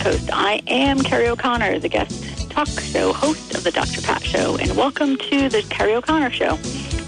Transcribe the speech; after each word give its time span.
Coast. 0.00 0.30
I 0.32 0.62
am 0.66 1.02
Kerrie 1.02 1.28
O'Connor, 1.28 1.78
the 1.78 1.88
guest 1.90 2.48
talk 2.48 2.68
show 2.68 3.12
host 3.12 3.54
of 3.54 3.64
the 3.64 3.70
Dr. 3.70 4.00
Pat 4.00 4.24
Show, 4.24 4.56
and 4.56 4.74
welcome 4.74 5.18
to 5.18 5.50
the 5.50 5.62
Kerrie 5.68 5.94
O'Connor 5.94 6.30
Show, 6.30 6.56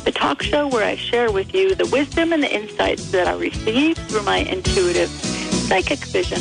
the 0.05 0.13
talk 0.13 0.43
show 0.43 0.69
where 0.69 0.85
I 0.85 0.97
share 0.97 1.33
with 1.33 1.55
you 1.55 1.75
the 1.75 1.87
wisdom 1.87 2.35
and 2.35 2.43
the 2.43 2.55
insights 2.55 3.11
that 3.11 3.27
I 3.27 3.35
receive 3.35 3.97
through 3.97 4.25
my 4.25 4.39
intuitive 4.39 5.09
psychic 5.09 6.01
vision. 6.01 6.39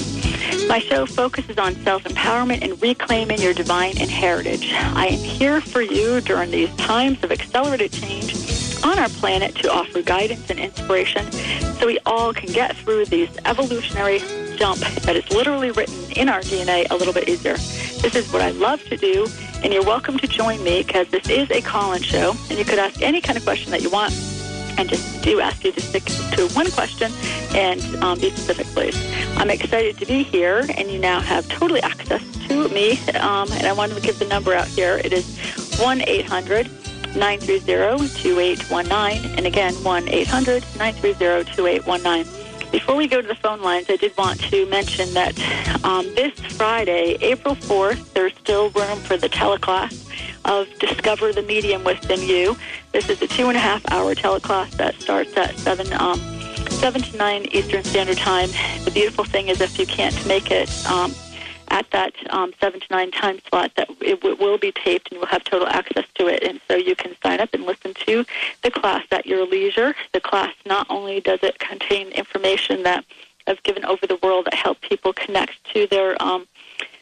My 0.68 0.80
show 0.80 1.06
focuses 1.06 1.58
on 1.58 1.74
self-empowerment 1.84 2.64
and 2.64 2.82
reclaiming 2.82 3.40
your 3.40 3.54
divine 3.54 3.98
inheritance. 4.02 4.66
I 4.74 5.08
am 5.08 5.20
here 5.20 5.62
for 5.62 5.82
you 5.82 6.20
during 6.20 6.52
these 6.52 6.76
times 6.76 7.24
of 7.24 7.32
accelerated 7.32 7.94
change 7.94 8.36
on 8.84 9.00
our 9.00 9.10
planet 9.10 9.56
to 9.56 9.72
offer 9.72 10.02
guidance 10.02 10.50
and 10.50 10.60
inspiration 10.60 11.32
so 11.32 11.88
we 11.88 12.00
all 12.06 12.34
can 12.34 12.52
get 12.52 12.76
through 12.76 13.06
these 13.06 13.30
evolutionary 13.46 14.20
jump 14.58 14.80
that 14.80 15.16
is 15.16 15.30
literally 15.32 15.72
written 15.72 16.01
in 16.18 16.30
our 16.30 16.42
DNA 16.42 16.90
a 16.90 16.96
little 16.96 17.14
bit 17.14 17.28
easier. 17.28 17.54
This 17.54 18.16
is 18.16 18.32
what 18.32 18.42
I 18.42 18.52
love 18.52 18.84
to 18.86 18.98
do, 18.98 19.28
and 19.64 19.74
you're 19.74 19.86
welcome 19.86 20.18
to 20.20 20.28
join 20.28 20.64
me 20.64 20.84
because 20.84 21.08
this 21.10 21.30
is 21.30 21.50
a 21.52 21.62
call-in 21.62 22.02
show, 22.02 22.36
and 22.50 22.58
you 22.58 22.66
could 22.66 22.80
ask 22.80 23.02
any 23.02 23.22
kind 23.22 23.38
of 23.38 23.44
question 23.44 23.72
that 23.72 23.82
you 23.82 23.90
want 23.90 24.14
and 24.78 24.90
just 24.90 25.22
do 25.22 25.40
ask 25.40 25.64
you 25.64 25.72
to 25.72 25.82
stick 25.82 26.04
to 26.06 26.48
one 26.56 26.70
question 26.72 27.12
and 27.54 27.82
um, 28.04 28.20
be 28.20 28.30
specific, 28.32 28.66
please. 28.68 28.98
I'm 29.38 29.50
excited 29.50 29.98
to 29.98 30.06
be 30.06 30.24
here, 30.24 30.66
and 30.78 30.90
you 30.90 31.00
now 31.00 31.20
have 31.20 31.48
totally 31.50 31.82
access 31.82 32.24
to 32.48 32.70
me. 32.70 33.00
Um, 33.16 33.52
and 33.52 33.68
I 33.68 33.74
wanted 33.74 33.96
to 33.96 34.02
give 34.02 34.20
the 34.20 34.28
number 34.28 34.54
out 34.54 34.68
here. 34.68 34.98
It 35.04 35.14
is 35.14 35.38
1 35.80 36.02
800 36.02 36.70
930 37.16 38.08
2819. 38.22 39.38
And 39.38 39.46
again, 39.46 39.74
1 39.76 40.10
800 40.10 40.64
930 40.78 41.52
2819. 41.56 42.41
Before 42.72 42.96
we 42.96 43.08
go 43.08 43.22
to 43.22 43.28
the 43.28 43.36
phone 43.36 43.62
lines, 43.62 43.88
I 43.90 43.98
did 43.98 44.16
want 44.18 44.40
to 44.50 44.66
mention 44.68 45.14
that 45.14 45.38
um, 45.84 46.06
this 46.16 46.34
Friday, 46.56 47.18
April 47.20 47.56
4th, 47.56 48.14
there's 48.14 48.34
still 48.36 48.70
room 48.72 48.98
for 49.00 49.18
the 49.18 49.28
teleclass 49.28 49.94
of 50.46 50.68
Discover 50.80 51.34
the 51.34 51.42
Medium 51.42 51.84
Within 51.84 52.22
You. 52.22 52.56
This 52.94 53.10
is 53.10 53.22
a 53.22 53.28
two 53.28 53.50
and 53.50 53.58
a 53.58 53.60
half 53.60 53.84
hour 53.92 54.16
teleclass 54.16 54.72
that 54.78 54.96
starts 55.02 55.36
at 55.36 55.58
7, 55.58 55.92
um, 55.94 56.18
7 56.70 57.02
to 57.02 57.18
9 57.18 57.46
Eastern 57.52 57.84
Standard 57.84 58.18
Time. 58.18 58.50
The 58.86 58.92
beautiful 58.92 59.26
thing 59.26 59.50
is 59.50 59.60
if 59.60 59.78
you 59.78 59.86
can't 59.86 60.26
make 60.26 60.50
it, 60.50 60.70
um, 60.88 61.14
at 61.72 61.90
that 61.92 62.14
um, 62.32 62.54
seven 62.60 62.80
to 62.80 62.88
nine 62.92 63.12
time 63.12 63.40
slot 63.50 63.72
that 63.78 63.90
it 64.02 64.20
w- 64.22 64.36
will 64.36 64.58
be 64.58 64.74
taped 64.74 65.10
and 65.10 65.18
you'll 65.18 65.26
have 65.26 65.44
total 65.46 65.68
access 65.68 66.04
to 66.16 66.28
it. 66.28 66.44
And 66.44 66.60
so 66.68 66.76
you 66.76 66.96
can 66.96 67.16
sign 67.24 67.40
up 67.40 67.54
and 67.54 67.64
listen 67.66 67.81
the 68.64 68.72
class 68.72 69.06
at 69.12 69.26
your 69.26 69.46
leisure. 69.46 69.96
The 70.14 70.22
class 70.22 70.54
not 70.66 70.88
only 70.90 71.20
does 71.20 71.40
it 71.44 71.60
contain 71.60 72.08
information 72.10 72.84
that 72.84 73.04
I've 73.48 73.64
given 73.64 73.86
over 73.86 74.06
the 74.08 74.20
world 74.24 74.46
that 74.46 74.54
help 74.54 74.82
people 74.82 75.14
connect 75.14 75.54
to 75.74 75.88
their 75.88 76.22
um, 76.22 76.48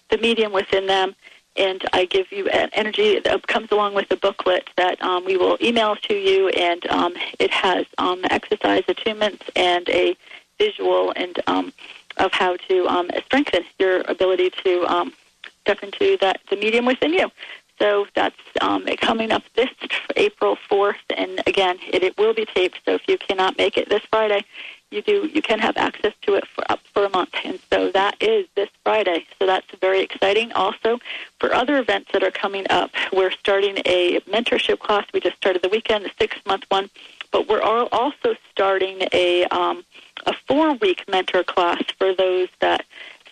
the 0.09 0.17
medium 0.17 0.51
within 0.51 0.87
them, 0.87 1.15
and 1.55 1.81
I 1.93 2.05
give 2.05 2.31
you 2.31 2.47
an 2.49 2.69
energy 2.73 3.19
that 3.19 3.47
comes 3.47 3.71
along 3.71 3.93
with 3.93 4.09
a 4.11 4.15
booklet 4.15 4.69
that 4.77 5.01
um, 5.01 5.25
we 5.25 5.37
will 5.37 5.57
email 5.61 5.95
to 5.95 6.13
you, 6.13 6.49
and 6.49 6.85
um, 6.87 7.13
it 7.37 7.51
has 7.51 7.85
um, 7.97 8.21
exercise 8.29 8.83
attunements 8.83 9.43
and 9.55 9.87
a 9.89 10.15
visual 10.57 11.13
and 11.15 11.39
um, 11.47 11.71
of 12.17 12.31
how 12.33 12.57
to 12.57 12.87
um, 12.87 13.09
strengthen 13.25 13.63
your 13.79 14.01
ability 14.01 14.49
to 14.63 14.85
um, 14.87 15.13
step 15.61 15.83
into 15.83 16.17
that 16.21 16.39
the 16.49 16.55
medium 16.55 16.85
within 16.85 17.13
you. 17.13 17.29
So 17.79 18.07
that's 18.13 18.35
um, 18.61 18.85
coming 18.97 19.31
up 19.31 19.43
this 19.55 19.69
April 20.17 20.57
4th, 20.69 20.95
and 21.15 21.41
again, 21.47 21.77
it, 21.91 22.03
it 22.03 22.17
will 22.17 22.33
be 22.33 22.45
taped. 22.45 22.79
So 22.85 22.95
if 22.95 23.01
you 23.07 23.17
cannot 23.17 23.57
make 23.57 23.77
it 23.77 23.89
this 23.89 24.01
Friday, 24.09 24.43
you 24.91 25.01
do 25.01 25.29
you 25.33 25.41
can 25.41 25.59
have 25.59 25.77
access 25.77 26.13
to 26.23 26.33
it 26.33 26.45
for 26.47 26.69
up 26.69 26.79
for 26.93 27.05
a 27.05 27.09
month, 27.09 27.33
and 27.45 27.59
so 27.69 27.91
that 27.91 28.21
is 28.21 28.47
this 28.55 28.69
Friday. 28.83 29.25
So 29.37 29.45
that's 29.45 29.67
very 29.79 30.01
exciting. 30.01 30.51
Also, 30.53 30.99
for 31.39 31.53
other 31.53 31.77
events 31.77 32.09
that 32.11 32.23
are 32.23 32.31
coming 32.31 32.65
up, 32.69 32.91
we're 33.13 33.31
starting 33.31 33.77
a 33.85 34.19
mentorship 34.21 34.79
class. 34.79 35.05
We 35.13 35.19
just 35.19 35.37
started 35.37 35.61
the 35.61 35.69
weekend, 35.69 36.05
the 36.05 36.11
six 36.17 36.37
month 36.45 36.65
one, 36.69 36.89
but 37.31 37.47
we're 37.47 37.61
also 37.61 38.35
starting 38.51 39.03
a 39.13 39.45
um, 39.45 39.85
a 40.25 40.33
four 40.47 40.73
week 40.73 41.05
mentor 41.07 41.43
class 41.43 41.83
for 41.97 42.13
those 42.13 42.49
that 42.59 42.85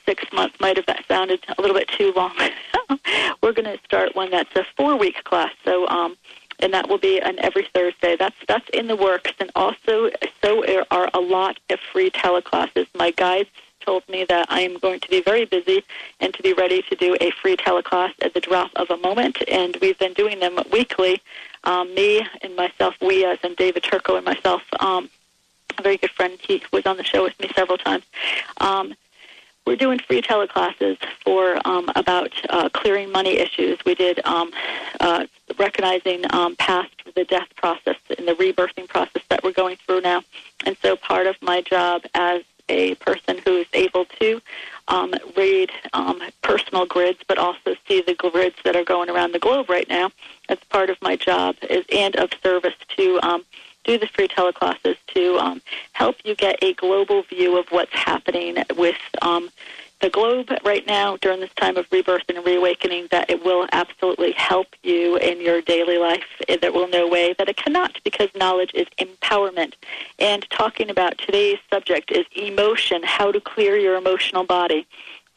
six 0.08 0.24
months 0.32 0.60
might 0.60 0.78
have 0.78 1.06
sounded 1.08 1.46
a 1.58 1.62
little 1.62 1.76
bit 1.76 1.88
too 1.90 2.14
long. 2.16 2.34
We're 3.44 3.54
going 3.54 3.66
to 3.66 3.80
start 3.84 4.16
one 4.16 4.32
that's 4.32 4.56
a 4.56 4.66
four 4.76 4.98
week 4.98 5.24
class. 5.24 5.52
So, 5.64 5.88
um, 5.88 6.18
and 6.60 6.74
that 6.74 6.90
will 6.90 6.98
be 6.98 7.22
on 7.22 7.38
every 7.40 7.68
Thursday. 7.74 8.16
That's 8.16 8.36
that's 8.48 8.68
in 8.70 8.88
the 8.88 8.96
works, 8.96 9.32
and 9.40 9.52
also 9.56 10.10
so 10.42 10.64
there 10.66 10.86
are 10.90 11.10
a 11.14 11.20
lot 11.20 11.60
of 11.70 11.80
free 11.92 12.10
teleclasses. 12.10 12.88
My 12.96 13.12
guides 13.12 13.50
told 13.82 14.08
me 14.10 14.26
that 14.28 14.48
I 14.50 14.62
am 14.62 14.78
going 14.80 15.00
to 15.00 15.10
be 15.10 15.22
very 15.22 15.46
busy 15.46 15.84
and 16.20 16.34
to 16.34 16.44
be 16.44 16.54
ready 16.54 16.82
to 16.84 16.96
do 16.96 17.16
a 17.22 17.32
free 17.32 17.56
teleclass 17.56 18.14
at 18.22 18.34
the 18.34 18.42
drop 18.42 18.72
of 18.76 18.90
a 18.90 18.98
moment. 18.98 19.38
And 19.48 19.78
we've 19.82 19.98
been 19.98 20.14
doing 20.14 20.40
them 20.40 20.60
weekly. 20.72 21.22
Um, 21.64 21.94
me 21.96 22.28
and 22.42 22.56
myself, 22.56 22.96
we 23.02 23.24
as 23.24 23.40
and 23.44 23.56
David 23.56 23.84
Turco 23.84 24.16
and 24.16 24.26
myself, 24.26 24.62
um, 24.80 25.10
a 25.78 25.82
very 25.84 25.98
good 25.98 26.12
friend. 26.12 26.38
He 26.42 26.62
was 26.74 26.86
on 26.86 26.98
the 26.98 27.04
show 27.04 27.24
with 27.24 27.40
me 27.40 27.50
several 27.56 27.78
times. 27.78 28.04
Um, 28.58 28.94
we're 29.68 29.76
doing 29.76 30.00
free 30.00 30.22
teleclasses 30.22 30.98
for 31.24 31.60
um, 31.66 31.92
about 31.96 32.32
uh, 32.50 32.70
clearing 32.70 33.12
money 33.12 33.38
issues. 33.38 33.78
We 33.86 33.96
did 33.96 34.26
um, 34.26 34.52
uh, 35.02 35.28
recognizing 35.60 36.24
um, 36.34 36.56
past 36.56 36.90
the 37.16 37.26
death 37.26 37.50
process 37.58 37.98
and 38.18 38.26
the 38.26 38.34
rebirthing 38.34 38.88
process 38.88 39.24
that 39.30 39.44
we're 39.44 39.52
going 39.52 39.76
through 39.86 40.02
now. 40.02 40.24
And 40.66 40.78
so 40.82 40.96
part 40.96 41.28
of 41.28 41.36
my 41.42 41.62
job 41.62 42.04
as 42.14 42.44
a 42.70 42.96
person 42.96 43.40
who 43.46 43.58
is 43.58 43.68
able 43.74 44.06
to 44.20 44.42
um, 44.88 45.14
read 45.36 45.72
um, 45.94 46.22
personal 46.42 46.86
grids, 46.86 47.20
but 47.28 47.38
also 47.38 47.76
see 47.88 48.02
the 48.02 48.14
grids 48.14 48.56
that 48.64 48.76
are 48.76 48.86
going 48.86 49.10
around 49.10 49.34
the 49.34 49.40
globe 49.40 49.70
right 49.70 49.88
now. 49.90 50.12
That's 50.48 50.64
part 50.66 50.90
of 50.90 50.98
my 51.02 51.18
job 51.18 51.56
is 51.70 51.86
and 51.92 52.16
of 52.16 52.30
service 52.42 52.76
to 52.96 53.20
um, 53.22 53.44
do 53.88 53.98
the 53.98 54.08
free 54.08 54.28
teleclasses 54.28 54.98
to 55.08 55.38
um, 55.40 55.62
help 55.94 56.18
you 56.24 56.36
get 56.36 56.62
a 56.62 56.74
global 56.74 57.24
view 57.24 57.58
of 57.58 57.66
what's 57.70 57.94
happening 57.94 58.58
with 58.76 58.98
um, 59.22 59.50
globe 60.18 60.50
right 60.66 60.88
now 60.88 61.16
during 61.18 61.40
this 61.40 61.54
time 61.58 61.78
of 61.78 61.86
rebirth 61.92 62.24
and 62.28 62.44
reawakening 62.44 63.08
that 63.12 63.30
it 63.30 63.46
will 63.46 63.68
absolutely 63.72 64.32
help 64.32 64.66
you 64.82 65.16
in 65.18 65.40
your 65.40 65.62
daily 65.62 66.00
life. 66.00 66.26
There 66.60 66.72
will 66.72 66.88
no 66.88 67.08
way 67.08 67.36
that 67.38 67.48
it 67.48 67.56
cannot 67.56 68.00
because 68.04 68.28
knowledge 68.34 68.72
is 68.74 68.88
empowerment. 69.00 69.74
And 70.18 70.44
talking 70.50 70.90
about 70.90 71.20
today's 71.20 71.60
subject 71.72 72.12
is 72.12 72.26
emotion, 72.36 73.04
how 73.04 73.32
to 73.32 73.40
clear 73.40 73.78
your 73.78 73.96
emotional 73.96 74.44
body. 74.44 74.88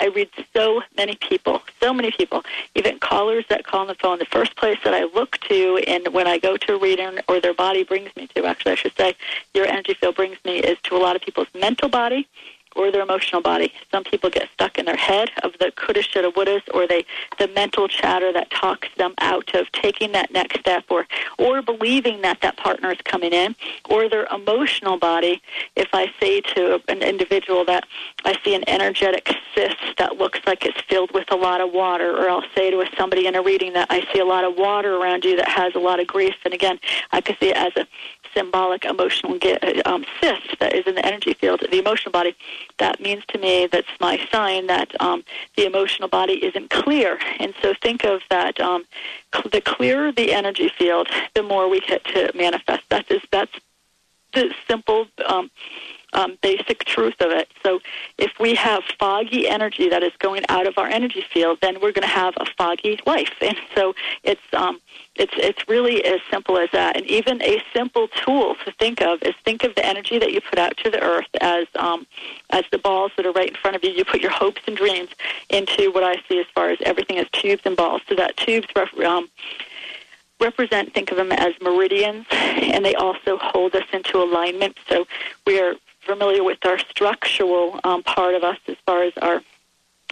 I 0.00 0.06
read 0.06 0.30
so 0.56 0.80
many 0.96 1.14
people, 1.16 1.60
so 1.78 1.92
many 1.92 2.10
people, 2.10 2.42
even 2.74 2.98
callers 3.00 3.44
that 3.50 3.66
call 3.66 3.82
on 3.82 3.88
the 3.88 3.94
phone. 3.96 4.18
The 4.18 4.24
first 4.24 4.56
place 4.56 4.78
that 4.84 4.94
I 4.94 5.04
look 5.04 5.36
to, 5.50 5.76
and 5.86 6.08
when 6.08 6.26
I 6.26 6.38
go 6.38 6.56
to 6.56 6.76
a 6.76 6.78
reading 6.78 7.18
or 7.28 7.38
their 7.38 7.52
body 7.52 7.84
brings 7.84 8.16
me 8.16 8.28
to, 8.28 8.46
actually, 8.46 8.72
I 8.72 8.76
should 8.76 8.96
say, 8.96 9.14
your 9.52 9.66
energy 9.66 9.92
field 9.92 10.16
brings 10.16 10.38
me, 10.42 10.60
is 10.60 10.78
to 10.84 10.96
a 10.96 11.00
lot 11.06 11.16
of 11.16 11.20
people's 11.20 11.48
mental 11.54 11.90
body 11.90 12.26
or 12.76 12.90
their 12.90 13.02
emotional 13.02 13.42
body. 13.42 13.72
Some 13.90 14.04
people 14.04 14.30
get 14.30 14.48
stuck 14.52 14.78
in 14.78 14.86
their 14.86 14.96
head 14.96 15.30
of 15.42 15.52
the 15.58 15.72
coulda, 15.76 16.02
shoulda, 16.02 16.30
wouldas, 16.30 16.62
or 16.72 16.86
they 16.86 17.04
the 17.38 17.48
mental 17.48 17.88
chatter 17.88 18.32
that 18.32 18.50
talks 18.50 18.88
them 18.96 19.14
out 19.18 19.54
of 19.54 19.70
taking 19.72 20.12
that 20.12 20.30
next 20.30 20.60
step, 20.60 20.84
or 20.90 21.06
or 21.38 21.62
believing 21.62 22.22
that 22.22 22.40
that 22.42 22.56
partner 22.56 22.90
is 22.90 22.98
coming 23.04 23.32
in, 23.32 23.54
or 23.88 24.08
their 24.08 24.26
emotional 24.26 24.98
body. 24.98 25.40
If 25.76 25.88
I 25.92 26.12
say 26.20 26.40
to 26.54 26.80
an 26.88 27.02
individual 27.02 27.64
that 27.66 27.84
I 28.24 28.38
see 28.44 28.54
an 28.54 28.64
energetic 28.68 29.34
cyst 29.54 29.76
that 29.98 30.16
looks 30.16 30.40
like 30.46 30.64
it's 30.64 30.80
filled 30.88 31.12
with 31.12 31.30
a 31.30 31.36
lot 31.36 31.60
of 31.60 31.72
water, 31.72 32.16
or 32.16 32.28
I'll 32.28 32.44
say 32.54 32.70
to 32.70 32.84
somebody 32.96 33.26
in 33.26 33.34
a 33.34 33.42
reading 33.42 33.72
that 33.74 33.88
I 33.90 34.06
see 34.12 34.20
a 34.20 34.24
lot 34.24 34.44
of 34.44 34.56
water 34.56 34.96
around 34.96 35.24
you 35.24 35.36
that 35.36 35.48
has 35.48 35.74
a 35.74 35.78
lot 35.78 36.00
of 36.00 36.06
grief, 36.06 36.34
and 36.44 36.54
again, 36.54 36.78
I 37.12 37.20
can 37.20 37.36
see 37.38 37.50
it 37.50 37.56
as 37.56 37.72
a 37.76 37.86
symbolic 38.34 38.84
emotional 38.84 39.38
um, 39.84 40.04
cyst 40.20 40.58
that 40.60 40.74
is 40.74 40.86
in 40.86 40.94
the 40.94 41.06
energy 41.06 41.34
field, 41.34 41.60
the 41.60 41.78
emotional 41.78 42.12
body, 42.12 42.34
that 42.78 43.00
means 43.00 43.24
to 43.28 43.38
me 43.38 43.66
that's 43.66 43.88
my 44.00 44.18
sign 44.30 44.66
that 44.66 44.98
um, 45.00 45.24
the 45.56 45.66
emotional 45.66 46.08
body 46.08 46.44
isn't 46.44 46.70
clear. 46.70 47.18
And 47.38 47.54
so 47.62 47.74
think 47.82 48.04
of 48.04 48.20
that. 48.30 48.60
Um, 48.60 48.84
cl- 49.34 49.50
the 49.52 49.60
clearer 49.60 50.12
the 50.12 50.32
energy 50.32 50.70
field, 50.78 51.08
the 51.34 51.42
more 51.42 51.68
we 51.68 51.80
get 51.80 52.04
to 52.04 52.30
manifest. 52.34 52.82
That 52.90 53.10
is 53.10 53.22
that's 53.30 53.52
the 54.34 54.54
simple. 54.68 55.06
Um, 55.26 55.50
um, 56.12 56.38
basic 56.42 56.84
truth 56.84 57.20
of 57.20 57.30
it. 57.30 57.48
So 57.64 57.80
if 58.18 58.32
we 58.40 58.54
have 58.56 58.82
foggy 58.98 59.48
energy 59.48 59.88
that 59.88 60.02
is 60.02 60.12
going 60.18 60.44
out 60.48 60.66
of 60.66 60.76
our 60.76 60.88
energy 60.88 61.24
field, 61.32 61.58
then 61.62 61.74
we're 61.74 61.92
going 61.92 62.02
to 62.02 62.08
have 62.08 62.34
a 62.36 62.46
foggy 62.58 62.98
life. 63.06 63.32
And 63.40 63.56
so 63.74 63.94
it's 64.22 64.40
um, 64.52 64.80
it's 65.20 65.34
it's 65.36 65.68
really 65.68 66.04
as 66.04 66.20
simple 66.30 66.56
as 66.58 66.70
that. 66.72 66.96
And 66.96 67.06
even 67.06 67.42
a 67.42 67.62
simple 67.74 68.08
tool 68.08 68.56
to 68.64 68.72
think 68.72 69.02
of 69.02 69.22
is 69.22 69.34
think 69.44 69.64
of 69.64 69.74
the 69.74 69.84
energy 69.84 70.18
that 70.18 70.32
you 70.32 70.40
put 70.40 70.58
out 70.58 70.76
to 70.78 70.90
the 70.90 71.02
earth 71.02 71.28
as 71.40 71.66
um, 71.76 72.06
as 72.50 72.64
the 72.72 72.78
balls 72.78 73.12
that 73.16 73.26
are 73.26 73.32
right 73.32 73.50
in 73.50 73.54
front 73.54 73.76
of 73.76 73.84
you. 73.84 73.90
You 73.90 74.04
put 74.04 74.22
your 74.22 74.30
hopes 74.30 74.62
and 74.66 74.76
dreams 74.76 75.10
into 75.50 75.92
what 75.92 76.02
I 76.02 76.16
see 76.28 76.40
as 76.40 76.46
far 76.54 76.70
as 76.70 76.78
everything 76.82 77.18
as 77.18 77.26
tubes 77.32 77.62
and 77.64 77.76
balls. 77.76 78.02
So 78.08 78.14
that 78.16 78.36
tubes. 78.36 78.66
Um, 79.06 79.28
represent, 80.40 80.94
think 80.94 81.10
of 81.10 81.18
them 81.18 81.32
as 81.32 81.52
meridians, 81.60 82.24
and 82.30 82.82
they 82.82 82.94
also 82.94 83.36
hold 83.36 83.74
us 83.76 83.84
into 83.92 84.22
alignment. 84.22 84.78
So 84.88 85.06
we 85.46 85.60
are 85.60 85.74
familiar 86.00 86.42
with 86.42 86.64
our 86.64 86.78
structural 86.78 87.78
um, 87.84 88.02
part 88.02 88.34
of 88.34 88.42
us 88.42 88.56
as 88.66 88.76
far 88.86 89.02
as 89.02 89.12
our 89.20 89.42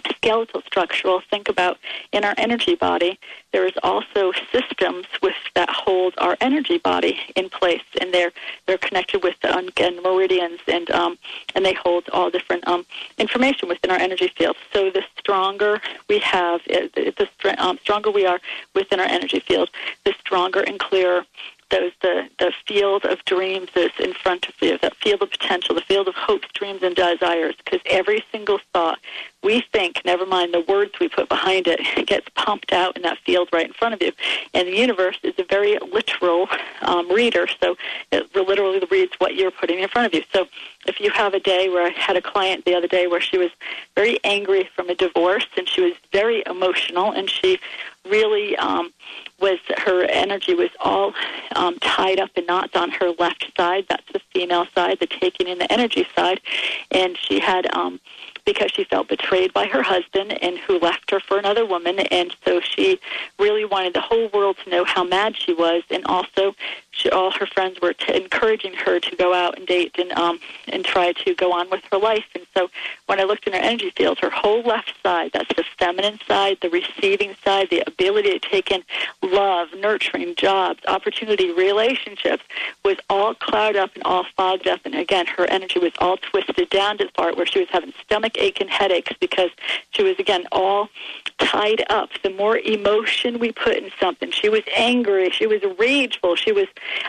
skeletal 0.07 0.61
structural. 0.61 1.21
Think 1.29 1.49
about 1.49 1.77
in 2.11 2.23
our 2.23 2.33
energy 2.37 2.75
body, 2.75 3.19
there 3.51 3.65
is 3.65 3.73
also 3.83 4.31
systems 4.51 5.07
with 5.21 5.35
that 5.55 5.69
hold 5.69 6.13
our 6.17 6.37
energy 6.41 6.77
body 6.77 7.19
in 7.35 7.49
place, 7.49 7.83
and 7.99 8.13
they're 8.13 8.31
they're 8.65 8.77
connected 8.77 9.23
with 9.23 9.35
um, 9.45 9.67
again 9.67 10.01
meridians, 10.01 10.59
and 10.67 10.89
um, 10.91 11.17
and 11.55 11.65
they 11.65 11.73
hold 11.73 12.09
all 12.13 12.29
different 12.29 12.67
um, 12.67 12.85
information 13.17 13.67
within 13.67 13.91
our 13.91 13.97
energy 13.97 14.31
field. 14.37 14.55
So 14.73 14.89
the 14.89 15.03
stronger 15.17 15.81
we 16.07 16.19
have, 16.19 16.61
the, 16.65 17.13
the 17.43 17.63
um, 17.63 17.77
stronger 17.79 18.11
we 18.11 18.25
are 18.25 18.39
within 18.75 18.99
our 18.99 19.07
energy 19.07 19.39
field, 19.39 19.69
the 20.05 20.13
stronger 20.19 20.61
and 20.61 20.79
clearer 20.79 21.25
those 21.69 21.91
the 22.01 22.29
the 22.39 22.51
field 22.67 23.05
of 23.05 23.23
dreams 23.25 23.69
that's 23.73 23.99
in 23.99 24.13
front 24.13 24.47
of 24.47 24.55
you, 24.61 24.77
that 24.79 24.95
field 24.95 25.21
of 25.21 25.31
potential, 25.31 25.75
the 25.75 25.81
field 25.81 26.07
of 26.07 26.15
hopes, 26.15 26.47
dreams, 26.53 26.81
and 26.83 26.95
desires. 26.95 27.55
Because 27.63 27.81
every 27.85 28.23
single 28.31 28.59
thought 28.73 28.99
we 29.43 29.63
think, 29.71 30.01
never 30.05 30.25
mind 30.25 30.53
the 30.53 30.65
words 30.67 30.91
we 30.99 31.07
put 31.07 31.29
behind 31.29 31.67
it, 31.67 31.79
gets 32.07 32.27
pumped 32.35 32.73
out 32.73 32.95
in 32.97 33.03
that 33.03 33.17
field 33.19 33.49
right 33.53 33.67
in 33.67 33.73
front 33.73 33.93
of 33.93 34.01
you. 34.01 34.11
And 34.53 34.67
the 34.67 34.75
universe 34.75 35.17
is 35.23 35.33
a 35.37 35.43
very 35.43 35.77
literal 35.91 36.47
um, 36.81 37.09
reader, 37.11 37.47
so 37.61 37.75
it 38.11 38.33
literally 38.35 38.81
reads 38.91 39.13
what 39.19 39.35
you're 39.35 39.51
putting 39.51 39.79
in 39.79 39.87
front 39.89 40.07
of 40.07 40.13
you. 40.13 40.23
So 40.33 40.47
if 40.85 40.99
you 40.99 41.11
have 41.11 41.33
a 41.33 41.39
day 41.39 41.69
where 41.69 41.85
I 41.85 41.89
had 41.91 42.17
a 42.17 42.21
client 42.21 42.65
the 42.65 42.75
other 42.75 42.87
day 42.87 43.07
where 43.07 43.21
she 43.21 43.37
was 43.37 43.51
very 43.95 44.19
angry 44.23 44.69
from 44.75 44.89
a 44.89 44.95
divorce 44.95 45.47
and 45.57 45.67
she 45.67 45.81
was 45.81 45.93
very 46.11 46.43
emotional 46.45 47.11
and 47.11 47.29
she 47.29 47.59
really 48.09 48.55
um, 48.57 48.91
was 49.39 49.59
her 49.77 50.03
energy 50.05 50.53
was 50.53 50.69
all 50.79 51.13
um, 51.55 51.77
tied 51.79 52.19
up 52.19 52.31
in 52.35 52.45
knots 52.45 52.75
on 52.75 52.91
her 52.91 53.11
left 53.19 53.51
side. 53.55 53.85
That's 53.89 54.11
the 54.11 54.21
female 54.33 54.65
side, 54.75 54.99
the 54.99 55.07
taking 55.07 55.47
in 55.47 55.59
the 55.59 55.71
energy 55.71 56.07
side, 56.15 56.41
and 56.91 57.17
she 57.17 57.39
had 57.39 57.73
um, 57.75 57.99
because 58.53 58.71
she 58.71 58.83
felt 58.83 59.07
betrayed 59.07 59.53
by 59.53 59.67
her 59.67 59.83
husband 59.83 60.31
and 60.41 60.57
who 60.57 60.79
left 60.79 61.11
her 61.11 61.19
for 61.19 61.37
another 61.37 61.65
woman. 61.65 61.99
And 61.99 62.35
so 62.43 62.59
she 62.61 62.99
really 63.37 63.63
wanted 63.63 63.93
the 63.93 64.01
whole 64.01 64.27
world 64.29 64.57
to 64.63 64.69
know 64.71 64.83
how 64.85 65.03
mad 65.03 65.37
she 65.37 65.53
was. 65.53 65.83
And 65.91 66.03
also, 66.05 66.55
she, 66.91 67.09
all 67.11 67.31
her 67.31 67.45
friends 67.45 67.79
were 67.79 67.93
t- 67.93 68.15
encouraging 68.15 68.73
her 68.73 68.99
to 68.99 69.15
go 69.15 69.33
out 69.33 69.57
and 69.57 69.67
date 69.67 69.95
and 69.99 70.11
um, 70.13 70.39
and 70.67 70.83
try 70.83 71.13
to 71.13 71.35
go 71.35 71.51
on 71.51 71.69
with 71.69 71.83
her 71.91 71.97
life. 71.97 72.25
And 72.33 72.45
so 72.55 72.69
when 73.05 73.19
I 73.19 73.23
looked 73.23 73.45
in 73.45 73.53
her 73.53 73.59
energy 73.59 73.91
field, 73.91 74.17
her 74.19 74.31
whole 74.31 74.61
left 74.63 74.93
side, 75.03 75.31
that's 75.33 75.53
the 75.55 75.63
feminine 75.77 76.19
side, 76.27 76.57
the 76.61 76.69
receiving 76.69 77.35
side, 77.43 77.69
the 77.69 77.83
ability 77.85 78.37
to 78.37 78.39
take 78.39 78.71
in 78.71 78.83
love, 79.21 79.69
nurturing, 79.77 80.33
jobs, 80.35 80.79
opportunity, 80.87 81.51
relationships, 81.51 82.43
was 82.83 82.97
all 83.09 83.35
clouded 83.35 83.79
up 83.79 83.91
and 83.93 84.03
all 84.03 84.25
fogged 84.35 84.67
up. 84.67 84.81
And 84.85 84.95
again, 84.95 85.27
her 85.27 85.45
energy 85.45 85.79
was 85.79 85.93
all 85.99 86.17
twisted 86.17 86.69
down 86.69 86.97
to 86.97 87.05
the 87.05 87.11
part 87.11 87.37
where 87.37 87.45
she 87.45 87.59
was 87.59 87.69
having 87.69 87.93
stomach 88.03 88.37
ache 88.39 88.61
and 88.61 88.69
headaches 88.69 89.13
because 89.19 89.49
she 89.91 90.03
was, 90.03 90.15
again, 90.19 90.45
all 90.51 90.89
tied 91.39 91.83
up. 91.89 92.09
The 92.23 92.29
more 92.29 92.57
emotion 92.57 93.39
we 93.39 93.51
put 93.51 93.77
in 93.77 93.89
something, 93.99 94.31
she 94.31 94.49
was 94.49 94.61
angry, 94.75 95.29
she 95.31 95.47
was 95.47 95.61
rageful, 95.77 96.35
she 96.35 96.51
was 96.51 96.67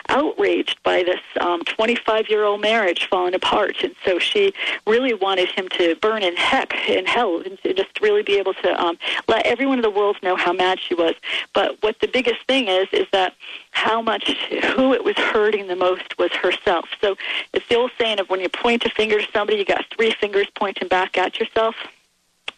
outraged 0.09 0.81
by 0.83 1.03
this 1.03 1.19
25 1.65 2.07
um, 2.19 2.25
year 2.29 2.43
old 2.43 2.61
marriage 2.61 3.07
falling 3.09 3.33
apart. 3.33 3.83
And 3.83 3.95
so 4.05 4.19
she 4.19 4.53
really 4.87 5.13
wanted 5.13 5.49
him 5.49 5.67
to 5.69 5.95
burn 5.95 6.23
in 6.23 6.35
heck, 6.35 6.73
in 6.87 7.05
hell, 7.05 7.41
and 7.41 7.57
to 7.63 7.73
just 7.73 7.99
really 8.01 8.23
be 8.23 8.37
able 8.37 8.53
to 8.55 8.81
um, 8.81 8.97
let 9.27 9.45
everyone 9.45 9.79
in 9.79 9.83
the 9.83 9.89
world 9.89 10.17
know 10.23 10.35
how 10.35 10.53
mad 10.53 10.79
she 10.79 10.93
was. 10.93 11.15
But 11.53 11.81
what 11.81 11.99
the 11.99 12.07
biggest 12.07 12.45
thing 12.47 12.67
is, 12.67 12.87
is 12.91 13.07
that 13.11 13.33
how 13.71 14.01
much, 14.01 14.31
who 14.75 14.93
it 14.93 15.03
was 15.03 15.15
hurting 15.15 15.67
the 15.67 15.75
most 15.75 16.17
was 16.17 16.31
herself. 16.31 16.87
So 16.99 17.15
it's 17.53 17.67
the 17.67 17.75
old 17.75 17.91
saying 17.97 18.19
of 18.19 18.29
when 18.29 18.39
you 18.39 18.49
point 18.49 18.85
a 18.85 18.89
finger 18.89 19.19
to 19.19 19.27
somebody, 19.31 19.57
you 19.57 19.65
got 19.65 19.85
three 19.95 20.11
fingers 20.11 20.47
pointing 20.55 20.87
back 21.11 21.25
at 21.25 21.39
yourself. 21.39 21.75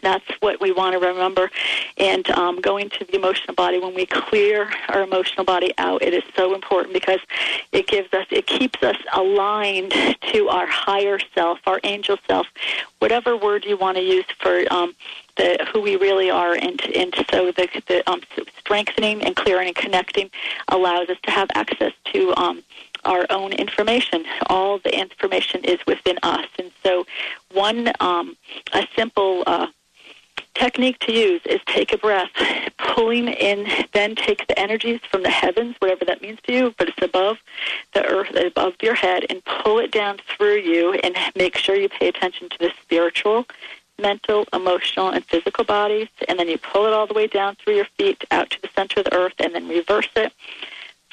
That's 0.01 0.25
what 0.41 0.59
we 0.59 0.73
want 0.73 0.99
to 0.99 1.07
remember. 1.07 1.49
And 1.97 2.29
um, 2.31 2.59
going 2.59 2.89
to 2.89 3.05
the 3.05 3.15
emotional 3.15 3.55
body, 3.55 3.79
when 3.79 3.95
we 3.95 4.05
clear 4.05 4.69
our 4.89 5.01
emotional 5.01 5.45
body 5.45 5.73
out, 5.77 6.01
it 6.01 6.13
is 6.13 6.23
so 6.35 6.53
important 6.53 6.93
because 6.93 7.21
it 7.71 7.87
gives 7.87 8.13
us, 8.13 8.27
it 8.29 8.45
keeps 8.45 8.83
us 8.83 8.97
aligned 9.13 9.91
to 10.33 10.49
our 10.49 10.67
higher 10.67 11.19
self, 11.33 11.59
our 11.67 11.79
angel 11.85 12.17
self, 12.27 12.47
whatever 12.99 13.37
word 13.37 13.63
you 13.63 13.77
want 13.77 13.95
to 13.95 14.03
use 14.03 14.25
for 14.41 14.65
um, 14.71 14.93
the 15.37 15.65
who 15.71 15.81
we 15.81 15.95
really 15.95 16.29
are, 16.29 16.53
and 16.53 16.79
and 16.95 17.15
so 17.31 17.51
the, 17.51 17.67
the 17.87 18.07
um, 18.07 18.21
strengthening 18.59 19.23
and 19.23 19.35
clearing 19.35 19.67
and 19.67 19.75
connecting 19.75 20.29
allows 20.67 21.09
us 21.09 21.17
to 21.23 21.31
have 21.31 21.49
access 21.55 21.93
to 22.11 22.35
um, 22.35 22.61
our 23.05 23.25
own 23.29 23.53
information. 23.53 24.25
All 24.47 24.79
the 24.79 24.97
information 24.97 25.63
is 25.63 25.79
within 25.85 26.17
us, 26.23 26.47
and 26.57 26.71
so 26.83 27.05
one 27.53 27.91
um, 27.99 28.35
a 28.73 28.87
simple 28.95 29.43
uh, 29.45 29.67
technique 30.55 30.99
to 30.99 31.11
use 31.11 31.41
is 31.45 31.59
take 31.65 31.93
a 31.93 31.97
breath, 31.97 32.29
pulling 32.77 33.27
in, 33.27 33.67
then 33.93 34.15
take 34.15 34.47
the 34.47 34.57
energies 34.59 34.99
from 35.09 35.23
the 35.23 35.29
heavens, 35.29 35.75
whatever 35.79 36.05
that 36.05 36.21
means 36.21 36.39
to 36.43 36.53
you, 36.53 36.75
but 36.77 36.89
it's 36.89 37.01
above 37.01 37.37
the 37.93 38.05
earth, 38.05 38.35
above 38.35 38.73
your 38.81 38.95
head, 38.95 39.25
and 39.29 39.43
pull 39.45 39.79
it 39.79 39.91
down 39.91 40.17
through 40.35 40.57
you 40.57 40.93
and 40.93 41.15
make 41.35 41.57
sure 41.57 41.75
you 41.75 41.89
pay 41.89 42.07
attention 42.07 42.49
to 42.49 42.57
the 42.59 42.71
spiritual, 42.81 43.45
mental, 43.99 44.45
emotional, 44.53 45.09
and 45.09 45.25
physical 45.25 45.63
bodies. 45.63 46.09
And 46.27 46.37
then 46.37 46.47
you 46.47 46.57
pull 46.57 46.85
it 46.85 46.93
all 46.93 47.07
the 47.07 47.13
way 47.13 47.27
down 47.27 47.55
through 47.55 47.75
your 47.75 47.87
feet 47.97 48.23
out 48.31 48.49
to 48.51 48.61
the 48.61 48.69
center 48.75 48.99
of 48.99 49.05
the 49.05 49.15
earth 49.15 49.33
and 49.39 49.55
then 49.55 49.67
reverse 49.67 50.09
it 50.15 50.33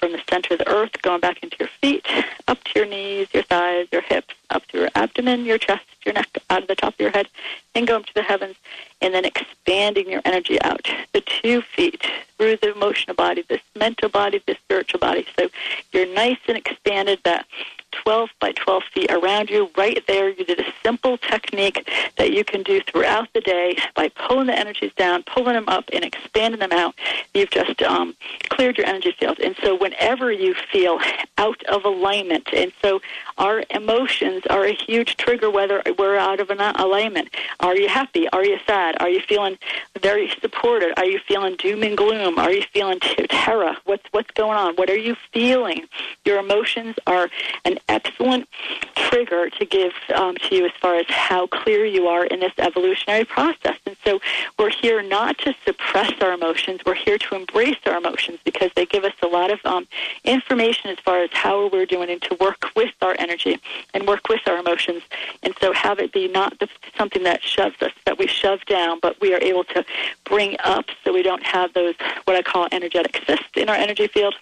from 0.01 0.13
the 0.13 0.23
center 0.31 0.55
of 0.55 0.59
the 0.59 0.69
earth, 0.69 1.01
going 1.03 1.21
back 1.21 1.43
into 1.43 1.57
your 1.61 1.69
feet, 1.69 2.07
up 2.49 2.65
to 2.65 2.81
your 2.81 2.89
knees, 2.89 3.29
your 3.33 3.43
thighs, 3.45 3.87
your 3.93 4.01
hips, 4.01 4.35
up 4.49 4.67
to 4.69 4.79
your 4.79 4.91
abdomen, 4.95 5.45
your 5.45 5.59
chest, 5.59 5.85
your 6.05 6.15
neck, 6.15 6.29
out 6.49 6.63
of 6.63 6.69
the 6.69 6.75
top 6.75 6.95
of 6.95 7.01
your 7.01 7.11
head, 7.11 7.29
and 7.75 7.87
go 7.87 7.97
up 7.97 8.07
to 8.07 8.15
the 8.15 8.23
heavens, 8.23 8.57
and 9.03 9.13
then 9.13 9.25
expanding 9.27 10.11
your 10.11 10.23
energy 10.25 10.61
out. 10.63 10.91
The 11.13 11.21
two 11.21 11.61
feet 11.61 12.03
through 12.39 12.57
the 12.57 12.73
emotional 12.73 13.15
body, 13.15 13.45
this 13.49 13.61
mental 13.77 14.09
body, 14.09 14.43
this 14.47 14.57
spiritual 14.57 15.01
body. 15.01 15.27
So 15.39 15.49
you're 15.93 16.13
nice 16.15 16.39
and 16.49 16.57
expanded, 16.57 17.21
that 17.25 17.47
12 17.93 18.31
by 18.41 18.53
12 18.53 18.83
feet 18.93 19.11
around 19.11 19.51
you. 19.51 19.71
Right 19.77 20.03
there, 20.07 20.29
you 20.29 20.45
did 20.45 20.61
a 20.61 20.73
simple 20.83 21.19
technique 21.19 21.89
that 22.17 22.33
you 22.33 22.45
can 22.45 22.63
do 22.63 22.81
throughout 22.81 23.33
the 23.33 23.41
day 23.41 23.77
by 23.95 24.09
pulling 24.09 24.47
the 24.47 24.59
energies 24.59 24.93
down, 24.97 25.23
pulling 25.25 25.55
them 25.55 25.69
up, 25.69 25.85
and 25.93 26.05
expanding 26.05 26.61
them 26.61 26.73
out. 26.73 26.95
You've 27.35 27.51
just 27.51 27.83
um, 27.83 28.15
cleared 28.49 28.79
your 28.79 28.87
energy 28.87 29.15
field. 29.19 29.39
And 29.41 29.57
so, 29.63 29.77
whenever 29.77 30.31
you 30.33 30.55
feel 30.73 30.99
out 31.39 31.63
of 31.65 31.85
alignment, 31.85 32.49
and 32.53 32.73
so 32.83 33.01
our 33.39 33.65
emotions 33.71 34.43
are 34.51 34.65
a 34.65 34.73
huge 34.73 35.17
trigger 35.17 35.51
whether 35.51 35.83
we're 35.99 36.17
out 36.17 36.41
of 36.41 36.51
an 36.51 36.61
alignment. 36.61 37.29
Are 37.61 37.75
you 37.75 37.89
happy? 37.89 38.29
Are 38.29 38.45
you 38.45 38.59
sad? 38.67 38.97
Are 39.01 39.09
you 39.09 39.21
feeling 39.21 39.57
very 40.01 40.31
supported? 40.41 40.93
Are 40.99 41.07
you 41.07 41.19
feeling 41.27 41.57
doom 41.57 41.83
and 41.83 41.97
gloom? 41.97 42.39
Are 42.39 42.53
you 42.53 42.63
feeling 42.73 43.01
terror? 43.01 43.77
What's 43.85 44.05
what's 44.11 44.31
going 44.33 44.59
on? 44.59 44.77
What 44.77 44.91
are 44.91 44.99
you 44.99 45.17
feeling? 45.33 45.87
Your 46.25 46.39
emotions 46.39 46.97
are 47.07 47.29
an 47.65 47.79
excellent 47.89 48.49
trigger 48.95 49.51
to 49.51 49.65
give 49.65 49.93
um, 50.15 50.37
to 50.37 50.55
you 50.55 50.67
as 50.67 50.73
far 50.81 50.97
as 50.97 51.07
how 51.09 51.47
clear 51.47 51.85
you 51.85 52.07
are 52.07 52.25
in 52.27 52.41
this 52.41 52.53
evolutionary 52.59 53.25
process. 53.25 53.77
And 53.87 53.97
so 54.05 54.21
we're 54.59 54.71
here 54.71 55.03
not 55.03 55.39
to 55.39 55.55
suppress 55.65 56.13
our 56.21 56.33
emotions, 56.33 56.81
we're 56.87 56.95
here 56.95 57.19
to 57.19 57.35
embrace 57.35 57.79
our 57.87 57.97
emotions 57.97 58.39
because 58.45 58.71
they 58.77 58.87
give 58.87 59.05
us 59.05 59.15
a 59.23 59.27
lot 59.27 59.51
of 59.51 59.59
um, 59.65 59.87
information 60.25 60.91
as 60.91 60.99
far 60.99 61.23
as 61.23 61.31
how 61.33 61.69
we're 61.69 61.87
doing 61.87 62.11
and 62.11 62.23
to 62.23 62.37
work 62.41 62.67
with 62.77 62.95
our 63.03 63.17
energy 63.19 63.59
and 63.95 64.07
work 64.07 64.29
with 64.29 64.41
our 64.47 64.59
emotions. 64.59 65.03
And 65.43 65.55
so 65.61 65.73
have 65.73 65.99
it 65.99 66.13
be 66.13 66.29
not 66.29 66.59
the, 66.59 66.69
something 66.97 67.23
that 67.25 67.43
shoves 67.43 67.81
us, 67.83 67.93
that 68.07 68.19
we 68.19 68.27
shove 68.27 68.65
down, 68.67 68.99
but 69.01 69.21
we 69.21 69.35
are 69.35 69.41
able 69.41 69.65
to 69.65 69.85
bring 70.25 70.57
up 70.61 70.87
so 71.05 71.13
we 71.13 71.23
don't 71.23 71.43
have 71.43 71.73
those, 71.75 71.95
what 72.25 72.37
I 72.37 72.43
call 72.43 72.69
energetic 72.73 73.23
cysts 73.27 73.57
in 73.57 73.69
our 73.69 73.77
energy 73.77 74.07
field 74.07 74.35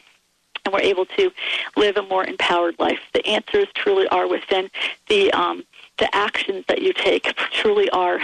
and 0.69 0.75
we're 0.75 0.89
able 0.89 1.07
to 1.07 1.31
live 1.77 1.97
a 1.97 2.03
more 2.03 2.25
empowered 2.25 2.79
life. 2.79 3.01
The 3.15 3.27
answers 3.27 3.69
truly 3.75 4.07
are 4.09 4.29
within 4.29 4.71
the 5.09 5.33
um, 5.33 5.65
the 5.99 6.15
actions 6.15 6.65
that 6.69 6.81
you 6.81 6.93
take 6.93 7.35
truly 7.51 7.89
are 7.91 8.21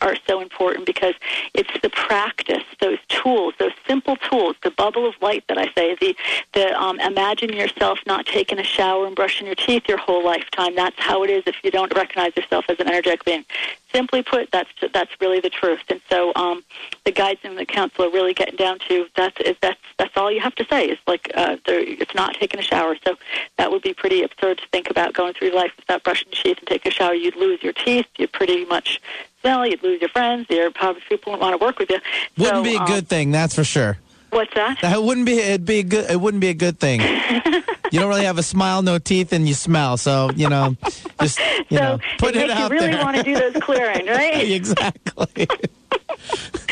are 0.00 0.16
so 0.26 0.40
important 0.40 0.86
because 0.86 1.14
it's 1.54 1.70
the 1.82 1.90
practice, 1.90 2.62
those 2.80 2.98
tools, 3.08 3.54
those 3.58 3.72
simple 3.86 4.16
tools, 4.16 4.56
the 4.62 4.70
bubble 4.70 5.06
of 5.06 5.14
light 5.20 5.44
that 5.48 5.58
I 5.58 5.70
say, 5.74 5.96
the 6.00 6.16
the 6.52 6.80
um, 6.80 7.00
imagine 7.00 7.52
yourself 7.52 7.98
not 8.06 8.26
taking 8.26 8.58
a 8.58 8.64
shower 8.64 9.06
and 9.06 9.16
brushing 9.16 9.46
your 9.46 9.56
teeth 9.56 9.88
your 9.88 9.98
whole 9.98 10.24
lifetime. 10.24 10.74
That's 10.74 10.98
how 10.98 11.24
it 11.24 11.30
is 11.30 11.42
if 11.46 11.56
you 11.64 11.70
don't 11.70 11.92
recognize 11.94 12.36
yourself 12.36 12.64
as 12.68 12.78
an 12.78 12.88
energetic 12.88 13.24
being. 13.24 13.44
Simply 13.92 14.22
put, 14.22 14.50
that's 14.52 14.70
that's 14.92 15.10
really 15.20 15.40
the 15.40 15.50
truth. 15.50 15.80
And 15.88 16.00
so 16.08 16.32
um, 16.36 16.62
the 17.04 17.10
guides 17.10 17.40
and 17.42 17.58
the 17.58 17.66
council 17.66 18.04
are 18.04 18.10
really 18.10 18.34
getting 18.34 18.56
down 18.56 18.78
to 18.88 19.06
that's 19.16 19.36
that's 19.60 19.80
that's 19.98 20.16
all 20.16 20.30
you 20.30 20.40
have 20.40 20.54
to 20.56 20.64
say. 20.66 20.86
It's 20.86 21.00
like 21.06 21.30
uh, 21.34 21.56
it's 21.66 22.14
not 22.14 22.34
taking 22.34 22.60
a 22.60 22.62
shower. 22.62 22.96
So 23.04 23.16
that 23.58 23.70
would 23.70 23.82
be 23.82 23.92
pretty 23.92 24.22
absurd 24.22 24.58
to 24.58 24.68
think 24.68 24.90
about 24.90 25.12
going 25.12 25.34
through 25.34 25.50
life 25.50 25.72
without 25.76 26.04
brushing 26.04 26.28
your 26.32 26.42
teeth 26.42 26.58
and 26.58 26.68
taking 26.68 26.92
a 26.92 26.94
shower. 26.94 27.14
You'd 27.14 27.36
lose 27.36 27.62
your 27.62 27.72
teeth. 27.72 28.06
You'd 28.16 28.32
pretty 28.32 28.64
much 28.64 29.00
smell. 29.40 29.66
You'd 29.66 29.82
lose 29.82 30.00
your 30.00 30.10
friends. 30.10 30.46
Your 30.50 30.70
probably 30.70 31.02
people 31.08 31.32
wouldn't 31.32 31.42
want 31.42 31.60
to 31.60 31.64
work 31.64 31.78
with 31.78 31.90
you. 31.90 31.98
Wouldn't 32.38 32.58
so, 32.58 32.62
be 32.64 32.76
a 32.76 32.80
um, 32.80 32.86
good 32.86 33.08
thing, 33.08 33.30
that's 33.30 33.54
for 33.54 33.64
sure. 33.64 33.98
What's 34.30 34.54
that? 34.54 34.80
That 34.82 35.02
wouldn't 35.02 35.26
be. 35.26 35.38
It'd 35.38 35.66
be 35.66 35.82
good. 35.82 36.08
It 36.10 36.20
wouldn't 36.20 36.40
be 36.40 36.48
a 36.48 36.54
good 36.54 36.78
thing. 36.78 37.00
you 37.90 38.00
don't 38.00 38.08
really 38.08 38.24
have 38.24 38.38
a 38.38 38.42
smile, 38.42 38.82
no 38.82 38.98
teeth, 38.98 39.32
and 39.32 39.46
you 39.48 39.54
smell. 39.54 39.96
So 39.96 40.30
you 40.36 40.48
know, 40.48 40.76
just 41.20 41.38
you 41.68 41.78
so 41.78 41.82
know, 41.82 41.98
put 42.18 42.36
it 42.36 42.42
it, 42.42 42.50
out 42.50 42.70
you 42.70 42.76
really 42.78 42.92
there. 42.92 43.02
want 43.02 43.16
to 43.16 43.22
do 43.22 43.34
those 43.34 43.62
clearing, 43.62 44.06
right? 44.06 44.50
exactly. 44.50 45.26
exactly. 45.36 45.70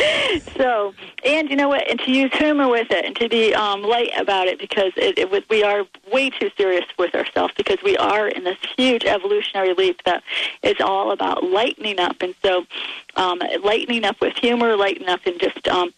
so, 0.57 0.95
and 1.25 1.51
you 1.51 1.57
know 1.57 1.69
what? 1.69 1.89
And 1.91 1.99
to 2.01 2.11
use 2.11 2.33
humor 2.35 2.69
with 2.69 2.91
it, 2.91 3.05
and 3.05 3.17
to 3.17 3.29
be 3.29 3.55
um, 3.55 3.83
light 3.83 4.11
about 4.19 4.47
it, 4.47 4.59
because 4.59 4.93
it, 4.97 5.19
it, 5.19 5.49
we 5.49 5.63
are 5.63 5.85
way 6.13 6.31
too 6.31 6.51
serious 6.57 6.85
with 6.99 7.15
ourselves, 7.15 7.55
because 7.57 7.79
we 7.83 7.97
are 7.97 8.29
in 8.29 8.45
this 8.45 8.59
huge 8.77 9.05
evolutionary 9.05 9.75
leap 9.75 10.03
that 10.05 10.23
is 10.63 10.77
all 10.81 11.13
about 11.13 11.45
lightening 11.45 11.99
up. 11.99 12.17
And 12.21 12.35
so, 12.43 12.65
um, 13.17 13.41
lightening 13.63 14.05
up 14.05 14.21
with 14.21 14.37
humor, 14.37 14.77
lightening 14.77 15.09
up, 15.09 15.21
and 15.27 15.41
just 15.41 15.67
um, 15.69 15.93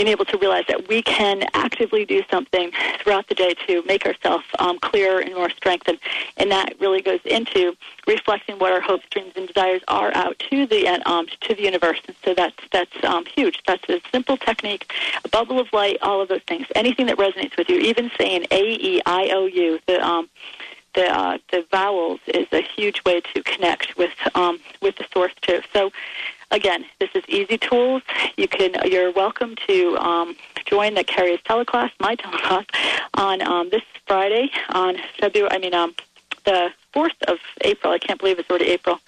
being 0.00 0.08
able 0.08 0.24
to 0.24 0.38
realize 0.38 0.64
that 0.66 0.88
we 0.88 1.02
can 1.02 1.42
actively 1.52 2.06
do 2.06 2.22
something 2.30 2.72
throughout 3.00 3.26
the 3.28 3.34
day 3.34 3.52
to 3.66 3.82
make 3.84 4.06
ourselves 4.06 4.46
um, 4.58 4.78
clearer 4.78 5.20
and 5.20 5.34
more 5.34 5.50
strengthened. 5.50 5.98
And 6.38 6.50
that 6.50 6.72
really 6.80 7.02
goes 7.02 7.20
into 7.26 7.76
reflecting 8.06 8.58
what 8.58 8.72
our 8.72 8.80
hopes, 8.80 9.04
dreams, 9.10 9.34
and 9.36 9.46
desires 9.46 9.82
are 9.88 10.10
out 10.14 10.38
to 10.48 10.64
the 10.64 10.86
um, 11.04 11.26
to 11.42 11.54
the 11.54 11.64
universe. 11.64 12.00
And 12.06 12.16
so 12.24 12.32
that's 12.32 12.56
that's 12.72 13.04
um, 13.04 13.26
huge. 13.26 13.60
That's 13.66 13.86
a 13.90 14.00
simple 14.10 14.38
technique, 14.38 14.90
a 15.22 15.28
bubble 15.28 15.60
of 15.60 15.70
light, 15.74 15.98
all 16.00 16.22
of 16.22 16.28
those 16.28 16.44
things. 16.48 16.66
Anything 16.74 17.04
that 17.08 17.18
resonates 17.18 17.58
with 17.58 17.68
you, 17.68 17.76
even 17.76 18.10
saying 18.16 18.46
A 18.50 18.62
E 18.62 19.02
I 19.04 19.28
O 19.34 19.44
U, 19.44 19.80
the 19.86 20.02
um, 20.02 20.30
the 20.94 21.06
uh, 21.14 21.36
the 21.52 21.66
vowels 21.70 22.20
is 22.26 22.46
a 22.52 22.62
huge 22.62 23.04
way 23.04 23.20
to 23.34 23.42
connect 23.42 23.98
with 23.98 24.14
um, 24.34 24.60
with 24.80 24.96
the 24.96 25.04
source 25.12 25.34
too. 25.42 25.60
So 25.74 25.92
again, 26.50 26.84
this 26.98 27.10
is 27.14 27.24
easy 27.28 27.58
tools. 27.58 28.02
You 28.36 28.48
can 28.48 28.74
you're 28.84 29.12
welcome 29.12 29.56
to 29.66 29.96
um, 29.98 30.36
join 30.66 30.94
the 30.94 31.04
Kerrie's 31.04 31.40
teleclass, 31.40 31.90
my 32.00 32.16
teleclass, 32.16 32.66
on 33.14 33.42
um, 33.42 33.70
this 33.70 33.82
Friday 34.06 34.50
on 34.70 34.96
February. 35.18 35.50
I 35.52 35.58
mean, 35.58 35.74
um, 35.74 35.94
the 36.44 36.70
fourth 36.92 37.22
of 37.28 37.38
April. 37.62 37.92
I 37.92 37.98
can't 37.98 38.18
believe 38.18 38.38
it's 38.38 38.50
already 38.50 38.68
April. 38.68 38.98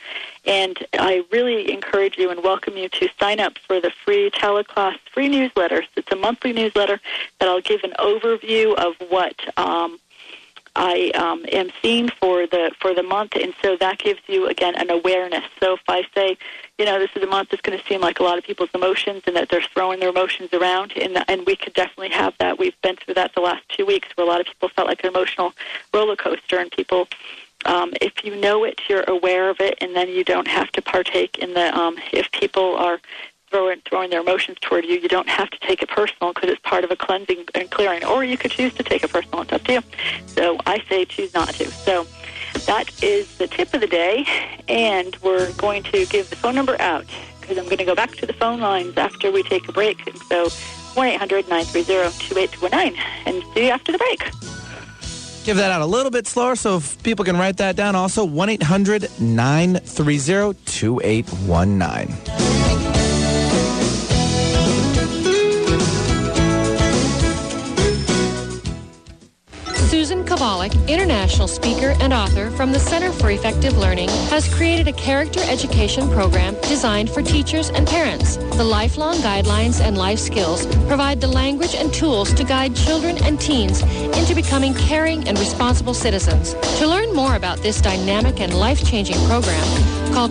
And 0.44 0.76
I 0.94 1.24
really 1.30 1.72
encourage 1.72 2.18
you 2.18 2.30
and 2.30 2.42
welcome 2.42 2.76
you 2.76 2.88
to 2.88 3.08
sign 3.18 3.40
up 3.40 3.58
for 3.66 3.80
the 3.80 3.90
free 3.90 4.30
teleclass 4.30 4.98
free 5.12 5.28
newsletter. 5.28 5.84
It's 5.96 6.10
a 6.12 6.16
monthly 6.16 6.52
newsletter 6.52 7.00
that 7.38 7.48
I'll 7.48 7.60
give 7.60 7.82
an 7.84 7.94
overview 7.98 8.74
of 8.74 8.94
what 9.08 9.34
um, 9.56 9.98
I 10.74 11.10
um, 11.14 11.44
am 11.52 11.70
seeing 11.82 12.08
for 12.08 12.46
the 12.46 12.72
for 12.80 12.94
the 12.94 13.02
month, 13.02 13.34
and 13.36 13.52
so 13.62 13.76
that 13.76 13.98
gives 13.98 14.20
you 14.26 14.46
again 14.46 14.74
an 14.76 14.90
awareness. 14.90 15.44
So 15.60 15.74
if 15.74 15.82
I 15.86 16.04
say, 16.14 16.38
you 16.78 16.86
know, 16.86 16.98
this 16.98 17.10
is 17.14 17.22
a 17.22 17.26
month 17.26 17.50
that's 17.50 17.60
going 17.60 17.78
to 17.78 17.84
seem 17.86 18.00
like 18.00 18.20
a 18.20 18.22
lot 18.22 18.38
of 18.38 18.44
people's 18.44 18.70
emotions, 18.74 19.22
and 19.26 19.36
that 19.36 19.50
they're 19.50 19.62
throwing 19.74 20.00
their 20.00 20.08
emotions 20.08 20.48
around, 20.52 20.92
and 20.96 21.22
and 21.28 21.44
we 21.46 21.56
could 21.56 21.74
definitely 21.74 22.10
have 22.10 22.34
that. 22.38 22.58
We've 22.58 22.80
been 22.82 22.96
through 22.96 23.14
that 23.14 23.34
the 23.34 23.42
last 23.42 23.68
two 23.68 23.84
weeks, 23.84 24.08
where 24.14 24.26
a 24.26 24.30
lot 24.30 24.40
of 24.40 24.46
people 24.46 24.70
felt 24.70 24.88
like 24.88 25.04
an 25.04 25.10
emotional 25.10 25.52
roller 25.92 26.16
coaster, 26.16 26.58
and 26.58 26.70
people. 26.70 27.08
Um, 27.64 27.92
if 28.00 28.24
you 28.24 28.34
know 28.34 28.64
it, 28.64 28.80
you're 28.88 29.04
aware 29.06 29.48
of 29.48 29.60
it, 29.60 29.78
and 29.80 29.94
then 29.94 30.08
you 30.08 30.24
don't 30.24 30.48
have 30.48 30.72
to 30.72 30.82
partake 30.82 31.38
in 31.38 31.54
the. 31.54 31.72
Um, 31.78 31.96
if 32.12 32.32
people 32.32 32.74
are 32.76 32.98
throwing, 33.52 33.80
throwing 33.88 34.10
their 34.10 34.20
emotions 34.20 34.58
toward 34.60 34.84
you, 34.84 34.98
you 34.98 35.08
don't 35.08 35.28
have 35.28 35.48
to 35.50 35.58
take 35.60 35.80
it 35.82 35.88
personal 35.88 36.32
because 36.32 36.50
it's 36.50 36.60
part 36.62 36.82
of 36.82 36.90
a 36.90 36.96
cleansing 36.96 37.44
and 37.54 37.70
clearing. 37.70 38.02
Or 38.04 38.24
you 38.24 38.36
could 38.36 38.50
choose 38.50 38.74
to 38.74 38.82
take 38.82 39.04
it 39.04 39.12
personal. 39.12 39.42
It's 39.42 39.52
up 39.52 39.62
to 39.64 39.74
you. 39.74 39.82
So 40.26 40.58
I 40.66 40.82
say 40.88 41.04
choose 41.04 41.32
not 41.34 41.50
to. 41.50 41.70
So 41.70 42.08
that 42.66 42.90
is 43.02 43.38
the 43.38 43.46
tip 43.46 43.72
of 43.74 43.80
the 43.80 43.86
day, 43.86 44.26
and 44.68 45.16
we're 45.22 45.52
going 45.52 45.82
to 45.84 46.04
give 46.06 46.28
the 46.30 46.36
phone 46.36 46.54
number 46.54 46.76
out 46.80 47.06
because 47.40 47.58
I'm 47.58 47.64
going 47.64 47.78
to 47.78 47.84
go 47.84 47.94
back 47.94 48.12
to 48.16 48.26
the 48.26 48.32
phone 48.32 48.60
lines 48.60 48.96
after 48.96 49.30
we 49.30 49.42
take 49.42 49.68
a 49.68 49.72
break. 49.72 49.98
So 50.28 50.46
1-800-930-2819, 50.94 52.96
and 53.26 53.42
see 53.54 53.66
you 53.66 53.70
after 53.70 53.92
the 53.92 53.98
break. 53.98 54.24
Give 55.44 55.56
that 55.56 55.72
out 55.72 55.82
a 55.82 55.86
little 55.86 56.12
bit 56.12 56.28
slower 56.28 56.54
so 56.54 56.76
if 56.76 57.02
people 57.02 57.24
can 57.24 57.36
write 57.36 57.56
that 57.56 57.74
down. 57.74 57.96
Also, 57.96 58.24
1 58.24 58.48
800 58.48 59.10
930 59.20 60.54
2819. 60.64 62.41
Susan 70.42 70.88
international 70.88 71.46
speaker 71.46 71.94
and 72.00 72.12
author 72.12 72.50
from 72.50 72.72
the 72.72 72.80
Center 72.80 73.12
for 73.12 73.30
Effective 73.30 73.78
Learning, 73.78 74.08
has 74.28 74.52
created 74.52 74.88
a 74.88 74.92
character 74.92 75.40
education 75.40 76.10
program 76.10 76.54
designed 76.62 77.10
for 77.10 77.22
teachers 77.22 77.70
and 77.70 77.86
parents. 77.86 78.36
The 78.36 78.64
lifelong 78.64 79.16
guidelines 79.16 79.80
and 79.80 79.96
life 79.96 80.18
skills 80.18 80.66
provide 80.88 81.20
the 81.20 81.28
language 81.28 81.76
and 81.76 81.94
tools 81.94 82.34
to 82.34 82.42
guide 82.42 82.74
children 82.74 83.22
and 83.22 83.40
teens 83.40 83.82
into 84.18 84.34
becoming 84.34 84.74
caring 84.74 85.28
and 85.28 85.38
responsible 85.38 85.94
citizens. 85.94 86.54
To 86.78 86.88
learn 86.88 87.14
more 87.14 87.36
about 87.36 87.58
this 87.58 87.80
dynamic 87.80 88.40
and 88.40 88.52
life-changing 88.52 89.18
program, 89.28 90.12
call 90.12 90.28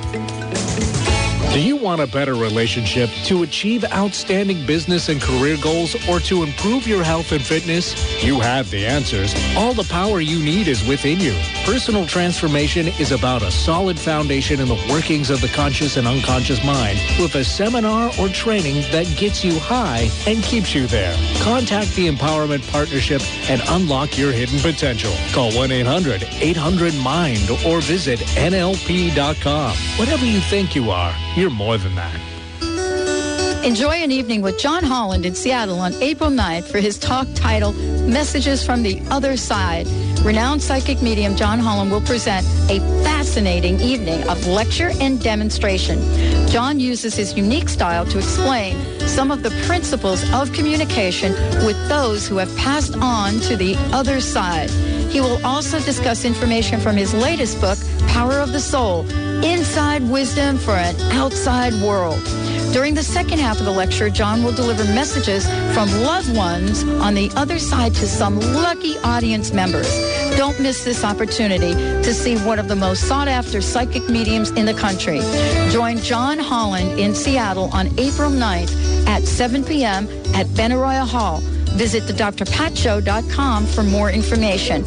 Do 1.53 1.61
you 1.61 1.75
want 1.75 1.99
a 1.99 2.07
better 2.07 2.35
relationship 2.35 3.09
to 3.25 3.43
achieve 3.43 3.83
outstanding 3.91 4.65
business 4.65 5.09
and 5.09 5.21
career 5.21 5.57
goals 5.61 5.97
or 6.07 6.21
to 6.21 6.43
improve 6.43 6.87
your 6.87 7.03
health 7.03 7.33
and 7.33 7.43
fitness? 7.43 8.23
You 8.23 8.39
have 8.39 8.69
the 8.69 8.85
answers. 8.85 9.35
All 9.57 9.73
the 9.73 9.83
power 9.83 10.21
you 10.21 10.41
need 10.41 10.69
is 10.69 10.87
within 10.87 11.19
you. 11.19 11.37
Personal 11.65 12.05
transformation 12.05 12.87
is 13.01 13.11
about 13.11 13.41
a 13.41 13.51
solid 13.51 13.99
foundation 13.99 14.61
in 14.61 14.69
the 14.69 14.81
workings 14.89 15.29
of 15.29 15.41
the 15.41 15.49
conscious 15.49 15.97
and 15.97 16.07
unconscious 16.07 16.63
mind 16.63 16.97
with 17.19 17.35
a 17.35 17.43
seminar 17.43 18.09
or 18.17 18.29
training 18.29 18.83
that 18.93 19.13
gets 19.17 19.43
you 19.43 19.59
high 19.59 20.09
and 20.25 20.41
keeps 20.43 20.73
you 20.73 20.87
there. 20.87 21.13
Contact 21.41 21.93
the 21.95 22.07
Empowerment 22.07 22.65
Partnership 22.71 23.21
and 23.49 23.61
unlock 23.67 24.17
your 24.17 24.31
hidden 24.31 24.61
potential. 24.61 25.11
Call 25.33 25.51
1-800-800-MIND 25.51 27.65
or 27.65 27.81
visit 27.81 28.19
NLP.com. 28.37 29.75
Whatever 29.99 30.25
you 30.25 30.39
think 30.39 30.75
you 30.75 30.91
are, 30.91 31.13
more 31.49 31.77
than 31.77 31.95
that. 31.95 32.19
Enjoy 33.63 33.93
an 33.93 34.11
evening 34.11 34.41
with 34.41 34.57
John 34.57 34.83
Holland 34.83 35.23
in 35.23 35.35
Seattle 35.35 35.79
on 35.79 35.93
April 36.01 36.31
9th 36.31 36.63
for 36.63 36.79
his 36.79 36.97
talk 36.97 37.27
titled 37.35 37.77
Messages 38.07 38.65
from 38.65 38.81
the 38.81 38.99
Other 39.11 39.37
Side. 39.37 39.87
Renowned 40.23 40.63
psychic 40.63 41.01
medium 41.01 41.35
John 41.35 41.59
Holland 41.59 41.91
will 41.91 42.01
present 42.01 42.45
a 42.69 42.79
fascinating 43.03 43.79
evening 43.79 44.27
of 44.27 44.47
lecture 44.47 44.91
and 44.99 45.21
demonstration. 45.21 45.99
John 46.47 46.79
uses 46.79 47.15
his 47.15 47.35
unique 47.35 47.69
style 47.69 48.05
to 48.05 48.17
explain 48.17 48.75
some 49.01 49.29
of 49.29 49.43
the 49.43 49.51
principles 49.67 50.23
of 50.33 50.51
communication 50.53 51.33
with 51.65 51.77
those 51.87 52.27
who 52.27 52.37
have 52.37 52.55
passed 52.57 52.95
on 52.97 53.39
to 53.41 53.55
the 53.55 53.75
other 53.93 54.21
side. 54.21 54.69
He 55.11 55.19
will 55.19 55.45
also 55.45 55.77
discuss 55.81 56.23
information 56.23 56.79
from 56.79 56.95
his 56.95 57.13
latest 57.13 57.59
book, 57.59 57.77
Power 58.07 58.39
of 58.39 58.53
the 58.53 58.61
Soul, 58.61 59.05
Inside 59.43 60.09
Wisdom 60.09 60.57
for 60.57 60.71
an 60.71 60.95
Outside 61.11 61.73
World. 61.81 62.23
During 62.71 62.93
the 62.93 63.03
second 63.03 63.39
half 63.39 63.59
of 63.59 63.65
the 63.65 63.71
lecture, 63.71 64.09
John 64.09 64.41
will 64.41 64.53
deliver 64.53 64.85
messages 64.85 65.45
from 65.73 65.91
loved 66.03 66.33
ones 66.33 66.85
on 67.01 67.13
the 67.13 67.29
other 67.35 67.59
side 67.59 67.93
to 67.95 68.07
some 68.07 68.39
lucky 68.39 68.97
audience 68.99 69.51
members. 69.51 69.89
Don't 70.37 70.57
miss 70.61 70.85
this 70.85 71.03
opportunity 71.03 71.73
to 71.73 72.13
see 72.13 72.37
one 72.45 72.57
of 72.57 72.69
the 72.69 72.75
most 72.77 73.05
sought 73.09 73.27
after 73.27 73.59
psychic 73.59 74.07
mediums 74.07 74.51
in 74.51 74.65
the 74.65 74.73
country. 74.73 75.19
Join 75.71 75.97
John 75.97 76.39
Holland 76.39 76.97
in 76.97 77.13
Seattle 77.13 77.69
on 77.73 77.87
April 77.99 78.31
9th 78.31 79.05
at 79.07 79.23
7 79.23 79.65
p.m. 79.65 80.07
at 80.33 80.45
Benaroya 80.47 81.05
Hall. 81.05 81.41
Visit 81.75 82.03
thedrpatshow.com 82.03 83.65
for 83.65 83.83
more 83.83 84.11
information. 84.11 84.83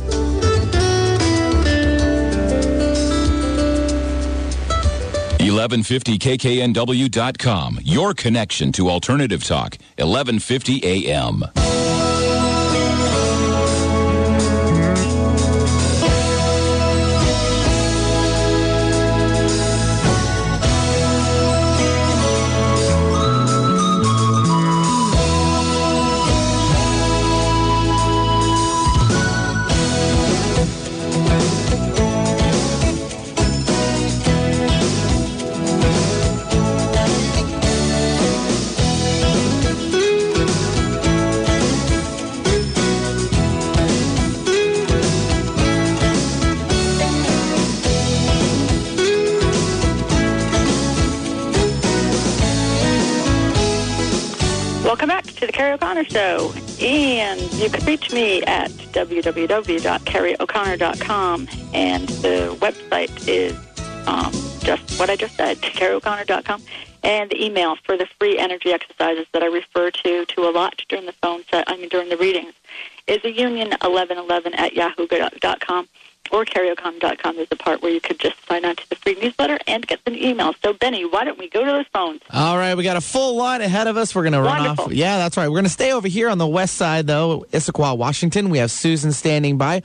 Eleven 5.40 5.82
fifty 5.82 6.18
kknw.com. 6.18 7.80
Your 7.82 8.14
connection 8.14 8.72
to 8.72 8.88
alternative 8.88 9.44
talk. 9.44 9.76
Eleven 9.98 10.38
fifty 10.38 10.80
a.m. 10.82 11.44
www.kerrieoconnor.com. 59.04 61.48
And 61.72 62.08
the 62.08 62.56
website 62.60 63.28
is 63.28 63.54
um, 64.06 64.32
just 64.60 64.98
what 64.98 65.10
I 65.10 65.16
just 65.16 65.36
said, 65.36 65.58
kerrieoconnor.com. 65.58 66.62
And 67.02 67.30
the 67.30 67.44
email 67.44 67.76
for 67.84 67.98
the 67.98 68.06
free 68.18 68.38
energy 68.38 68.72
exercises 68.72 69.26
that 69.32 69.42
I 69.42 69.46
refer 69.46 69.90
to 69.90 70.24
to 70.24 70.48
a 70.48 70.50
lot 70.50 70.82
during 70.88 71.04
the 71.06 71.12
phone 71.12 71.42
set, 71.50 71.64
I 71.66 71.76
mean 71.76 71.90
during 71.90 72.08
the 72.08 72.16
readings, 72.16 72.54
is 73.06 73.22
a 73.24 73.32
union1111 73.32 74.58
at 74.58 74.72
yahoo.com 74.72 75.86
or 76.32 76.44
kerrieoconnor.com. 76.44 77.36
There's 77.36 77.48
a 77.50 77.56
part 77.56 77.82
where 77.82 77.92
you 77.92 78.00
could 78.00 78.18
just 78.18 78.36
sign 78.48 78.64
on 78.64 78.76
to 78.76 78.88
the 78.88 78.96
free 78.96 79.14
newsletter 79.20 79.58
and 79.66 79.86
get 79.86 80.04
the 80.04 80.26
email. 80.26 80.54
So, 80.62 80.72
Benny, 80.72 81.04
why 81.04 81.24
don't 81.24 81.38
we 81.38 81.48
go 81.48 81.64
to 81.64 81.70
those 81.70 81.86
phones? 81.92 82.20
All 82.30 82.56
right, 82.56 82.74
we 82.74 82.82
got 82.82 82.96
a 82.96 83.00
full 83.00 83.36
line 83.36 83.60
ahead 83.60 83.86
of 83.86 83.96
us. 83.96 84.14
We're 84.14 84.22
going 84.22 84.32
to 84.32 84.40
run 84.42 84.58
Wonderful. 84.64 84.84
off. 84.86 84.92
Yeah, 84.92 85.18
that's 85.18 85.36
right. 85.36 85.48
We're 85.48 85.54
going 85.56 85.64
to 85.64 85.70
stay 85.70 85.92
over 85.92 86.08
here 86.08 86.28
on 86.28 86.38
the 86.38 86.46
west 86.46 86.74
side, 86.76 87.06
though, 87.06 87.44
Issaquah, 87.52 87.96
Washington. 87.96 88.50
We 88.50 88.58
have 88.58 88.70
Susan 88.70 89.12
standing 89.12 89.58
by. 89.58 89.82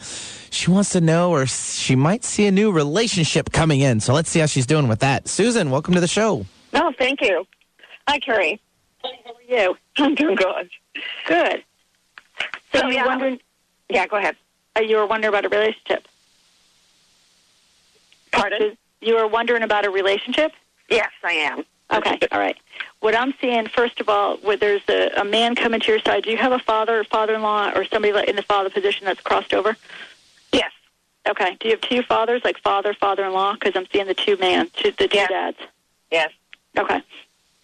She 0.52 0.72
wants 0.72 0.92
to 0.92 1.02
know, 1.02 1.32
or 1.32 1.46
she 1.46 1.96
might 1.96 2.24
see 2.24 2.48
a 2.48 2.52
new 2.52 2.72
relationship 2.72 3.52
coming 3.52 3.82
in. 3.82 4.00
So 4.00 4.14
let's 4.14 4.30
see 4.30 4.40
how 4.40 4.46
she's 4.48 4.66
doing 4.66 4.88
with 4.88 5.00
that. 5.00 5.28
Susan, 5.28 5.70
welcome 5.70 5.94
to 5.94 6.00
the 6.02 6.08
show. 6.08 6.46
No, 6.74 6.92
thank 6.98 7.22
you. 7.22 7.46
Hi, 8.08 8.20
Kerrie. 8.20 8.60
How 9.04 9.10
are 9.10 9.66
you? 9.68 9.78
I'm 9.98 10.16
doing 10.16 10.36
good. 10.36 10.70
Good. 11.28 11.64
So, 12.74 12.80
So, 12.80 12.84
you're 12.86 12.94
yeah. 12.94 13.06
wondering, 13.06 13.40
Yeah, 13.90 14.08
go 14.08 14.18
ahead. 14.18 14.36
uh, 14.78 14.82
you 14.82 14.96
were 14.98 15.06
wondering 15.06 15.30
about 15.34 15.46
a 15.46 15.50
relationship. 15.50 16.08
Pardon? 18.32 18.78
You 19.02 19.16
were 19.16 19.28
wondering 19.28 19.64
about 19.64 19.86
a 19.86 19.90
relationship? 19.90 20.52
Yes, 20.90 21.10
I 21.24 21.34
am. 21.34 21.64
Okay, 21.92 22.20
all 22.32 22.40
right. 22.40 22.56
What 23.00 23.16
I'm 23.16 23.34
seeing, 23.42 23.68
first 23.68 24.00
of 24.00 24.10
all, 24.10 24.38
where 24.38 24.58
there's 24.58 24.82
a, 24.90 25.10
a 25.18 25.26
man 25.26 25.56
coming 25.56 25.80
to 25.80 25.88
your 25.92 26.00
side, 26.00 26.24
do 26.24 26.30
you 26.30 26.38
have 26.38 26.52
a 26.52 26.60
father 26.60 27.00
or 27.00 27.04
father-in-law 27.04 27.72
or 27.76 27.84
somebody 27.86 28.14
like 28.14 28.30
in 28.30 28.36
the 28.36 28.44
father 28.44 28.70
position 28.70 29.06
that's 29.06 29.22
crossed 29.22 29.54
over? 29.54 29.76
Yes. 30.52 30.72
Okay. 31.28 31.58
Do 31.60 31.68
you 31.68 31.72
have 31.76 31.82
two 31.82 32.04
fathers, 32.04 32.42
like 32.44 32.60
father, 32.60 32.94
father-in-law? 32.94 33.54
Because 33.54 33.74
I'm 33.76 33.88
seeing 33.92 34.06
the 34.06 34.14
two 34.14 34.38
man, 34.38 34.70
two, 34.74 34.92
the 34.92 35.08
two 35.08 35.18
Yeah. 35.18 35.28
dads. 35.28 35.58
Yes. 36.12 36.32
Okay. 36.78 37.02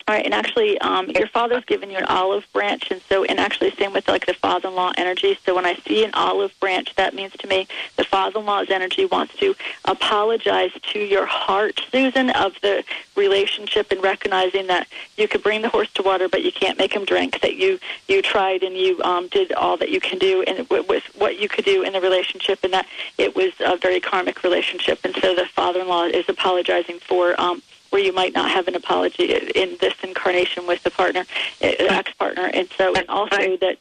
All 0.08 0.14
right, 0.14 0.24
and 0.24 0.36
actually, 0.36 0.78
um, 0.82 1.10
your 1.10 1.26
father's 1.26 1.66
given 1.66 1.90
you 1.90 1.98
an 1.98 2.06
olive 2.06 2.46
branch, 2.54 2.92
and 2.92 3.02
so, 3.10 3.24
and 3.24 3.40
actually, 3.40 3.72
same 3.72 3.92
with 3.92 4.08
like 4.08 4.28
the 4.28 4.36
father-in-law 4.36 4.94
energy. 4.98 5.36
So 5.44 5.56
when 5.56 5.66
I 5.66 5.74
see 5.88 6.06
an 6.06 6.12
olive 6.14 6.54
branch, 6.60 6.94
that 6.94 7.16
means 7.16 7.34
to 7.40 7.48
me 7.48 7.68
the 7.96 8.04
father-in-law's 8.04 8.70
energy 8.70 9.06
wants 9.06 9.36
to 9.38 9.56
apologize 9.86 10.70
to 10.94 11.00
your 11.00 11.26
heart, 11.26 11.82
Susan, 11.92 12.30
of 12.30 12.54
the 12.62 12.84
relationship, 13.16 13.92
and 13.92 14.04
recognizing 14.04 14.68
that 14.68 14.88
you 15.18 15.28
could 15.28 15.42
bring 15.42 15.64
the 15.64 15.70
horse 15.70 15.92
to 15.94 16.04
water, 16.04 16.30
but 16.30 16.44
you 16.44 16.52
can't 16.52 16.78
make 16.78 16.94
him 16.94 17.04
drink. 17.04 17.42
That 17.42 17.56
you 17.56 17.80
you 18.08 18.22
tried 18.22 18.62
and 18.62 18.78
you 18.78 19.02
um, 19.02 19.28
did 19.30 19.54
all 19.54 19.76
that 19.78 19.90
you 19.90 20.00
can 20.00 20.20
do, 20.20 20.44
and 20.44 20.70
w- 20.70 20.86
with 20.88 21.06
what 21.16 21.40
you 21.40 21.50
could 21.50 21.66
do 21.66 21.82
in 21.82 21.94
the 21.94 22.00
relationship, 22.00 22.60
and 22.64 22.72
that 22.74 22.86
it 23.18 23.36
was 23.36 23.54
a 23.60 23.76
very 23.76 24.00
karmic 24.00 24.44
relationship, 24.44 25.00
and 25.04 25.16
so 25.16 25.34
the 25.34 25.48
father-in-law 25.48 26.04
is 26.04 26.30
apologizing 26.30 27.00
for. 27.00 27.42
Um, 27.42 27.64
where 27.90 28.02
you 28.02 28.14
might 28.14 28.34
not 28.34 28.50
have 28.52 28.68
an 28.68 28.76
apology 28.76 29.34
in 29.34 29.78
this 29.80 29.94
incarnation 30.04 30.68
with 30.68 30.84
the 30.84 30.92
partner, 30.92 31.26
uh, 31.62 31.68
ex-partner, 31.80 32.50
and 32.54 32.70
so 32.78 32.94
and 32.96 33.08
also 33.10 33.58
that 33.58 33.78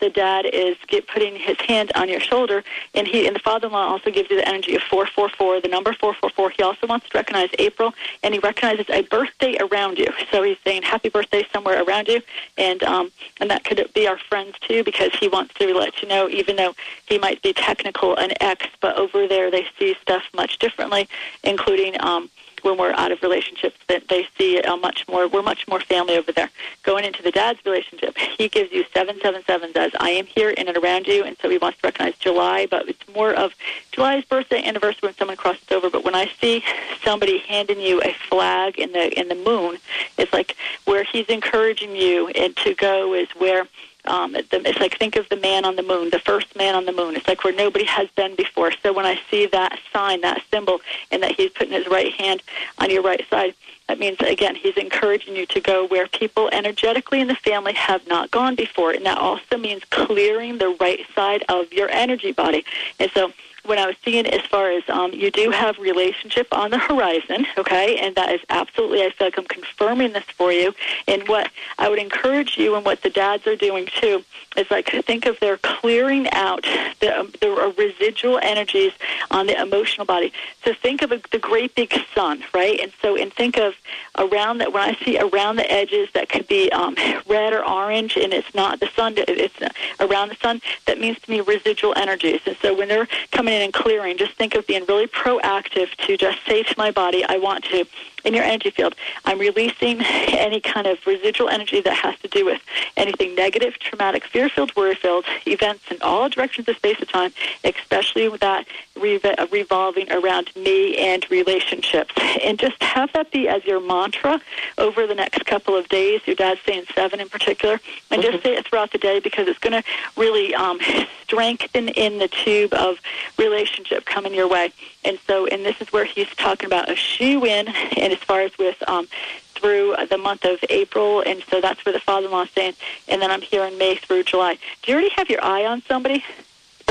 the 0.00 0.10
dad 0.10 0.44
is 0.44 0.76
get, 0.88 1.06
putting 1.06 1.36
his 1.36 1.58
hand 1.60 1.92
on 1.94 2.08
your 2.08 2.20
shoulder, 2.20 2.64
and 2.94 3.06
he 3.06 3.26
and 3.26 3.36
the 3.36 3.40
father-in-law 3.40 3.86
also 3.86 4.10
gives 4.10 4.28
you 4.28 4.36
the 4.36 4.46
energy 4.46 4.74
of 4.74 4.82
four 4.82 5.06
four 5.06 5.28
four, 5.28 5.60
the 5.60 5.68
number 5.68 5.92
four 5.94 6.12
four 6.12 6.30
four. 6.30 6.50
He 6.50 6.62
also 6.62 6.86
wants 6.86 7.08
to 7.08 7.16
recognize 7.16 7.48
April, 7.58 7.94
and 8.22 8.34
he 8.34 8.40
recognizes 8.40 8.86
a 8.90 9.02
birthday 9.02 9.56
around 9.60 9.98
you. 9.98 10.08
So 10.30 10.42
he's 10.42 10.58
saying 10.64 10.82
happy 10.82 11.08
birthday 11.08 11.46
somewhere 11.52 11.82
around 11.82 12.08
you, 12.08 12.20
and 12.58 12.82
um, 12.82 13.12
and 13.40 13.48
that 13.50 13.64
could 13.64 13.88
be 13.94 14.06
our 14.08 14.18
friends 14.18 14.58
too, 14.58 14.82
because 14.84 15.12
he 15.14 15.28
wants 15.28 15.54
to 15.54 15.72
let 15.72 16.02
you 16.02 16.08
know, 16.08 16.28
even 16.28 16.56
though 16.56 16.74
he 17.06 17.16
might 17.18 17.40
be 17.40 17.52
technical 17.52 18.16
an 18.16 18.32
ex, 18.40 18.66
but 18.80 18.98
over 18.98 19.28
there 19.28 19.50
they 19.50 19.66
see 19.78 19.94
stuff 20.02 20.24
much 20.34 20.58
differently, 20.58 21.08
including. 21.44 21.96
Um, 22.00 22.30
when 22.64 22.78
we're 22.78 22.92
out 22.92 23.12
of 23.12 23.22
relationships 23.22 23.76
that 23.88 24.08
they 24.08 24.26
see 24.36 24.60
a 24.60 24.76
much 24.76 25.06
more 25.08 25.28
we're 25.28 25.42
much 25.42 25.66
more 25.68 25.80
family 25.80 26.16
over 26.16 26.32
there. 26.32 26.50
Going 26.82 27.04
into 27.04 27.22
the 27.22 27.30
dad's 27.30 27.64
relationship 27.64 28.16
he 28.38 28.48
gives 28.48 28.72
you 28.72 28.84
seven 28.92 29.20
seven 29.20 29.42
seven 29.46 29.72
says 29.72 29.92
i 30.00 30.10
am 30.10 30.26
here 30.26 30.50
in 30.50 30.68
and 30.68 30.76
around 30.76 31.06
you 31.06 31.24
and 31.24 31.36
so 31.40 31.48
he 31.48 31.58
wants 31.58 31.80
to 31.80 31.86
recognize 31.86 32.16
july 32.16 32.66
but 32.66 32.88
it's 32.88 33.06
more 33.14 33.34
of 33.34 33.52
july's 33.92 34.24
birthday 34.24 34.62
anniversary 34.64 35.00
when 35.08 35.14
someone 35.14 35.36
crosses 35.36 35.70
over. 35.70 35.90
But 35.90 36.04
when 36.04 36.14
i 36.14 36.30
see 36.40 36.64
somebody 37.02 37.38
handing 37.38 37.80
you 37.80 38.00
a 38.02 38.12
flag 38.28 38.78
in 38.78 38.92
the 38.92 39.18
in 39.18 39.28
the 39.28 39.34
moon 39.34 39.78
it's 40.18 40.32
like 40.32 40.56
where 40.84 41.04
he's 41.04 41.26
encouraging 41.26 41.94
you 41.94 42.28
and 42.28 42.56
to 42.58 42.74
go 42.74 43.14
is 43.14 43.28
where 43.36 43.66
um, 44.06 44.36
it's 44.36 44.80
like 44.80 44.98
think 44.98 45.16
of 45.16 45.28
the 45.28 45.36
man 45.36 45.64
on 45.64 45.76
the 45.76 45.82
moon, 45.82 46.10
the 46.10 46.18
first 46.18 46.54
man 46.56 46.74
on 46.74 46.84
the 46.84 46.92
moon. 46.92 47.16
It's 47.16 47.26
like 47.26 47.44
where 47.44 47.54
nobody 47.54 47.84
has 47.86 48.08
been 48.10 48.34
before. 48.34 48.72
So 48.82 48.92
when 48.92 49.06
I 49.06 49.20
see 49.30 49.46
that 49.46 49.78
sign, 49.92 50.20
that 50.20 50.42
symbol, 50.50 50.80
and 51.10 51.22
that 51.22 51.32
he's 51.32 51.50
putting 51.50 51.72
his 51.72 51.86
right 51.86 52.12
hand 52.12 52.42
on 52.78 52.90
your 52.90 53.02
right 53.02 53.24
side, 53.30 53.54
that 53.88 53.98
means 53.98 54.18
again 54.20 54.54
he's 54.54 54.76
encouraging 54.76 55.36
you 55.36 55.46
to 55.46 55.60
go 55.60 55.86
where 55.86 56.06
people 56.06 56.48
energetically 56.52 57.20
in 57.20 57.28
the 57.28 57.34
family 57.36 57.74
have 57.74 58.06
not 58.06 58.30
gone 58.30 58.54
before, 58.54 58.90
and 58.92 59.04
that 59.06 59.18
also 59.18 59.56
means 59.56 59.82
clearing 59.90 60.58
the 60.58 60.76
right 60.80 61.00
side 61.14 61.44
of 61.48 61.72
your 61.72 61.88
energy 61.90 62.32
body. 62.32 62.64
And 62.98 63.10
so 63.12 63.32
when 63.64 63.78
I 63.78 63.86
was 63.86 63.96
seeing 64.04 64.26
as 64.26 64.42
far 64.42 64.70
as 64.70 64.82
um, 64.88 65.12
you 65.12 65.30
do 65.30 65.50
have 65.50 65.78
relationship 65.78 66.48
on 66.52 66.70
the 66.70 66.78
horizon, 66.78 67.46
okay, 67.58 67.98
and 67.98 68.14
that 68.14 68.32
is 68.32 68.40
absolutely, 68.50 69.02
I 69.02 69.10
feel 69.10 69.26
like 69.28 69.38
I'm 69.38 69.46
confirming 69.46 70.12
this 70.12 70.24
for 70.24 70.52
you. 70.52 70.74
And 71.08 71.26
what 71.28 71.50
I 71.78 71.88
would 71.88 71.98
encourage 71.98 72.58
you 72.58 72.74
and 72.74 72.84
what 72.84 73.02
the 73.02 73.10
dads 73.10 73.46
are 73.46 73.56
doing 73.56 73.86
too 73.86 74.24
is 74.56 74.70
like 74.70 74.90
think 75.04 75.26
of 75.26 75.38
their 75.40 75.56
clearing 75.58 76.30
out 76.30 76.64
the, 77.00 77.18
um, 77.18 77.32
the 77.40 77.74
residual 77.76 78.38
energies 78.42 78.92
on 79.30 79.46
the 79.46 79.60
emotional 79.60 80.06
body. 80.06 80.32
So 80.64 80.72
think 80.74 81.02
of 81.02 81.12
a, 81.12 81.20
the 81.32 81.38
great 81.38 81.74
big 81.74 81.92
sun, 82.14 82.44
right? 82.54 82.78
And 82.80 82.92
so 83.02 83.16
and 83.16 83.32
think 83.32 83.56
of 83.56 83.74
around 84.16 84.58
that 84.58 84.72
when 84.72 84.82
I 84.82 84.94
see 85.04 85.18
around 85.18 85.56
the 85.56 85.70
edges 85.70 86.08
that 86.14 86.28
could 86.28 86.46
be 86.46 86.70
um, 86.70 86.94
red 87.26 87.52
or 87.52 87.66
orange, 87.66 88.16
and 88.16 88.32
it's 88.32 88.54
not 88.54 88.80
the 88.80 88.88
sun, 88.94 89.14
it's 89.16 89.54
around 90.00 90.28
the 90.28 90.36
sun. 90.36 90.60
That 90.86 91.00
means 91.00 91.18
to 91.20 91.30
me 91.30 91.40
residual 91.40 91.94
energies. 91.96 92.40
And 92.46 92.56
so 92.58 92.74
when 92.74 92.88
they're 92.88 93.08
coming 93.32 93.53
in 93.53 93.53
and 93.62 93.72
clearing, 93.72 94.16
just 94.16 94.32
think 94.34 94.54
of 94.54 94.66
being 94.66 94.84
really 94.86 95.06
proactive 95.06 95.94
to 96.06 96.16
just 96.16 96.38
say 96.46 96.62
to 96.62 96.74
my 96.76 96.90
body, 96.90 97.24
I 97.24 97.36
want 97.38 97.64
to 97.64 97.86
in 98.24 98.34
your 98.34 98.44
energy 98.44 98.70
field. 98.70 98.94
I'm 99.24 99.38
releasing 99.38 100.00
any 100.02 100.60
kind 100.60 100.86
of 100.86 100.98
residual 101.06 101.48
energy 101.48 101.80
that 101.80 101.94
has 101.94 102.18
to 102.20 102.28
do 102.28 102.44
with 102.44 102.60
anything 102.96 103.34
negative, 103.34 103.78
traumatic, 103.78 104.24
fear-filled, 104.26 104.74
worry-filled 104.76 105.24
events 105.46 105.84
in 105.90 105.98
all 106.02 106.28
directions 106.28 106.68
of 106.68 106.76
space 106.76 106.98
and 106.98 107.08
time, 107.08 107.32
especially 107.62 108.28
with 108.28 108.40
that 108.40 108.66
re- 108.98 109.20
revolving 109.50 110.10
around 110.10 110.50
me 110.56 110.96
and 110.96 111.30
relationships. 111.30 112.12
And 112.42 112.58
just 112.58 112.82
have 112.82 113.12
that 113.12 113.30
be 113.30 113.48
as 113.48 113.64
your 113.64 113.80
mantra 113.80 114.40
over 114.78 115.06
the 115.06 115.14
next 115.14 115.44
couple 115.46 115.76
of 115.76 115.88
days. 115.88 116.20
Your 116.26 116.36
dad's 116.36 116.60
saying 116.66 116.84
seven 116.94 117.20
in 117.20 117.28
particular, 117.28 117.80
and 118.10 118.22
just 118.22 118.42
say 118.42 118.54
it 118.56 118.66
throughout 118.66 118.92
the 118.92 118.98
day 118.98 119.20
because 119.20 119.48
it's 119.48 119.58
going 119.58 119.72
to 119.72 119.82
really 120.16 120.54
um, 120.54 120.78
strengthen 121.22 121.88
in 121.88 122.18
the 122.18 122.28
tube 122.28 122.72
of 122.74 122.98
relationship 123.38 124.04
coming 124.04 124.34
your 124.34 124.48
way. 124.48 124.72
And 125.04 125.18
so, 125.26 125.46
and 125.46 125.64
this 125.64 125.80
is 125.80 125.92
where 125.92 126.04
he's 126.04 126.28
talking 126.36 126.66
about 126.66 126.90
a 126.90 126.96
shoe 126.96 127.44
in, 127.44 127.68
and 127.68 128.12
as 128.14 128.20
far 128.20 128.40
as 128.40 128.56
with 128.58 128.82
um, 128.88 129.06
through 129.54 129.96
the 130.10 130.18
month 130.18 130.44
of 130.44 130.58
April, 130.68 131.20
and 131.20 131.42
so 131.50 131.60
that's 131.60 131.84
where 131.84 131.92
the 131.92 132.00
father-in-law 132.00 132.42
is 132.42 132.50
staying. 132.50 132.74
And 133.08 133.20
then 133.20 133.30
I'm 133.30 133.42
here 133.42 133.64
in 133.64 133.78
May 133.78 133.96
through 133.96 134.24
July. 134.24 134.58
Do 134.82 134.92
you 134.92 134.94
already 134.94 135.14
have 135.16 135.28
your 135.30 135.42
eye 135.44 135.64
on 135.64 135.82
somebody? 135.82 136.24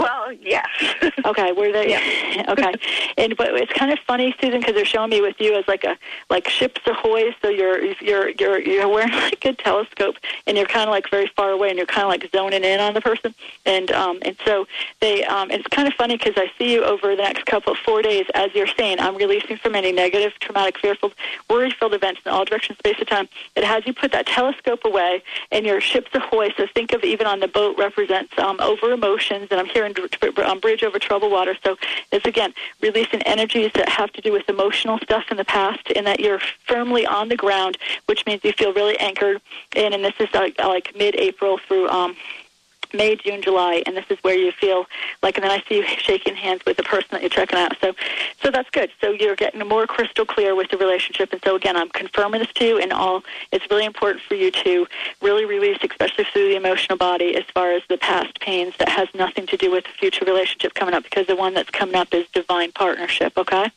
Well, 0.03 0.33
yes. 0.33 0.67
okay, 1.25 1.51
were 1.53 1.71
they? 1.71 1.95
okay, 2.49 2.73
and 3.17 3.37
but 3.37 3.53
it's 3.55 3.71
kind 3.71 3.91
of 3.91 3.99
funny, 3.99 4.35
Susan, 4.41 4.59
because 4.59 4.75
they're 4.75 4.85
showing 4.85 5.09
me 5.11 5.21
with 5.21 5.39
you 5.39 5.55
as 5.55 5.65
like 5.67 5.85
a 5.85 5.97
like 6.29 6.47
ships 6.49 6.81
ahoy. 6.85 7.33
So 7.41 7.49
you're 7.49 7.81
you're 7.81 8.29
you're 8.31 8.59
you're 8.59 8.87
wearing 8.89 9.11
like 9.13 9.45
a 9.45 9.53
telescope, 9.53 10.15
and 10.45 10.57
you're 10.57 10.65
kind 10.65 10.89
of 10.89 10.91
like 10.91 11.09
very 11.09 11.31
far 11.35 11.51
away, 11.51 11.69
and 11.69 11.77
you're 11.77 11.87
kind 11.87 12.03
of 12.03 12.09
like 12.09 12.29
zoning 12.35 12.63
in 12.65 12.79
on 12.81 12.93
the 12.93 13.01
person. 13.01 13.33
And 13.65 13.91
um 13.91 14.19
and 14.23 14.35
so 14.43 14.67
they 14.99 15.23
um 15.23 15.51
it's 15.51 15.67
kind 15.67 15.87
of 15.87 15.93
funny 15.93 16.17
because 16.17 16.33
I 16.35 16.51
see 16.57 16.73
you 16.73 16.83
over 16.83 17.15
the 17.15 17.21
next 17.21 17.45
couple 17.45 17.73
of 17.73 17.79
four 17.79 18.01
days, 18.01 18.25
as 18.33 18.53
you're 18.53 18.67
saying, 18.67 18.99
I'm 18.99 19.15
releasing 19.15 19.57
from 19.57 19.75
any 19.75 19.93
negative, 19.93 20.33
traumatic, 20.39 20.79
fearful, 20.79 21.13
worry-filled 21.49 21.93
events 21.93 22.21
in 22.25 22.31
all 22.31 22.43
directions, 22.43 22.77
space, 22.79 22.95
and 22.99 23.07
time. 23.07 23.29
It 23.55 23.63
has 23.63 23.85
you 23.85 23.93
put 23.93 24.11
that 24.11 24.25
telescope 24.27 24.83
away, 24.83 25.23
and 25.51 25.65
your 25.65 25.79
ships 25.79 26.09
ahoy. 26.13 26.49
So 26.57 26.67
think 26.75 26.91
of 26.91 27.03
even 27.03 27.25
on 27.25 27.39
the 27.39 27.47
boat 27.47 27.77
represents 27.77 28.33
um 28.37 28.59
over 28.59 28.91
emotions, 28.91 29.47
and 29.49 29.59
I'm 29.59 29.67
here 29.67 29.85
um, 30.45 30.59
bridge 30.59 30.83
over 30.83 30.99
troubled 30.99 31.31
water. 31.31 31.55
So 31.63 31.77
it's 32.11 32.25
again 32.25 32.53
releasing 32.81 33.21
energies 33.23 33.71
that 33.75 33.89
have 33.89 34.11
to 34.13 34.21
do 34.21 34.31
with 34.31 34.47
emotional 34.49 34.97
stuff 34.99 35.25
in 35.31 35.37
the 35.37 35.45
past, 35.45 35.91
and 35.95 36.05
that 36.07 36.19
you're 36.19 36.41
firmly 36.67 37.05
on 37.05 37.29
the 37.29 37.35
ground, 37.35 37.77
which 38.05 38.25
means 38.25 38.43
you 38.43 38.53
feel 38.53 38.73
really 38.73 38.97
anchored 38.99 39.41
in. 39.75 39.93
And 39.93 40.03
this 40.03 40.15
is 40.19 40.29
like, 40.33 40.57
like 40.59 40.95
mid-April 40.95 41.59
through. 41.67 41.89
Um, 41.89 42.15
May, 42.93 43.15
June, 43.15 43.41
July, 43.41 43.83
and 43.85 43.97
this 43.97 44.05
is 44.09 44.17
where 44.21 44.37
you 44.37 44.51
feel 44.51 44.85
like. 45.21 45.37
And 45.37 45.43
then 45.43 45.51
I 45.51 45.63
see 45.67 45.77
you 45.77 45.83
shaking 45.83 46.35
hands 46.35 46.61
with 46.65 46.77
the 46.77 46.83
person 46.83 47.09
that 47.11 47.21
you're 47.21 47.29
checking 47.29 47.57
out. 47.57 47.75
So, 47.81 47.93
so 48.41 48.51
that's 48.51 48.69
good. 48.69 48.91
So 49.01 49.11
you're 49.11 49.35
getting 49.35 49.65
more 49.67 49.87
crystal 49.87 50.25
clear 50.25 50.55
with 50.55 50.69
the 50.69 50.77
relationship. 50.77 51.33
And 51.33 51.41
so 51.43 51.55
again, 51.55 51.75
I'm 51.75 51.89
confirming 51.89 52.41
this 52.41 52.53
to 52.53 52.65
you. 52.65 52.79
And 52.79 52.93
all, 52.93 53.23
it's 53.51 53.69
really 53.69 53.85
important 53.85 54.23
for 54.23 54.35
you 54.35 54.51
to 54.51 54.87
really 55.21 55.45
release, 55.45 55.77
especially 55.81 56.25
through 56.31 56.49
the 56.49 56.55
emotional 56.55 56.97
body, 56.97 57.35
as 57.35 57.43
far 57.53 57.71
as 57.71 57.81
the 57.89 57.97
past 57.97 58.39
pains 58.39 58.75
that 58.77 58.89
has 58.89 59.07
nothing 59.13 59.47
to 59.47 59.57
do 59.57 59.71
with 59.71 59.85
the 59.85 59.91
future 59.91 60.25
relationship 60.25 60.73
coming 60.73 60.93
up. 60.93 61.03
Because 61.03 61.27
the 61.27 61.35
one 61.35 61.53
that's 61.53 61.69
coming 61.69 61.95
up 61.95 62.13
is 62.13 62.27
divine 62.33 62.71
partnership. 62.71 63.37
Okay. 63.37 63.71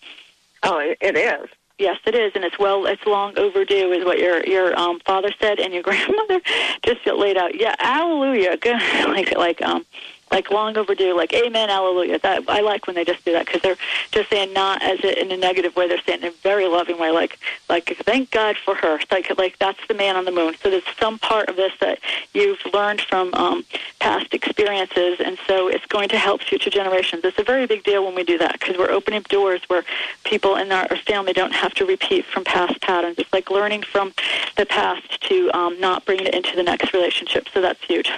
Oh, 0.63 0.79
it 1.01 1.17
is. 1.17 1.49
Yes, 1.79 1.99
it 2.07 2.15
is, 2.15 2.33
and 2.35 2.43
it's 2.43 2.59
well, 2.59 2.87
it's 2.87 3.05
long 3.05 3.39
overdue, 3.39 3.93
is 3.93 4.03
what 4.03 4.19
your 4.19 4.43
your 4.47 4.79
um, 4.79 4.99
father 5.01 5.31
said, 5.39 5.61
and 5.61 5.75
your 5.75 5.83
grandmother 5.89 6.41
just 6.83 7.07
laid 7.07 7.37
out. 7.37 7.59
Yeah, 7.59 7.75
hallelujah, 7.79 8.57
like 9.09 9.37
like 9.37 9.61
um, 9.61 9.85
like 10.31 10.51
long 10.51 10.77
overdue, 10.77 11.17
like 11.17 11.33
amen, 11.33 11.69
hallelujah. 11.69 12.19
That 12.19 12.49
I 12.49 12.61
like 12.61 12.87
when 12.87 12.97
they 12.97 13.05
just 13.05 13.25
do 13.25 13.33
that 13.33 13.47
because 13.47 13.63
they're 13.63 13.77
just 14.11 14.29
saying 14.29 14.53
not 14.53 14.83
as 14.83 14.99
a, 15.05 15.21
in 15.21 15.31
a 15.31 15.37
negative 15.37 15.77
way. 15.77 15.89
They're 15.89 16.01
saying 16.07 16.23
in 16.23 16.29
a 16.29 16.33
very 16.43 16.67
loving 16.67 16.99
way, 16.99 17.11
like 17.11 17.39
like 17.69 17.97
thank 18.03 18.31
God 18.33 18.57
for 18.57 18.75
her. 18.75 18.99
Like 19.11 19.37
like 19.39 19.59
that's 19.59 19.79
the 19.87 19.95
man 19.95 20.17
on 20.17 20.25
the 20.25 20.33
moon. 20.33 20.55
So 20.63 20.71
there's 20.71 20.83
some 20.99 21.19
part 21.19 21.49
of 21.49 21.57
this 21.57 21.73
that 21.81 22.01
you've 22.35 22.59
learned 22.73 23.03
from 23.03 23.33
um, 23.35 23.65
past 24.01 24.35
experiences, 24.35 25.21
and 25.21 25.39
so 25.47 25.69
it's 25.69 25.87
going 25.87 26.09
to 26.09 26.19
help 26.19 26.43
future 26.43 26.71
generations. 26.71 27.25
It's 27.25 27.39
a 27.39 27.45
very 27.45 27.67
big 27.67 27.85
deal 27.85 28.05
when 28.05 28.15
we 28.15 28.25
do 28.25 28.39
that 28.39 28.59
because 28.59 28.77
we're 28.77 28.91
opening 28.91 29.23
doors 29.29 29.63
where 29.69 29.85
people 30.25 30.57
in 30.57 30.73
our 30.73 30.89
family 31.07 31.33
don't 31.33 31.55
have 31.55 31.73
to 31.75 31.87
repeat 31.87 32.25
from 32.25 32.45
past 32.45 32.81
patterns. 32.81 33.17
It's 33.19 33.33
like 33.33 33.51
learning 33.51 33.85
from 33.85 34.13
the 34.57 34.67
past 34.67 35.21
to 35.29 35.51
um, 35.57 35.81
not 35.81 36.05
bring 36.05 36.21
it 36.21 36.35
into 36.35 36.57
the 36.57 36.63
next 36.63 36.93
relationship. 36.93 37.49
So 37.53 37.61
that's 37.61 37.83
huge. 37.85 38.11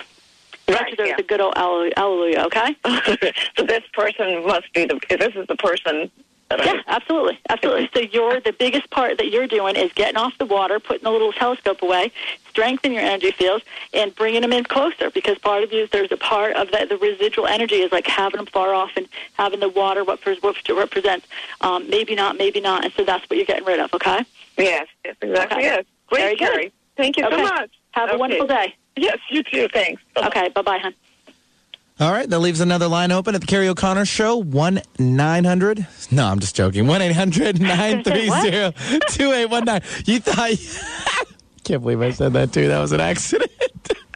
Right, 0.69 0.95
there's 0.97 1.09
yeah. 1.11 1.17
a 1.19 1.23
good 1.23 1.41
old 1.41 1.55
hallelujah, 1.57 1.93
hallelujah 1.97 2.45
okay? 2.47 2.77
so 3.57 3.65
this 3.65 3.83
person 3.93 4.47
must 4.47 4.73
be 4.73 4.85
the. 4.85 5.01
This 5.09 5.35
is 5.35 5.47
the 5.47 5.57
person. 5.57 6.11
Yeah, 6.51 6.81
absolutely, 6.87 7.39
absolutely. 7.51 7.91
So 7.93 8.01
you're 8.01 8.41
the 8.41 8.55
biggest 8.55 8.89
part 8.89 9.19
that 9.19 9.31
you're 9.31 9.47
doing 9.47 9.77
is 9.77 9.93
getting 9.93 10.17
off 10.17 10.33
the 10.39 10.47
water, 10.47 10.81
putting 10.81 11.05
the 11.05 11.11
little 11.11 11.31
telescope 11.31 11.83
away, 11.83 12.11
strengthen 12.49 12.93
your 12.93 13.03
energy 13.03 13.33
fields, 13.33 13.65
and 13.93 14.15
bringing 14.15 14.41
them 14.41 14.55
in 14.55 14.65
closer. 14.65 15.11
Because 15.11 15.37
part 15.39 15.63
of 15.63 15.75
you, 15.75 15.87
there's 15.93 16.11
a 16.11 16.17
part 16.17 16.57
of 16.57 16.71
that. 16.71 16.89
The 16.89 16.97
residual 16.97 17.47
energy 17.47 17.77
is 17.77 17.93
like 17.93 18.07
having 18.07 18.39
them 18.39 18.47
far 18.47 18.73
off 18.73 18.93
and 18.97 19.07
having 19.35 19.61
the 19.61 19.69
water 19.69 20.05
what, 20.05 20.21
what 20.41 20.57
represents 20.71 21.27
um, 21.61 21.89
maybe 21.91 22.15
not, 22.15 22.39
maybe 22.39 22.61
not, 22.61 22.83
and 22.83 22.95
so 22.95 23.05
that's 23.05 23.29
what 23.29 23.37
you're 23.37 23.47
getting 23.47 23.67
rid 23.67 23.79
of. 23.79 23.93
Okay. 23.93 24.25
yes, 24.57 24.87
yes, 25.05 25.17
exactly. 25.21 25.59
Okay. 25.59 25.67
Yes. 25.67 25.85
Great, 26.07 26.21
Very 26.21 26.37
good. 26.37 26.53
Kerrie. 26.53 26.73
Thank 26.97 27.17
you 27.19 27.27
Okay. 27.27 27.37
so 27.37 27.43
much. 27.43 27.71
Have 27.93 28.11
a 28.11 28.17
wonderful 28.17 28.47
day. 28.47 28.75
Yes, 29.01 29.19
you 29.31 29.43
too. 29.43 29.69
Thanks. 29.73 30.03
Okay. 30.17 30.49
Bye, 30.51 30.63
bye, 30.63 30.79
hon. 30.79 30.95
All 32.01 32.13
right, 32.13 32.31
that 32.31 32.39
leaves 32.39 32.61
another 32.61 32.87
line 32.87 33.11
open 33.11 33.35
at 33.35 33.41
the 33.41 33.47
Kerrie 33.49 33.67
O'Connor 33.67 34.05
Show. 34.05 34.37
1 34.37 34.81
900. 35.01 35.87
No, 36.13 36.27
I'm 36.27 36.39
just 36.39 36.55
joking. 36.55 36.87
1 36.87 37.03
800 37.03 37.61
930 37.61 38.73
2819. 39.09 40.05
You 40.07 40.21
thought. 40.21 41.27
Can't 41.65 41.83
believe 41.83 42.01
I 42.01 42.13
said 42.13 42.35
that 42.35 42.53
too. 42.53 42.69
That 42.69 42.79
was 42.79 42.93
an 42.93 43.01
accident. 43.01 43.51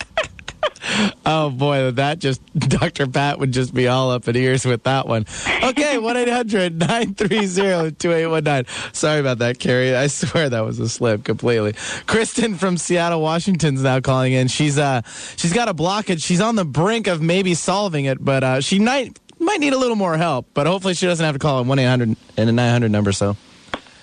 oh 1.24 1.50
boy, 1.50 1.90
that 1.92 2.18
just. 2.18 2.40
Dr. 2.58 3.06
Pat 3.06 3.38
would 3.38 3.52
just 3.52 3.72
be 3.74 3.88
all 3.88 4.10
up 4.10 4.28
in 4.28 4.36
ears 4.36 4.64
with 4.64 4.82
that 4.84 5.06
one. 5.06 5.26
Okay, 5.62 5.98
1 5.98 6.16
800 6.16 6.78
930 6.78 7.92
2819. 7.96 8.92
Sorry 8.92 9.20
about 9.20 9.38
that, 9.38 9.58
Kerrie. 9.58 9.94
I 9.94 10.06
swear 10.08 10.48
that 10.50 10.60
was 10.64 10.78
a 10.78 10.88
slip 10.88 11.24
completely. 11.24 11.74
Kristen 12.06 12.54
from 12.56 12.76
Seattle, 12.76 13.20
Washington's 13.20 13.82
now 13.82 14.00
calling 14.00 14.32
in. 14.32 14.48
She's 14.48 14.78
uh 14.78 15.02
she's 15.36 15.52
got 15.52 15.68
a 15.68 15.74
blockage. 15.74 16.22
She's 16.24 16.40
on 16.40 16.56
the 16.56 16.64
brink 16.64 17.06
of 17.06 17.22
maybe 17.22 17.54
solving 17.54 18.04
it, 18.06 18.22
but 18.22 18.44
uh, 18.44 18.60
she 18.60 18.78
might 18.78 19.18
might 19.38 19.60
need 19.60 19.72
a 19.72 19.78
little 19.78 19.96
more 19.96 20.16
help. 20.16 20.46
But 20.54 20.66
hopefully 20.66 20.94
she 20.94 21.06
doesn't 21.06 21.24
have 21.24 21.34
to 21.34 21.38
call 21.38 21.58
a 21.60 21.62
1 21.62 21.78
800 21.78 22.16
and 22.36 22.48
a 22.48 22.52
900 22.52 22.90
number. 22.90 23.12
So, 23.12 23.36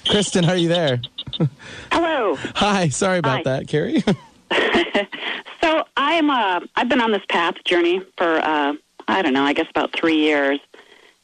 Kristen, 0.08 0.46
are 0.46 0.58
you 0.58 0.70
there? 0.70 1.02
Hello. 1.92 2.36
Hi. 2.56 2.90
Sorry 2.90 3.20
about 3.20 3.46
Hi. 3.46 3.58
that, 3.58 3.68
Carrie. 3.68 4.04
So 5.62 5.79
I'm 6.00 6.30
uh, 6.30 6.62
I've 6.78 6.88
been 6.88 7.02
on 7.02 7.12
this 7.12 7.26
path 7.28 7.56
journey 7.66 8.02
for 8.18 8.40
uh, 8.40 8.74
I 9.10 9.22
don't 9.22 9.34
know, 9.34 9.44
I 9.44 9.52
guess 9.52 9.68
about 9.70 9.94
three 9.94 10.16
years, 10.16 10.58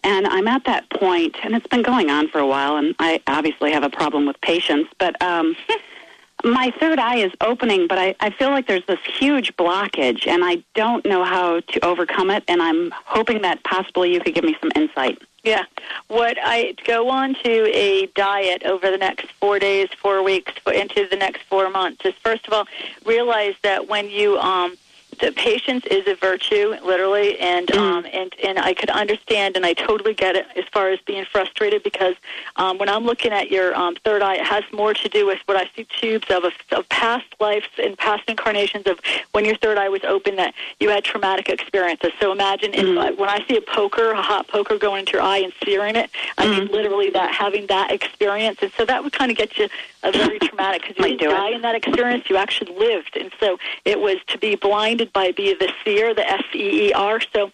and 0.04 0.28
I'm 0.28 0.50
at 0.50 0.66
that 0.66 0.90
point, 0.90 1.38
and 1.44 1.56
it's 1.56 1.68
been 1.68 1.82
going 1.82 2.10
on 2.10 2.28
for 2.28 2.40
a 2.40 2.48
while, 2.48 2.76
and 2.76 2.94
I 3.00 3.22
obviously 3.26 3.72
have 3.72 3.84
a 3.84 3.90
problem 3.90 4.26
with 4.26 4.40
patience, 4.42 4.90
but 5.00 5.20
um, 5.22 5.56
my 6.44 6.74
third 6.78 7.00
eye 7.00 7.20
is 7.20 7.32
opening, 7.40 7.88
but 7.88 7.98
I, 7.98 8.16
I 8.20 8.32
feel 8.32 8.50
like 8.50 8.68
there's 8.68 8.86
this 8.86 9.00
huge 9.18 9.56
blockage, 9.56 10.28
and 10.28 10.44
I 10.44 10.62
don't 10.74 11.06
know 11.06 11.24
how 11.24 11.62
to 11.62 11.86
overcome 11.86 12.30
it, 12.30 12.44
and 12.50 12.62
I'm 12.62 12.92
hoping 13.06 13.44
that 13.44 13.64
possibly 13.64 14.14
you 14.14 14.20
could 14.20 14.36
give 14.36 14.44
me 14.44 14.58
some 14.60 14.72
insight. 14.76 15.22
Yeah. 15.46 15.66
What 16.08 16.38
I 16.42 16.74
go 16.86 17.08
on 17.10 17.36
to 17.36 17.78
a 17.78 18.08
diet 18.08 18.64
over 18.64 18.90
the 18.90 18.98
next 18.98 19.32
four 19.34 19.60
days, 19.60 19.90
four 20.02 20.24
weeks, 20.24 20.54
into 20.74 21.08
the 21.08 21.16
next 21.16 21.44
four 21.44 21.70
months 21.70 22.04
is 22.04 22.16
first 22.16 22.48
of 22.48 22.54
all 22.54 22.66
realize 23.06 23.54
that 23.62 23.88
when 23.88 24.10
you 24.10 24.40
um 24.40 24.76
the 25.20 25.32
patience 25.32 25.86
is 25.86 26.08
a 26.08 26.16
virtue, 26.16 26.76
literally, 26.84 27.38
and 27.40 27.72
um, 27.76 28.06
and 28.12 28.34
and 28.44 28.60
I 28.60 28.74
could 28.74 28.90
understand, 28.90 29.56
and 29.56 29.66
I 29.66 29.74
totally 29.74 30.14
get 30.14 30.36
it 30.36 30.46
as 30.56 30.66
far 30.72 30.90
as 30.90 31.00
being 31.02 31.26
frustrated 31.26 31.84
because 31.84 32.16
um, 32.56 32.78
when 32.78 32.90
I'm 32.90 33.04
looking 33.04 33.32
at 33.32 33.52
your 33.52 33.76
um, 33.76 33.96
third 34.04 34.22
eye, 34.22 34.36
it 34.36 34.46
has 34.46 34.64
more 34.72 34.94
to 34.94 35.10
do 35.10 35.26
with 35.26 35.40
what 35.46 35.58
I 35.58 35.70
see 35.76 35.86
tubes 36.00 36.30
of 36.30 36.44
of, 36.44 36.54
of 36.72 36.88
past 36.90 37.26
lives 37.40 37.68
and 37.82 37.98
past 37.98 38.24
incarnations 38.28 38.88
of 38.88 39.00
when 39.32 39.46
your 39.46 39.56
third 39.58 39.78
eye 39.78 39.90
was 39.90 40.04
open 40.04 40.36
that 40.38 40.54
you 40.80 40.90
had 40.90 41.04
traumatic 41.04 41.50
experiences. 41.50 42.12
So 42.20 42.32
imagine 42.32 42.74
if, 42.74 42.98
uh, 42.98 43.12
when 43.14 43.30
I 43.30 43.46
see 43.48 43.58
a 43.58 43.62
poker, 43.62 44.12
a 44.12 44.22
hot 44.22 44.48
poker 44.48 44.78
going 44.78 45.02
into 45.02 45.14
your 45.14 45.22
eye 45.22 45.40
and 45.40 45.54
searing 45.64 45.96
it, 45.96 46.10
I 46.38 46.48
mean 46.48 46.68
literally 46.68 47.10
that 47.12 47.34
having 47.34 47.68
that 47.68 47.92
experience, 47.92 48.60
and 48.62 48.72
so 48.78 48.86
that 48.86 49.04
would 49.04 49.14
kind 49.14 49.32
of 49.32 49.38
get 49.38 49.58
you 49.58 49.68
a 50.06 50.12
very 50.12 50.40
traumatic 50.48 50.82
because 50.82 50.98
you 50.98 51.04
didn't 51.04 51.20
do 51.20 51.30
it. 51.30 51.34
die 51.34 51.52
in 51.52 51.62
that 51.62 51.76
experience, 51.76 52.30
you 52.30 52.38
actually 52.38 52.74
lived, 52.78 53.18
and 53.20 53.32
so 53.40 53.58
it 53.84 54.00
was 54.00 54.18
to 54.28 54.38
be 54.38 54.56
blinded 54.56 55.12
by 55.14 55.32
be 55.32 55.54
the 55.54 55.72
seer, 55.84 56.14
the 56.14 56.28
S 56.30 56.44
E 56.54 56.88
E 56.88 56.94
R. 56.94 57.20
So 57.34 57.52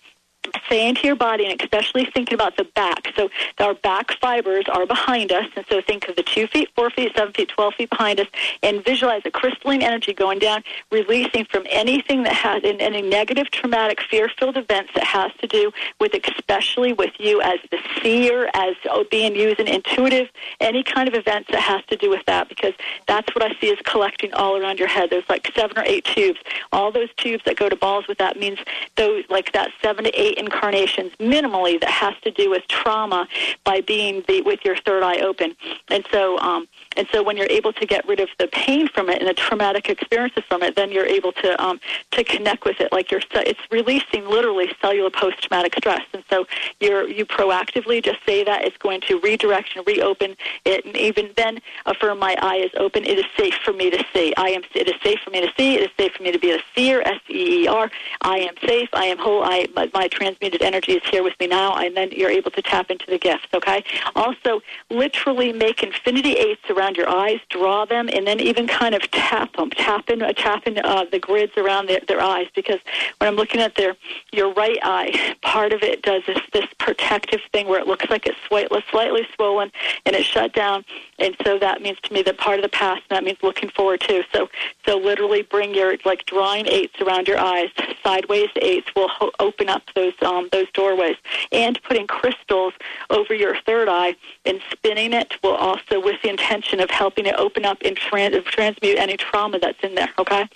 say 0.70 0.88
into 0.88 1.06
your 1.06 1.16
body, 1.16 1.46
and 1.46 1.62
especially 1.62 2.06
thinking 2.06 2.34
about 2.34 2.58
the 2.58 2.64
back. 2.64 3.14
So 3.16 3.30
our 3.60 3.74
back 3.74 4.12
fibers 4.20 4.66
are 4.72 4.86
behind 4.86 5.32
us, 5.32 5.46
and 5.56 5.66
so 5.70 5.82
think 5.82 6.08
of 6.08 6.16
the 6.16 6.24
two 6.24 6.48
feet, 6.48 6.70
four 6.76 6.90
feet, 6.90 7.12
seven 7.16 7.34
feet, 7.34 7.50
twelve 7.50 7.76
feet 7.76 7.90
behind 7.90 8.20
us, 8.20 8.28
and 8.64 8.84
visualize 8.84 9.22
a 9.26 9.32
crystalline 9.32 9.82
energy 9.82 10.14
going 10.14 10.40
down, 10.40 10.64
releasing 10.92 11.46
from 11.46 11.64
anything 11.70 12.24
that 12.24 12.34
has 12.34 12.64
in 12.64 12.82
any 12.82 13.02
negative, 13.02 13.52
traumatic, 13.52 14.02
fear-filled 14.10 14.58
events 14.58 14.92
that 14.96 15.04
has 15.04 15.32
to 15.40 15.48
do 15.48 15.72
with, 16.00 16.14
especially 16.14 16.94
with 16.94 17.14
you 17.20 17.42
as 17.42 17.60
the 17.70 17.78
seer, 18.02 18.50
as 18.54 18.76
being 19.10 19.36
used 19.36 19.60
in 19.60 19.68
intuitive, 19.68 20.28
any 20.60 20.84
kind 20.84 21.08
of 21.08 21.14
events 21.14 21.50
that 21.52 21.60
has 21.60 21.84
to 21.86 21.96
do 21.98 22.10
with 22.10 22.26
that, 22.26 22.50
because 22.50 22.74
that's 23.08 23.34
what 23.36 23.44
I 23.44 23.54
see 23.60 23.68
is 23.68 23.80
collecting 23.84 24.34
all 24.34 24.56
around 24.58 24.80
your 24.80 24.88
head. 24.88 25.10
There's 25.10 25.28
like 25.30 25.52
seven 25.56 25.78
or 25.78 25.84
eight 25.86 26.06
tubes. 26.06 26.40
All 26.72 26.92
those 26.92 27.10
tubes 27.18 27.44
that 27.46 27.58
go 27.58 27.70
to 27.70 27.76
balls 27.76 28.08
with 28.08 28.18
that 28.20 28.40
means 28.40 28.60
those 28.96 29.24
like 29.30 29.52
that 29.54 29.72
seven 29.82 30.06
to 30.06 30.12
eight 30.20 30.31
incarnations 30.38 31.12
minimally 31.20 31.80
that 31.80 31.90
has 31.90 32.14
to 32.24 32.32
do 32.32 32.50
with 32.50 32.68
trauma 32.68 33.28
by 33.64 33.82
being 33.82 34.24
the, 34.28 34.42
with 34.42 34.60
your 34.64 34.78
third 34.78 35.04
eye 35.04 35.20
open. 35.20 35.56
And 35.90 36.06
so, 36.12 36.38
um, 36.40 36.68
and 36.98 37.08
so 37.12 37.24
when 37.24 37.38
you're 37.38 37.48
able 37.50 37.74
to 37.74 37.86
get 37.86 38.08
rid 38.08 38.20
of 38.20 38.30
the 38.38 38.48
pain 38.48 38.88
from 38.88 39.10
it 39.10 39.20
and 39.20 39.28
the 39.28 39.34
traumatic 39.34 39.90
experiences 39.90 40.44
from 40.48 40.62
it, 40.64 40.76
then 40.76 40.92
you're 40.92 41.06
able 41.06 41.32
to 41.34 41.64
um, 41.64 41.80
to 42.12 42.24
connect 42.24 42.66
with 42.66 42.80
it. 42.82 42.92
Like 42.92 43.12
you're, 43.12 43.22
it's 43.34 43.60
releasing 43.72 44.28
literally 44.28 44.72
cellular 44.82 45.10
post-traumatic 45.10 45.76
stress. 45.78 46.02
And 46.14 46.24
so 46.30 46.48
you're 46.80 47.08
you 47.08 47.26
proactively 47.26 48.04
just 48.04 48.20
say 48.26 48.44
that 48.44 48.66
it's 48.66 48.78
going 48.78 49.02
to 49.02 49.20
redirect 49.20 49.76
and 49.76 49.86
reopen 49.88 50.36
it, 50.66 50.86
and 50.86 50.96
even 50.98 51.32
then 51.38 51.60
affirm 51.86 52.20
my 52.20 52.36
eye 52.42 52.58
is 52.58 52.72
open. 52.78 53.04
It 53.04 53.18
is 53.20 53.26
safe 53.38 53.56
for 53.64 53.74
me 53.74 53.90
to 53.90 54.04
see. 54.14 54.34
I 54.38 54.50
am. 54.50 54.64
It 54.76 54.88
is 54.88 54.96
safe 55.04 55.20
for 55.20 55.32
me 55.32 55.42
to 55.42 55.52
see. 55.58 55.76
It 55.76 55.82
is 55.82 55.90
safe 55.98 56.14
for 56.14 56.24
me 56.24 56.32
to 56.32 56.40
be 56.40 56.52
a 56.52 56.60
seer. 56.76 57.02
S 57.06 57.22
E 57.30 57.64
E 57.64 57.68
R. 57.68 57.90
I 58.22 58.38
am 58.40 58.56
safe. 58.66 58.90
I 58.94 59.06
am 59.06 59.18
whole. 59.18 59.44
I 59.44 59.68
my, 59.76 59.90
my 59.94 60.08
transmuted 60.22 60.62
energy 60.62 60.92
is 60.94 61.02
here 61.10 61.24
with 61.24 61.34
me 61.40 61.48
now. 61.48 61.76
And 61.76 61.98
then 61.98 62.12
you're 62.12 62.30
able 62.30 62.52
to 62.52 62.62
tap 62.62 62.92
into 62.92 63.06
the 63.08 63.18
gifts. 63.18 63.48
Okay. 63.56 63.84
Also, 64.16 64.62
literally 64.92 65.52
make 65.52 65.82
infinity 65.82 66.34
eights 66.34 66.70
around 66.70 66.96
your 66.96 67.10
eyes, 67.10 67.40
draw 67.50 67.86
them, 67.86 68.08
and 68.14 68.28
then 68.28 68.40
even 68.40 68.68
kind 68.68 68.94
of 68.94 69.02
tap 69.10 69.56
them, 69.56 69.72
tap 69.72 70.10
in, 70.12 70.22
uh, 70.22 70.32
tap 70.34 70.68
in 70.68 70.78
uh, 70.78 71.06
the 71.12 71.18
grids 71.18 71.54
around 71.58 71.88
their, 71.88 72.02
their 72.08 72.22
eyes. 72.22 72.48
Because 72.54 72.80
when 73.18 73.28
I'm 73.30 73.36
looking 73.36 73.62
at 73.62 73.74
their 73.76 73.96
your 74.32 74.54
right 74.54 74.78
eye, 74.84 75.36
part 75.42 75.74
of 75.74 75.82
it 75.82 76.04
does 76.04 76.22
this 76.28 76.40
this 76.54 76.68
protective 76.78 77.42
thing 77.52 77.68
where 77.68 77.80
it 77.80 77.88
looks 77.88 78.08
like 78.10 78.28
it's 78.28 78.38
slightly, 78.48 78.84
slightly 78.92 79.28
swollen 79.36 79.72
and 80.06 80.16
it's 80.16 80.26
shut 80.26 80.54
down, 80.54 80.86
and 81.22 81.36
so 81.46 81.60
that 81.60 81.82
means 81.82 81.98
to 82.04 82.14
me 82.14 82.22
that 82.24 82.38
part 82.38 82.60
of 82.60 82.64
the 82.64 82.70
past. 82.70 83.02
And 83.10 83.18
that 83.18 83.24
means 83.24 83.38
looking 83.42 83.70
forward 83.70 84.02
too. 84.02 84.24
So 84.34 84.50
so 84.86 84.98
literally 84.98 85.44
bring 85.44 85.74
your 85.74 85.96
like 86.06 86.26
drawing 86.26 86.68
eights 86.68 87.00
around 87.02 87.28
your 87.28 87.40
eyes, 87.40 87.70
sideways 88.04 88.50
eights 88.58 88.88
will 88.96 89.08
ho- 89.08 89.32
open 89.40 89.70
up 89.70 89.84
those 89.96 90.14
um, 90.22 90.50
those 90.52 90.70
doorways, 90.74 91.18
and 91.52 91.82
putting 91.84 92.08
crystals 92.08 92.74
over 93.10 93.34
your 93.34 93.56
third 93.66 93.88
eye 93.88 94.16
and 94.46 94.60
spinning 94.72 95.14
it 95.14 95.36
will 95.44 95.56
also 95.56 96.00
with 96.00 96.22
the 96.24 96.30
intention 96.30 96.80
of 96.80 96.90
helping 96.90 97.26
it 97.26 97.36
open 97.36 97.66
up 97.66 97.78
and 97.86 97.96
trans- 97.96 98.44
transmute 98.46 98.98
any 98.98 99.18
trauma 99.18 99.60
that's 99.60 99.80
in 99.84 99.96
there. 99.96 100.10
Okay. 100.18 100.48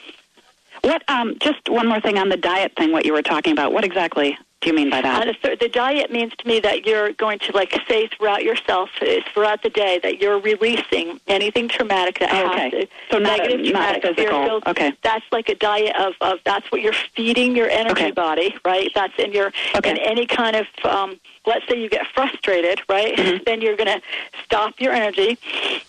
What? 0.81 1.03
Um, 1.07 1.37
just 1.39 1.69
one 1.69 1.87
more 1.87 2.01
thing 2.01 2.17
on 2.17 2.29
the 2.29 2.37
diet 2.37 2.73
thing. 2.77 2.91
What 2.91 3.05
you 3.05 3.13
were 3.13 3.21
talking 3.21 3.53
about. 3.53 3.71
What 3.71 3.83
exactly 3.83 4.37
do 4.65 4.71
you 4.71 4.75
mean 4.75 4.89
by 4.89 5.01
that? 5.01 5.37
The, 5.43 5.69
diet 5.69 6.11
means 6.11 6.33
to 6.39 6.47
me 6.47 6.59
that 6.61 6.87
you're 6.87 7.11
going 7.13 7.37
to 7.39 7.51
like 7.51 7.79
say 7.87 8.07
throughout 8.07 8.43
yourself, 8.43 8.89
uh, 8.99 9.05
throughout 9.31 9.61
the 9.61 9.69
day, 9.69 9.99
that 10.01 10.19
you're 10.19 10.39
releasing 10.39 11.19
anything 11.27 11.67
traumatic 11.67 12.17
that 12.17 12.31
oh, 12.33 12.51
okay. 12.51 12.69
to, 12.71 12.87
so 13.11 13.19
negative, 13.19 13.59
not, 13.59 14.01
traumatic, 14.01 14.15
physical. 14.15 14.61
Okay. 14.65 14.91
That's 15.03 15.25
like 15.31 15.49
a 15.49 15.55
diet 15.55 15.95
of, 15.97 16.13
of 16.19 16.39
that's 16.45 16.71
what 16.71 16.81
you're 16.81 16.95
feeding 17.15 17.55
your 17.55 17.69
energy 17.69 18.05
okay. 18.05 18.11
body, 18.11 18.55
right? 18.65 18.89
That's 18.95 19.13
in 19.19 19.33
your 19.33 19.51
okay. 19.75 19.91
in 19.91 19.97
any 19.97 20.25
kind 20.25 20.55
of 20.55 20.65
um, 20.83 21.19
let's 21.45 21.67
say 21.67 21.81
you 21.81 21.89
get 21.89 22.07
frustrated, 22.07 22.81
right? 22.89 23.15
Mm-hmm. 23.15 23.43
Then 23.45 23.61
you're 23.61 23.75
going 23.75 23.87
to 23.87 24.01
stop 24.43 24.79
your 24.79 24.93
energy. 24.93 25.37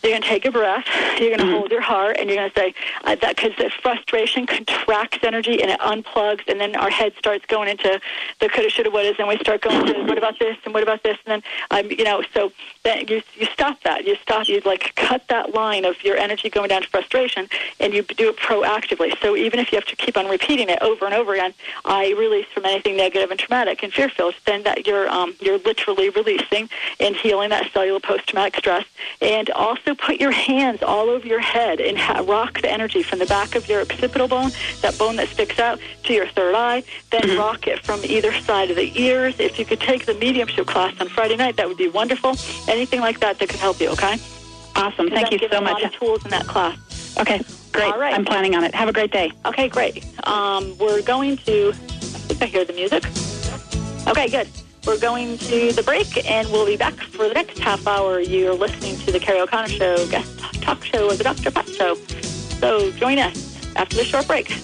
You're 0.02 0.12
going 0.12 0.22
to 0.22 0.28
take 0.28 0.44
a 0.44 0.50
breath. 0.50 0.86
You're 1.18 1.30
going 1.30 1.38
to 1.38 1.44
mm-hmm. 1.44 1.52
hold 1.52 1.70
your 1.70 1.80
heart, 1.80 2.16
and 2.18 2.28
you're 2.28 2.36
going 2.36 2.50
to 2.50 2.58
say 2.58 2.74
uh, 3.04 3.16
that 3.16 3.36
because 3.36 3.52
the 3.56 3.70
frustration 3.82 4.46
contracts 4.46 5.18
energy 5.22 5.60
and 5.62 5.70
it 5.70 5.80
unplugs, 5.80 6.42
and 6.48 6.60
then 6.60 6.76
our 6.76 6.90
head 6.90 7.12
starts 7.18 7.44
going 7.46 7.68
into 7.68 8.00
the 8.40 8.48
coulda, 8.48 8.70
shoulda, 8.70 8.90
wouldas, 8.90 9.18
and 9.18 9.28
we 9.28 9.36
start 9.38 9.62
going 9.62 9.86
to 9.86 10.04
what 10.04 10.18
about 10.18 10.38
this 10.38 10.56
and 10.64 10.74
what 10.74 10.82
about 10.82 11.02
this, 11.02 11.18
and 11.26 11.42
then 11.70 11.84
um, 11.84 11.90
you 11.90 12.04
know, 12.04 12.22
so 12.34 12.52
then 12.86 12.98
you 13.08 13.18
you 13.40 13.46
stop 13.52 13.76
that. 13.82 14.06
You 14.06 14.14
stop. 14.22 14.48
You 14.48 14.60
like 14.64 14.84
cut 14.94 15.22
that 15.28 15.46
line 15.54 15.84
of 15.84 15.96
your 16.04 16.16
energy 16.16 16.48
going 16.56 16.68
down 16.68 16.82
to 16.82 16.88
frustration, 16.88 17.48
and 17.80 17.92
you 17.94 18.02
do 18.02 18.28
it 18.32 18.36
proactively. 18.36 19.10
So 19.20 19.36
even 19.36 19.58
if 19.62 19.72
you 19.72 19.76
have 19.80 19.86
to 19.86 19.96
keep 19.96 20.16
on 20.16 20.26
repeating 20.28 20.68
it 20.68 20.80
over 20.80 21.04
and 21.04 21.14
over 21.14 21.34
again, 21.34 21.52
I 21.84 22.02
release 22.24 22.46
from 22.54 22.64
anything 22.64 22.96
negative 22.96 23.30
and 23.32 23.38
traumatic 23.38 23.82
and 23.82 23.92
fear-filled. 23.92 24.34
Then 24.46 24.62
that 24.62 24.86
you're 24.86 25.08
um, 25.08 25.34
you're 25.40 25.58
literally 25.58 26.08
releasing 26.10 26.68
and 27.00 27.16
healing 27.16 27.50
that 27.50 27.70
cellular 27.72 28.00
post-traumatic 28.00 28.56
stress. 28.56 28.84
And 29.20 29.50
also 29.50 29.94
put 29.94 30.20
your 30.20 30.30
hands 30.32 30.82
all 30.82 31.10
over 31.10 31.26
your 31.26 31.40
head 31.40 31.80
and 31.80 31.98
ha- 31.98 32.22
rock 32.26 32.60
the 32.62 32.70
energy 32.70 33.02
from 33.02 33.18
the 33.18 33.26
back 33.26 33.54
of 33.56 33.68
your 33.68 33.80
occipital 33.82 34.28
bone, 34.28 34.52
that 34.82 34.96
bone 34.98 35.16
that 35.16 35.28
sticks 35.28 35.58
out, 35.58 35.80
to 36.04 36.12
your 36.12 36.28
third 36.28 36.54
eye. 36.54 36.82
Then 37.10 37.22
Mm-hmm. 37.26 37.38
rock 37.40 37.66
it 37.66 37.84
from 37.84 38.04
either 38.04 38.32
side 38.48 38.70
of 38.70 38.76
the 38.76 38.92
ears. 39.00 39.34
If 39.40 39.58
you 39.58 39.64
could 39.64 39.80
take 39.80 40.06
the 40.06 40.14
mediumship 40.14 40.66
class 40.68 40.94
on 41.00 41.08
Friday 41.08 41.34
night, 41.34 41.56
that 41.56 41.66
would 41.66 41.76
be 41.76 41.88
wonderful. 41.88 42.36
Anything 42.76 43.00
like 43.00 43.20
that 43.20 43.38
that 43.38 43.48
could 43.48 43.58
help 43.58 43.80
you, 43.80 43.88
okay? 43.88 44.18
Awesome. 44.74 45.08
Thank 45.08 45.30
you 45.30 45.48
so 45.50 45.62
much. 45.62 45.80
tools 45.94 46.22
in 46.26 46.30
that 46.30 46.46
class. 46.46 46.76
Okay, 47.18 47.40
great. 47.72 47.90
All 47.90 47.98
right. 47.98 48.12
I'm 48.12 48.26
planning 48.26 48.54
on 48.54 48.64
it. 48.64 48.74
Have 48.74 48.90
a 48.90 48.92
great 48.92 49.10
day. 49.10 49.32
Okay, 49.46 49.66
great. 49.66 50.04
Um, 50.26 50.76
we're 50.76 51.00
going 51.00 51.38
to. 51.38 51.70
I 51.70 51.72
think 51.72 52.42
I 52.42 52.46
hear 52.46 52.66
the 52.66 52.74
music. 52.74 53.06
Okay, 54.06 54.28
good. 54.28 54.46
We're 54.86 55.00
going 55.00 55.38
to 55.38 55.72
the 55.72 55.82
break, 55.82 56.30
and 56.30 56.46
we'll 56.52 56.66
be 56.66 56.76
back 56.76 56.92
for 56.94 57.28
the 57.28 57.34
next 57.34 57.58
half 57.58 57.86
hour. 57.86 58.20
You're 58.20 58.52
listening 58.52 58.98
to 59.06 59.10
the 59.10 59.18
Kerrie 59.18 59.40
O'Connor 59.40 59.68
Show, 59.68 60.06
guest 60.08 60.38
talk 60.60 60.84
show 60.84 61.08
of 61.08 61.16
the 61.16 61.24
Dr. 61.24 61.50
Pat 61.50 61.68
Show. 61.70 61.94
So 61.94 62.90
join 62.92 63.18
us 63.18 63.74
after 63.74 63.96
this 63.96 64.06
short 64.06 64.26
break. 64.26 64.54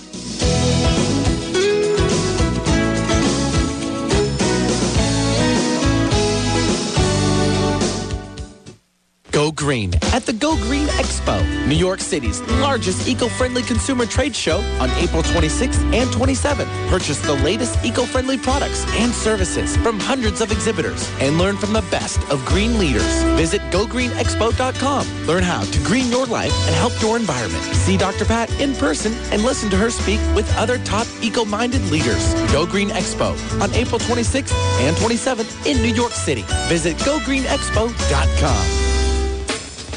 Go 9.33 9.51
Green 9.51 9.95
at 10.13 10.27
the 10.27 10.33
Go 10.35 10.57
Green 10.57 10.87
Expo, 10.89 11.43
New 11.67 11.75
York 11.75 12.01
City's 12.01 12.43
largest 12.61 13.09
eco-friendly 13.09 13.63
consumer 13.63 14.05
trade 14.05 14.37
show 14.37 14.59
on 14.79 14.91
April 14.91 15.23
26th 15.23 15.81
and 15.95 16.11
27th. 16.11 16.69
Purchase 16.91 17.19
the 17.23 17.33
latest 17.37 17.83
eco-friendly 17.83 18.37
products 18.39 18.85
and 19.01 19.11
services 19.11 19.75
from 19.79 19.99
hundreds 19.99 20.43
of 20.43 20.53
exhibitors 20.53 21.11
and 21.21 21.39
learn 21.39 21.57
from 21.57 21.73
the 21.73 21.81
best 21.91 22.21
of 22.31 22.45
green 22.45 22.79
leaders. 22.79 23.23
Visit 23.41 23.63
gogreenexpo.com. 23.71 25.27
Learn 25.27 25.43
how 25.43 25.63
to 25.63 25.79
green 25.79 26.11
your 26.11 26.27
life 26.27 26.53
and 26.67 26.75
help 26.75 26.93
your 27.01 27.17
environment. 27.17 27.63
See 27.75 27.97
Dr. 27.97 28.27
Pat 28.27 28.51
in 28.61 28.75
person 28.75 29.15
and 29.33 29.43
listen 29.43 29.71
to 29.71 29.77
her 29.79 29.89
speak 29.91 30.21
with 30.37 30.47
other 30.59 30.77
top 30.85 31.07
eco-minded 31.23 31.81
leaders. 31.91 32.35
Go 32.53 32.67
Green 32.67 32.91
Expo 32.91 33.33
on 33.63 33.73
April 33.73 33.99
26th 33.99 34.53
and 34.81 34.95
27th 34.97 35.67
in 35.67 35.79
New 35.79 35.95
York 35.95 36.13
City. 36.13 36.45
Visit 36.69 36.99
gogreenexpo.com. 36.99 38.82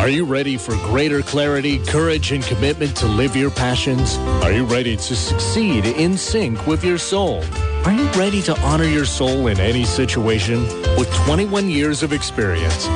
Are 0.00 0.08
you 0.08 0.24
ready 0.24 0.56
for 0.56 0.72
greater 0.86 1.22
clarity, 1.22 1.78
courage, 1.84 2.30
and 2.32 2.44
commitment 2.44 2.96
to 2.98 3.06
live 3.06 3.34
your 3.34 3.50
passions? 3.50 4.16
Are 4.44 4.52
you 4.52 4.64
ready 4.64 4.96
to 4.96 5.16
succeed 5.16 5.86
in 5.86 6.16
sync 6.16 6.64
with 6.66 6.84
your 6.84 6.98
soul? 6.98 7.42
Are 7.84 7.92
you 7.92 8.06
ready 8.10 8.42
to 8.42 8.56
honor 8.60 8.84
your 8.84 9.06
soul 9.06 9.48
in 9.48 9.58
any 9.58 9.84
situation? 9.84 10.62
With 10.96 11.12
21 11.24 11.68
years 11.68 12.02
of 12.02 12.12
experience, 12.12 12.86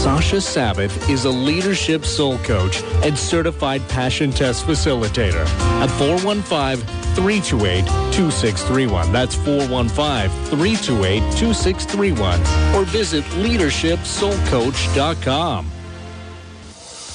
Sasha 0.00 0.40
Sabbath 0.40 1.10
is 1.10 1.26
a 1.26 1.30
leadership 1.30 2.06
soul 2.06 2.38
coach 2.38 2.82
and 3.04 3.18
certified 3.18 3.86
passion 3.90 4.30
test 4.30 4.64
facilitator 4.64 5.44
at 5.82 5.90
415 5.90 6.78
328 7.14 7.84
2631. 8.10 9.12
That's 9.12 9.34
415 9.34 10.30
328 10.48 11.20
2631. 11.36 12.40
Or 12.74 12.84
visit 12.86 13.24
leadershipsoulcoach.com. 13.44 15.70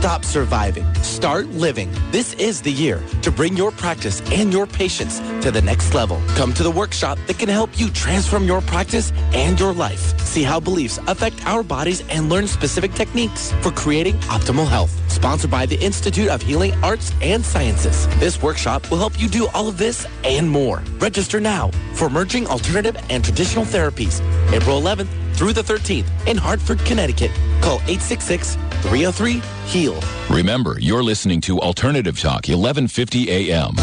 Stop 0.00 0.24
surviving. 0.24 0.94
Start 1.02 1.48
living. 1.48 1.90
This 2.10 2.32
is 2.36 2.62
the 2.62 2.72
year 2.72 3.02
to 3.20 3.30
bring 3.30 3.54
your 3.54 3.70
practice 3.70 4.22
and 4.32 4.50
your 4.50 4.66
patients 4.66 5.18
to 5.44 5.50
the 5.50 5.60
next 5.60 5.92
level. 5.92 6.18
Come 6.36 6.54
to 6.54 6.62
the 6.62 6.70
workshop 6.70 7.18
that 7.26 7.38
can 7.38 7.50
help 7.50 7.78
you 7.78 7.90
transform 7.90 8.44
your 8.44 8.62
practice 8.62 9.12
and 9.34 9.60
your 9.60 9.74
life. 9.74 10.18
See 10.20 10.42
how 10.42 10.58
beliefs 10.58 10.98
affect 11.06 11.46
our 11.46 11.62
bodies 11.62 12.00
and 12.08 12.30
learn 12.30 12.46
specific 12.46 12.94
techniques 12.94 13.52
for 13.60 13.72
creating 13.72 14.14
optimal 14.30 14.66
health. 14.66 14.90
Sponsored 15.12 15.50
by 15.50 15.66
the 15.66 15.76
Institute 15.76 16.28
of 16.28 16.40
Healing 16.40 16.72
Arts 16.82 17.12
and 17.20 17.44
Sciences. 17.44 18.06
This 18.20 18.40
workshop 18.40 18.90
will 18.90 18.96
help 18.96 19.20
you 19.20 19.28
do 19.28 19.48
all 19.52 19.68
of 19.68 19.76
this 19.76 20.06
and 20.24 20.48
more. 20.48 20.82
Register 20.98 21.40
now 21.40 21.70
for 21.92 22.08
Merging 22.08 22.46
Alternative 22.46 22.96
and 23.10 23.22
Traditional 23.22 23.66
Therapies, 23.66 24.22
April 24.50 24.80
11th 24.80 25.19
through 25.40 25.54
the 25.54 25.62
13th 25.62 26.04
in 26.26 26.36
Hartford, 26.36 26.78
Connecticut. 26.80 27.30
Call 27.62 27.76
866 27.88 28.56
303 28.82 29.40
HEAL. 29.68 29.98
Remember, 30.28 30.78
you're 30.78 31.02
listening 31.02 31.40
to 31.40 31.58
Alternative 31.60 32.20
Talk, 32.20 32.46
1150 32.48 33.30
AM. 33.30 33.74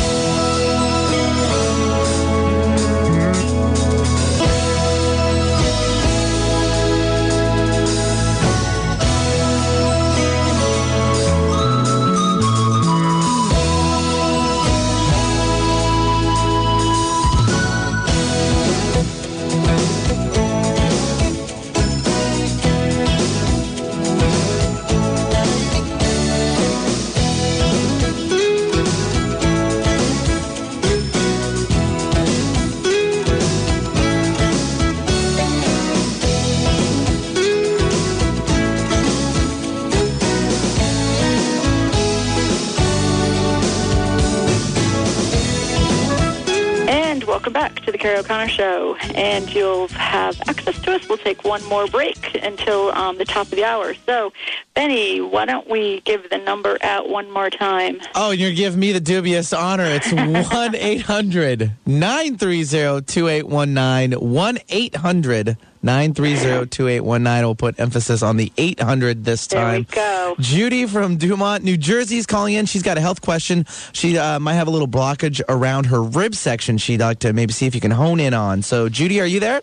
And 49.16 49.54
you'll 49.54 49.88
have 49.90 50.40
access 50.48 50.80
to 50.82 50.96
us. 50.96 51.08
We'll 51.08 51.18
take 51.18 51.44
one 51.44 51.64
more 51.66 51.88
break 51.88 52.36
until 52.44 52.92
um, 52.92 53.18
the 53.18 53.26
top 53.26 53.48
of 53.48 53.52
the 53.52 53.64
hour. 53.64 53.94
So, 54.06 54.34
Benny, 54.74 55.22
why 55.22 55.46
don't 55.46 55.70
we 55.70 56.02
give 56.02 56.30
the 56.30 56.38
number 56.38 56.78
out 56.82 57.10
one 57.10 57.32
more 57.32 57.50
time? 57.50 58.00
Oh, 58.16 58.32
you're 58.32 58.54
giving 58.54 58.80
me 58.80 58.92
the 58.92 59.00
dubious 59.00 59.54
honor. 59.54 59.86
It's 59.86 60.12
1 60.12 60.76
800 60.76 61.72
930 61.86 63.02
2819. 63.06 64.20
1 64.20 64.58
800 64.70 65.58
930 65.88 66.68
2819. 66.68 67.44
We'll 67.46 67.56
put 67.56 67.80
emphasis 67.80 68.22
on 68.22 68.36
the 68.36 68.52
800 68.58 69.24
this 69.24 69.48
time. 69.48 69.62
There 69.62 69.78
we 69.80 69.84
go. 69.86 70.36
Judy 70.40 70.86
from 70.86 71.16
Dumont, 71.16 71.64
New 71.64 71.78
Jersey 71.78 72.18
is 72.18 72.26
calling 72.26 72.56
in. 72.56 72.66
She's 72.66 72.84
got 72.84 72.98
a 72.98 73.02
health 73.02 73.22
question. 73.22 73.66
She 73.94 74.18
uh, 74.18 74.38
might 74.40 74.56
have 74.56 74.68
a 74.68 74.72
little 74.72 74.88
blockage 74.88 75.42
around 75.48 75.86
her 75.86 76.04
rib 76.04 76.36
section 76.36 76.78
she'd 76.78 77.00
like 77.00 77.20
to 77.20 77.32
maybe 77.32 77.54
see 77.54 77.68
if 77.68 77.74
you 77.74 77.80
can 77.80 77.92
hone 77.92 78.20
in 78.20 78.34
on. 78.34 78.62
So, 78.64 78.90
Judy, 78.90 79.22
are 79.22 79.26
you 79.26 79.40
there? 79.40 79.62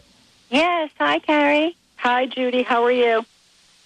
Yes. 0.50 0.90
Hi, 0.98 1.18
Kerrie. 1.18 1.76
Hi, 1.96 2.26
Judy. 2.26 2.62
How 2.62 2.82
are 2.84 2.92
you? 2.92 3.24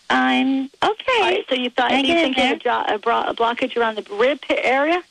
I'm 0.09 0.71
okay. 0.83 1.19
All 1.19 1.21
right, 1.21 1.45
so 1.49 1.57
you 1.57 1.71
thought 1.71 1.91
Can 1.91 1.99
I 1.99 2.01
you 2.03 2.07
get 2.07 2.35
think 2.35 2.65
you 2.65 2.71
had 2.71 2.91
a, 2.91 2.95
a, 2.95 2.99
bro- 2.99 3.25
a 3.27 3.35
blockage 3.35 3.77
around 3.77 3.97
the 3.97 4.15
rib 4.15 4.39
area? 4.49 5.03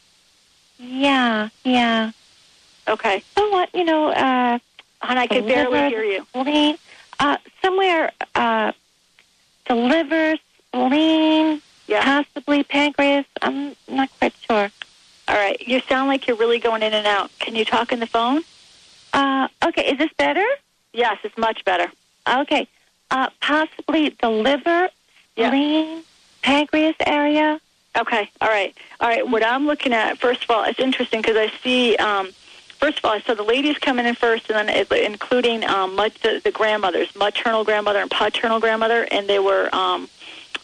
Yeah, 0.79 1.49
yeah. 1.63 2.11
Okay. 2.87 3.21
So 3.35 3.49
what? 3.49 3.69
you 3.75 3.83
know, 3.83 4.07
uh, 4.11 4.59
Hon, 5.01 5.17
I 5.17 5.27
could 5.27 5.45
barely 5.45 5.89
hear 5.89 6.03
you. 6.03 6.25
Spleen, 6.29 6.77
uh, 7.19 7.37
somewhere, 7.61 8.11
uh, 8.35 8.71
the 9.67 9.75
liver, 9.75 10.35
spleen, 10.67 11.61
Yeah. 11.87 12.03
possibly 12.03 12.63
pancreas. 12.63 13.25
I'm 13.41 13.75
not 13.87 14.09
quite 14.19 14.33
sure. 14.49 14.71
All 15.27 15.35
right. 15.35 15.59
You 15.67 15.81
sound 15.89 16.07
like 16.09 16.27
you're 16.27 16.37
really 16.37 16.59
going 16.59 16.83
in 16.83 16.93
and 16.93 17.07
out. 17.07 17.31
Can 17.39 17.55
you 17.55 17.65
talk 17.65 17.91
in 17.91 17.99
the 17.99 18.07
phone? 18.07 18.43
Uh, 19.13 19.47
okay, 19.65 19.91
is 19.91 19.97
this 19.97 20.11
better? 20.17 20.45
Yes, 20.93 21.17
it's 21.23 21.37
much 21.37 21.63
better. 21.65 21.91
Okay. 22.27 22.67
Uh, 23.11 23.29
possibly 23.41 24.09
the 24.21 24.29
liver, 24.29 24.89
Yeah. 25.35 25.47
spleen, 25.49 26.03
pancreas 26.41 26.95
area. 27.05 27.59
Okay. 27.97 28.29
All 28.41 28.47
right. 28.49 28.75
All 28.99 29.07
right. 29.07 29.27
What 29.27 29.43
I'm 29.43 29.65
looking 29.65 29.93
at, 29.93 30.17
first 30.19 30.43
of 30.43 30.51
all, 30.51 30.63
it's 30.63 30.79
interesting 30.79 31.21
because 31.21 31.37
I 31.37 31.51
see, 31.63 31.95
um, 31.97 32.29
first 32.77 32.99
of 32.99 33.05
all, 33.05 33.11
I 33.11 33.21
saw 33.21 33.33
the 33.33 33.43
ladies 33.43 33.77
coming 33.77 34.05
in 34.05 34.15
first, 34.15 34.49
and 34.49 34.69
then 34.69 34.87
including 35.03 35.63
um, 35.65 35.95
much, 35.95 36.19
the, 36.21 36.41
the 36.43 36.51
grandmothers, 36.51 37.13
maternal 37.15 37.63
grandmother 37.63 37.99
and 37.99 38.09
paternal 38.09 38.59
grandmother, 38.59 39.07
and 39.11 39.27
they 39.27 39.39
were. 39.39 39.73
Um, 39.73 40.09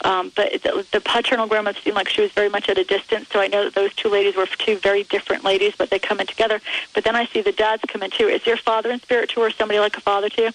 um, 0.02 0.34
but 0.36 0.52
the, 0.64 0.86
the 0.92 1.00
paternal 1.00 1.48
grandmother 1.48 1.80
seemed 1.80 1.96
like 1.96 2.10
she 2.10 2.22
was 2.22 2.32
very 2.32 2.50
much 2.50 2.68
at 2.68 2.78
a 2.78 2.84
distance, 2.84 3.30
so 3.30 3.40
I 3.40 3.48
know 3.48 3.64
that 3.64 3.74
those 3.74 3.94
two 3.94 4.10
ladies 4.10 4.36
were 4.36 4.46
two 4.46 4.78
very 4.78 5.04
different 5.04 5.46
ladies, 5.46 5.76
but 5.78 5.92
they 5.92 6.00
come 6.00 6.20
in 6.20 6.28
together. 6.28 6.60
But 6.94 7.06
then 7.06 7.16
I 7.16 7.26
see 7.28 7.42
the 7.42 7.54
dads 7.54 7.84
come 7.88 8.04
in 8.04 8.12
too. 8.12 8.28
Is 8.28 8.46
your 8.46 8.58
father 8.58 8.92
in 8.92 9.00
spirit 9.00 9.30
too, 9.30 9.40
or 9.40 9.50
somebody 9.50 9.80
like 9.80 9.96
a 9.96 10.02
father 10.02 10.30
to 10.30 10.42
you? 10.42 10.50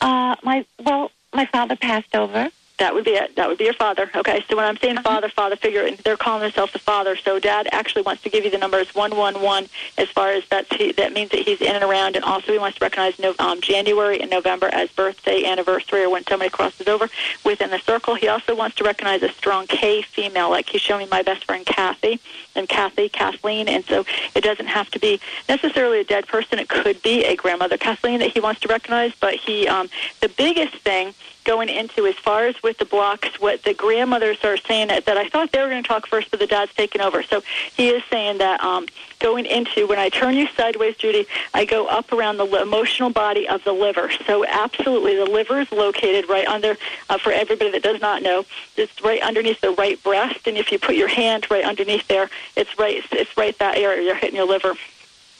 Uh, 0.00 0.36
my 0.42 0.66
well, 0.84 1.10
my 1.32 1.46
father 1.46 1.76
passed 1.76 2.14
over. 2.14 2.50
That 2.78 2.92
would 2.92 3.04
be 3.04 3.12
it. 3.12 3.36
That 3.36 3.48
would 3.48 3.58
be 3.58 3.64
your 3.64 3.74
father. 3.74 4.10
Okay. 4.16 4.44
So 4.48 4.56
when 4.56 4.64
I'm 4.64 4.76
saying 4.76 4.98
father, 4.98 5.28
father 5.28 5.54
figure, 5.54 5.82
and 5.82 5.96
they're 5.98 6.16
calling 6.16 6.42
themselves 6.42 6.72
the 6.72 6.80
father. 6.80 7.14
So 7.14 7.38
dad 7.38 7.68
actually 7.70 8.02
wants 8.02 8.24
to 8.24 8.28
give 8.30 8.44
you 8.44 8.50
the 8.50 8.58
numbers 8.58 8.92
one 8.96 9.16
one 9.16 9.40
one. 9.40 9.68
As 9.96 10.08
far 10.08 10.30
as 10.30 10.42
that's 10.48 10.74
he, 10.74 10.90
that 10.92 11.12
means 11.12 11.30
that 11.30 11.40
he's 11.40 11.60
in 11.60 11.76
and 11.76 11.84
around, 11.84 12.16
and 12.16 12.24
also 12.24 12.50
he 12.50 12.58
wants 12.58 12.78
to 12.78 12.84
recognize 12.84 13.16
no, 13.20 13.32
um, 13.38 13.60
January 13.60 14.20
and 14.20 14.28
November 14.28 14.66
as 14.72 14.90
birthday, 14.90 15.44
anniversary, 15.44 16.02
or 16.02 16.10
when 16.10 16.26
somebody 16.26 16.50
crosses 16.50 16.88
over 16.88 17.08
within 17.44 17.70
the 17.70 17.78
circle. 17.78 18.16
He 18.16 18.26
also 18.26 18.56
wants 18.56 18.74
to 18.76 18.84
recognize 18.84 19.22
a 19.22 19.28
strong 19.28 19.68
K 19.68 20.02
female, 20.02 20.50
like 20.50 20.68
he's 20.68 20.80
showing 20.80 21.04
me 21.04 21.10
my 21.10 21.22
best 21.22 21.44
friend 21.44 21.64
Kathy 21.64 22.18
and 22.56 22.68
Kathy, 22.68 23.08
Kathleen, 23.08 23.68
and 23.68 23.84
so 23.84 24.04
it 24.34 24.42
doesn't 24.42 24.66
have 24.66 24.90
to 24.90 24.98
be 24.98 25.20
necessarily 25.48 26.00
a 26.00 26.04
dead 26.04 26.26
person. 26.26 26.58
It 26.58 26.68
could 26.68 27.00
be 27.02 27.24
a 27.24 27.36
grandmother 27.36 27.78
Kathleen 27.78 28.18
that 28.18 28.32
he 28.32 28.40
wants 28.40 28.60
to 28.62 28.68
recognize. 28.68 29.12
But 29.20 29.34
he, 29.34 29.68
um, 29.68 29.88
the 30.20 30.28
biggest 30.28 30.74
thing 30.78 31.14
going 31.44 31.68
into 31.68 32.06
as 32.06 32.14
far 32.16 32.46
as 32.46 32.60
with 32.62 32.78
the 32.78 32.84
blocks, 32.84 33.40
what 33.40 33.62
the 33.62 33.74
grandmothers 33.74 34.42
are 34.44 34.56
saying 34.56 34.88
that, 34.88 35.04
that 35.06 35.16
I 35.16 35.28
thought 35.28 35.52
they 35.52 35.60
were 35.60 35.68
going 35.68 35.82
to 35.82 35.88
talk 35.88 36.06
first, 36.06 36.30
but 36.30 36.40
the 36.40 36.46
dad's 36.46 36.72
taking 36.74 37.00
over. 37.00 37.22
So 37.22 37.42
he 37.76 37.88
is 37.88 38.02
saying 38.10 38.38
that 38.38 38.62
um, 38.62 38.86
going 39.20 39.46
into 39.46 39.86
when 39.86 39.98
I 39.98 40.08
turn 40.08 40.34
you 40.34 40.48
sideways, 40.48 40.96
Judy, 40.96 41.26
I 41.52 41.64
go 41.64 41.86
up 41.86 42.12
around 42.12 42.38
the 42.38 42.46
emotional 42.62 43.10
body 43.10 43.48
of 43.48 43.62
the 43.64 43.72
liver. 43.72 44.10
So 44.26 44.44
absolutely, 44.46 45.16
the 45.16 45.26
liver 45.26 45.60
is 45.60 45.70
located 45.70 46.28
right 46.28 46.46
under. 46.46 46.76
Uh, 47.08 47.18
for 47.18 47.32
everybody 47.32 47.70
that 47.70 47.82
does 47.82 48.00
not 48.00 48.22
know, 48.22 48.44
it's 48.76 49.02
right 49.02 49.22
underneath 49.22 49.60
the 49.60 49.72
right 49.72 50.02
breast, 50.02 50.46
and 50.46 50.56
if 50.56 50.72
you 50.72 50.78
put 50.78 50.94
your 50.94 51.08
hand 51.08 51.46
right 51.50 51.64
underneath 51.64 52.08
there, 52.08 52.30
it's 52.56 52.78
right. 52.78 53.04
It's 53.12 53.36
right 53.36 53.56
that 53.58 53.76
area. 53.76 54.02
You're 54.02 54.14
hitting 54.14 54.36
your 54.36 54.46
liver. 54.46 54.74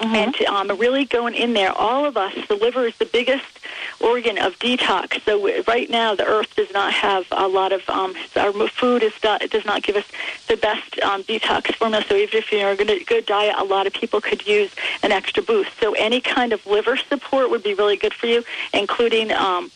And 0.05 0.41
um, 0.43 0.79
really 0.79 1.05
going 1.05 1.35
in 1.35 1.55
there, 1.55 1.73
all 1.73 2.05
of 2.05 2.17
us, 2.17 2.35
the 2.49 2.57
liver 2.57 2.87
is 2.87 2.97
the 2.99 3.07
biggest 3.07 3.45
organ 4.01 4.39
of 4.39 4.59
detox. 4.59 5.21
So 5.25 5.63
right 5.65 5.89
now, 5.89 6.15
the 6.15 6.27
earth 6.27 6.55
does 6.57 6.71
not 6.73 6.93
have 6.93 7.27
a 7.31 7.49
lot 7.49 7.73
of 7.73 7.89
um, 7.89 8.15
our 8.37 8.53
food 8.69 9.03
is 9.03 9.13
not, 9.23 9.43
it 9.43 9.51
does 9.51 9.65
not 9.65 9.83
give 9.83 9.97
us 9.97 10.05
the 10.49 10.57
best 10.57 11.01
um, 11.01 11.23
detox 11.25 11.75
formula. 11.75 12.05
So 12.09 12.15
even 12.15 12.39
if 12.39 12.53
you're 12.53 12.77
going 12.77 12.89
to 12.89 13.05
good 13.05 13.27
diet, 13.27 13.55
a 13.59 13.65
lot 13.65 13.87
of 13.87 13.93
people 13.93 14.21
could 14.21 14.47
use 14.47 14.71
an 15.03 15.13
extra 15.13 15.43
boost. 15.43 15.71
So 15.81 15.93
any 15.95 16.21
kind 16.21 16.53
of 16.53 16.65
liver 16.67 16.97
support 16.97 17.51
would 17.51 17.63
be 17.63 17.75
really 17.75 17.97
good 17.97 18.15
for 18.15 18.27
you, 18.27 18.45
including. 18.73 19.33
Um, 19.33 19.71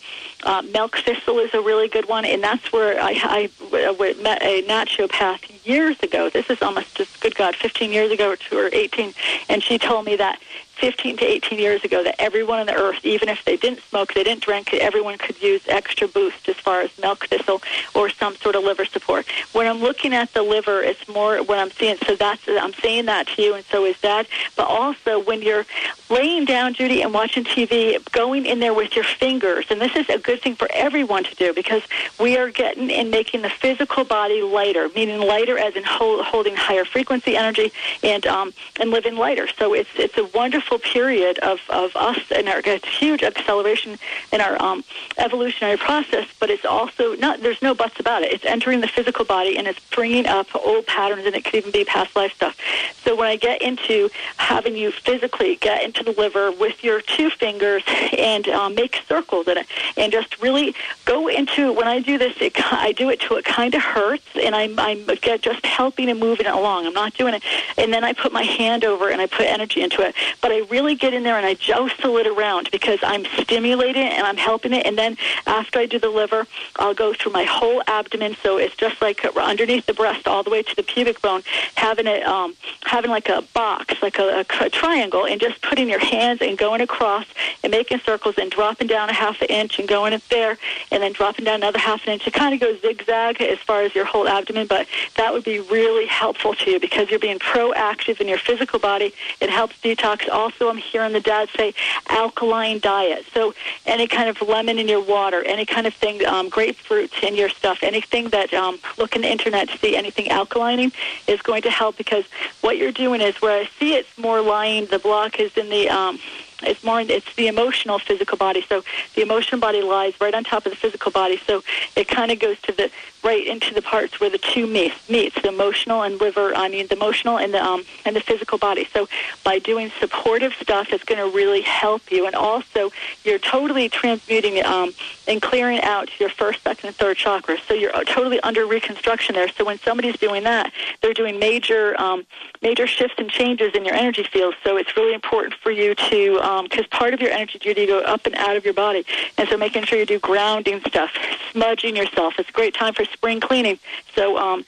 uh, 0.45 0.63
milk 0.63 0.97
thistle 0.99 1.39
is 1.41 1.53
a 1.55 1.61
really 1.61 1.89
good 1.89 2.09
one, 2.09 2.25
and 2.25 2.43
that's 2.43 2.73
where 2.73 3.01
I, 3.01 3.11
I 3.25 3.51
w- 3.71 4.23
met 4.23 4.43
a 4.43 4.63
naturopath 4.63 5.67
years 5.67 5.99
ago. 6.01 6.31
This 6.31 6.49
is 6.49 6.63
almost 6.63 6.95
just, 6.97 7.21
good 7.21 7.35
God, 7.35 7.57
15 7.57 7.93
years 7.93 8.13
ago 8.13 8.35
two, 8.37 8.59
or 8.59 8.71
18, 8.73 9.15
and 9.49 9.63
she 9.63 9.79
told 9.79 10.05
me 10.05 10.17
that 10.17 10.41
15 10.79 11.17
to 11.19 11.25
18 11.25 11.59
years 11.59 11.85
ago 11.85 12.03
that 12.05 12.21
everyone 12.21 12.59
on 12.61 12.67
the 12.67 12.75
earth, 12.75 13.05
even 13.05 13.29
if 13.29 13.45
they 13.45 13.57
didn't 13.57 13.81
smoke, 13.83 14.15
they 14.15 14.25
didn't 14.25 14.43
drink, 14.43 14.73
everyone 14.75 15.19
could 15.19 15.41
use 15.43 15.63
extra 15.69 16.07
boost 16.07 16.49
as 16.49 16.57
far 16.57 16.81
as 16.81 16.91
milk 16.99 17.27
thistle 17.27 17.61
or 17.95 18.09
some 18.09 18.37
sort 18.37 18.55
of 18.55 18.63
liver 18.65 18.85
support. 18.85 19.27
When 19.53 19.67
I'm 19.67 19.81
looking 19.81 20.15
at 20.15 20.33
the 20.35 20.43
liver, 20.43 20.83
it's 20.83 21.09
more 21.09 21.39
what 21.39 21.59
I'm 21.59 21.71
seeing. 21.71 21.97
So 22.07 22.15
that's 22.15 22.43
I'm 22.47 22.75
saying 22.75 23.07
that 23.07 23.27
to 23.29 23.43
you, 23.43 23.55
and 23.55 23.65
so 23.67 23.85
is 23.85 23.99
that. 24.01 24.27
But 24.57 24.69
also 24.69 25.19
when 25.19 25.43
you're 25.43 25.67
laying 26.11 26.45
down, 26.45 26.75
Judy, 26.75 27.03
and 27.03 27.13
watching 27.13 27.45
TV, 27.45 27.99
going 28.13 28.47
in 28.47 28.61
there 28.61 28.75
with 28.75 28.95
your 28.95 29.05
fingers, 29.05 29.67
and 29.71 29.81
this 29.81 29.97
is 29.97 30.09
a 30.09 30.19
good 30.19 30.41
thing 30.43 30.55
for 30.55 30.69
everyone 30.73 31.25
to 31.25 31.35
do 31.35 31.53
because 31.53 31.83
we 32.21 32.37
are 32.37 32.51
getting 32.51 32.91
and 32.91 33.11
making 33.11 33.43
the 33.43 33.51
physical 33.51 34.05
body 34.05 34.43
lighter, 34.43 34.89
meaning 34.95 35.21
lighter 35.21 35.59
as 35.59 35.75
in 35.77 35.85
hold, 35.85 36.25
holding 36.25 36.55
higher 36.55 36.85
frequency 36.85 37.37
energy 37.37 37.73
and 38.03 38.27
um, 38.27 38.53
and 38.79 38.91
living 38.91 39.17
lighter. 39.17 39.49
So 39.59 39.75
it's 39.75 39.91
it's 39.97 40.17
a 40.19 40.25
wonderful 40.37 40.68
period 40.77 41.39
of, 41.39 41.61
of 41.71 41.97
us 41.97 42.19
and 42.35 42.49
our 42.49 42.61
huge 42.85 43.23
acceleration 43.23 43.97
in 44.33 44.41
our 44.41 44.61
um, 44.61 44.85
evolutionary 45.17 45.79
process. 45.79 46.27
But 46.41 46.51
it's 46.51 46.67
also 46.67 47.15
not 47.15 47.41
there's 47.41 47.63
no 47.63 47.75
buts 47.75 48.01
about 48.01 48.23
it. 48.23 48.33
It's 48.33 48.45
entering 48.45 48.81
the 48.81 48.89
physical 48.89 49.25
body 49.25 49.57
and 49.57 49.67
it's 49.69 49.79
bringing 49.95 50.27
up 50.27 50.49
old 50.55 50.87
patterns, 50.87 51.25
and 51.25 51.35
it 51.35 51.45
could 51.45 51.55
even 51.55 51.71
be 51.71 51.85
past 51.85 52.15
life 52.17 52.35
stuff. 52.35 52.57
So 53.05 53.17
when 53.17 53.29
I 53.29 53.37
get 53.37 53.63
into 53.63 54.11
having 54.37 54.77
you 54.77 54.91
physically 54.91 55.57
get 55.57 55.83
into 55.83 56.03
the 56.03 56.13
liver 56.13 56.51
with 56.51 56.83
your 56.83 57.01
two 57.01 57.31
fingers 57.31 57.83
and 58.19 58.49
um, 58.49 58.75
make 58.75 59.01
circles 59.09 59.47
in 59.49 59.59
it, 59.59 59.67
and 59.97 60.13
just 60.13 60.41
really 60.43 60.75
go 61.05 61.29
into 61.29 61.73
when 61.73 61.87
I 61.87 62.01
do 62.01 62.19
this, 62.19 62.37
it, 62.41 62.53
I 62.73 62.93
do 62.93 63.09
it 63.11 63.21
till 63.21 63.37
it 63.37 63.45
kind 63.45 63.75
of 63.75 63.83
hurts, 63.83 64.27
and 64.43 64.55
I'm 64.55 64.79
I'm 64.79 65.07
just 65.41 65.65
helping 65.65 66.09
and 66.11 66.19
moving 66.19 66.47
it 66.47 66.53
along. 66.53 66.87
I'm 66.87 66.93
not 66.93 67.15
doing 67.15 67.35
it, 67.35 67.43
and 67.77 67.93
then 67.93 68.05
I 68.05 68.13
put 68.13 68.33
my 68.33 68.43
hand 68.43 68.85
over 68.85 69.09
and 69.11 69.21
I 69.21 69.27
put 69.27 69.47
energy 69.47 69.83
into 69.83 70.03
it. 70.03 70.15
But 70.41 70.51
I 70.53 70.58
really 70.63 70.95
get 70.95 71.15
in 71.15 71.23
there 71.23 71.37
and 71.37 71.47
I 71.47 71.55
jostle 71.55 72.17
it 72.19 72.27
around 72.27 72.71
because 72.71 72.99
I'm 73.03 73.25
stimulating 73.41 74.03
it 74.03 74.13
and 74.13 74.27
I'm 74.27 74.37
helping 74.37 74.73
it. 74.73 74.87
And 74.87 74.97
then 74.97 75.17
after 75.47 75.79
I 75.79 75.87
do 75.87 75.99
the 75.99 76.11
liver, 76.11 76.47
I'll 76.77 76.95
go 76.95 77.13
through 77.15 77.33
my 77.33 77.45
whole 77.45 77.83
abdomen. 77.87 78.37
So 78.43 78.59
it's 78.59 78.77
just 78.77 79.01
like 79.01 79.25
underneath 79.37 79.87
the 79.87 79.95
breast 79.95 80.27
all 80.27 80.43
the 80.43 80.51
way 80.51 80.63
to 80.63 80.77
the 80.77 80.83
pubic 80.83 81.21
bone, 81.23 81.43
having 81.75 82.07
it 82.07 82.23
um, 82.27 82.55
having 82.85 83.11
like 83.11 83.29
a 83.29 83.43
box, 83.55 83.95
like 84.03 84.19
a, 84.19 84.45
a, 84.61 84.71
triangle, 84.71 85.27
and 85.27 85.41
just 85.41 85.61
putting 85.63 85.89
your 85.89 85.99
hands 85.99 86.41
and 86.41 86.57
going 86.57 86.81
across 86.81 87.27
and 87.63 87.71
making 87.71 88.01
circles 88.01 88.37
and 88.39 88.51
dropping 88.51 88.87
down 88.87 89.09
a 89.09 89.13
half 89.13 89.41
an 89.43 89.49
inch 89.49 89.79
and 89.79 89.89
going 89.89 90.13
up 90.13 90.23
there 90.29 90.59
and 90.91 91.03
then 91.03 91.13
dropping 91.13 91.45
down 91.45 91.57
another 91.57 91.79
half 91.79 92.07
an 92.07 92.15
inch. 92.15 92.27
It 92.27 92.35
kind 92.35 92.55
of 92.55 92.61
goes 92.61 92.81
zigzag 92.81 93.41
as 93.41 93.59
far 93.59 93.83
as 93.83 93.95
your 93.95 94.05
whole 94.05 94.29
abdomen, 94.29 94.67
but 94.67 94.87
that 95.17 95.33
would 95.33 95.45
be 95.45 95.61
really 95.61 96.07
helpful 96.07 96.55
to 96.55 96.71
you 96.71 96.81
because 96.81 97.11
you're 97.11 97.19
being 97.19 97.39
proactive 97.39 98.21
in 98.21 98.29
your 98.29 98.39
physical 98.39 98.79
body. 98.79 99.13
It 99.41 99.51
helps 99.51 99.77
detox. 99.81 100.29
Also, 100.49 100.71
I'm 100.71 100.79
hearing 100.79 101.13
the 101.13 101.21
dad 101.21 101.51
say 101.55 101.75
alkaline 102.09 102.79
diet. 102.79 103.27
So 103.35 103.53
any 103.85 104.07
kind 104.07 104.31
of 104.31 104.41
lemon 104.41 104.79
in 104.79 104.89
your 104.89 105.03
water, 105.03 105.43
any 105.43 105.67
kind 105.67 105.87
of 105.87 105.93
thing, 105.93 106.25
um, 106.25 106.49
grapefruits 106.51 107.23
in 107.23 107.35
your 107.35 107.51
stuff, 107.51 107.81
anything 107.83 108.31
that 108.31 108.55
um, 108.55 108.79
look 108.97 109.15
in 109.15 109.21
the 109.21 109.31
internet 109.31 109.69
to 109.69 109.77
see 109.77 109.95
anything 109.95 110.25
alkalining 110.31 110.95
is 111.27 111.43
going 111.43 111.61
to 111.63 111.71
help 111.71 111.99
because 111.99 112.25
what 112.63 112.79
you're 112.79 112.93
doing 112.93 113.21
is 113.21 113.43
where 113.43 113.61
I 113.61 113.69
see 113.79 113.95
it's 113.95 114.17
more 114.17 114.41
lying, 114.41 114.87
the 114.87 114.99
block 114.99 115.39
is 115.39 115.55
in 115.59 115.69
the 115.69 115.91
um, 115.91 116.19
it's 116.63 116.83
more 116.83 117.01
it's 117.01 117.35
the 117.37 117.47
emotional 117.47 117.99
physical 117.99 118.37
body. 118.37 118.65
So 118.69 118.83
the 119.15 119.23
emotional 119.23 119.61
body 119.61 119.83
lies 119.83 120.21
right 120.21 120.35
on 120.35 120.45
top 120.45 120.67
of 120.67 120.73
the 120.73 120.77
physical 120.77 121.13
body. 121.13 121.41
So 121.47 121.63
it 121.97 122.09
kind 122.09 122.31
of 122.31 122.39
goes 122.39 122.61
to 122.63 122.73
the 122.73 122.91
right 123.23 123.47
into 123.47 123.75
the 123.75 123.83
parts 123.83 124.21
where 124.21 124.31
the 124.31 124.39
two 124.39 124.67
meet 124.67 124.93
meets 125.09 125.35
the 125.43 125.49
emotional 125.49 126.03
and 126.03 126.21
liver 126.21 126.55
i 126.55 126.69
mean 126.69 126.87
the 126.87 126.95
emotional 126.95 127.37
and 127.37 127.53
the 127.53 127.63
um 127.63 127.85
and 128.05 128.15
the 128.15 128.21
physical 128.21 128.59
body. 128.59 128.89
So 128.93 129.09
by 129.45 129.59
doing 129.59 129.91
supportive 129.99 130.53
stuff 130.55 130.89
it's 130.91 131.05
going 131.05 131.19
to 131.19 131.37
really 131.37 131.63
help 131.63 132.11
you. 132.11 132.27
And 132.27 132.35
also 132.35 132.91
you're 133.25 133.39
totally 133.39 133.89
transmuting 133.89 134.65
um 134.65 134.95
and 135.27 135.43
clearing 135.43 135.81
out 135.83 136.09
your 136.21 136.29
first 136.29 136.63
second 136.63 136.89
and 136.89 136.97
third 136.97 137.17
chakras. 137.17 137.61
So 137.67 137.75
you're 137.75 137.93
totally 138.05 138.41
under 138.41 138.67
reconstruction 138.67 139.35
there. 139.35 139.49
So 139.49 139.65
when 139.65 139.79
somebody's 139.79 140.17
doing 140.19 140.45
that 140.45 140.73
they're 141.01 141.15
doing 141.15 141.39
major 141.39 142.01
um 142.01 142.25
major 142.63 142.87
shifts 142.87 143.17
and 143.19 143.31
changes 143.31 143.75
in 143.75 143.85
your 143.85 143.95
energy 143.95 144.25
field. 144.25 144.55
So 144.65 144.77
it's 144.77 144.97
really 144.97 145.15
important 145.15 145.55
for 145.55 145.71
you 145.71 145.95
to 145.95 146.41
because 146.63 146.85
um, 146.85 146.91
part 146.91 147.15
of 147.15 147.21
your 147.21 147.31
energy 147.31 147.59
duty 147.59 147.87
go 147.87 148.01
up 148.01 148.27
and 148.27 148.35
out 148.37 148.57
of 148.57 148.65
your 148.65 148.75
body. 148.75 149.05
And 149.37 149.49
so 149.49 149.57
making 149.57 149.85
sure 149.85 149.99
you 149.99 150.07
do 150.07 150.19
grounding 150.19 150.81
stuff, 150.87 151.11
smudging 151.53 151.97
yourself. 151.97 152.35
It's 152.39 152.49
a 152.49 152.53
great 152.53 152.75
time 152.75 152.95
for 152.95 153.05
spring 153.05 153.41
cleaning. 153.41 153.79
So 154.15 154.39
um, 154.39 154.65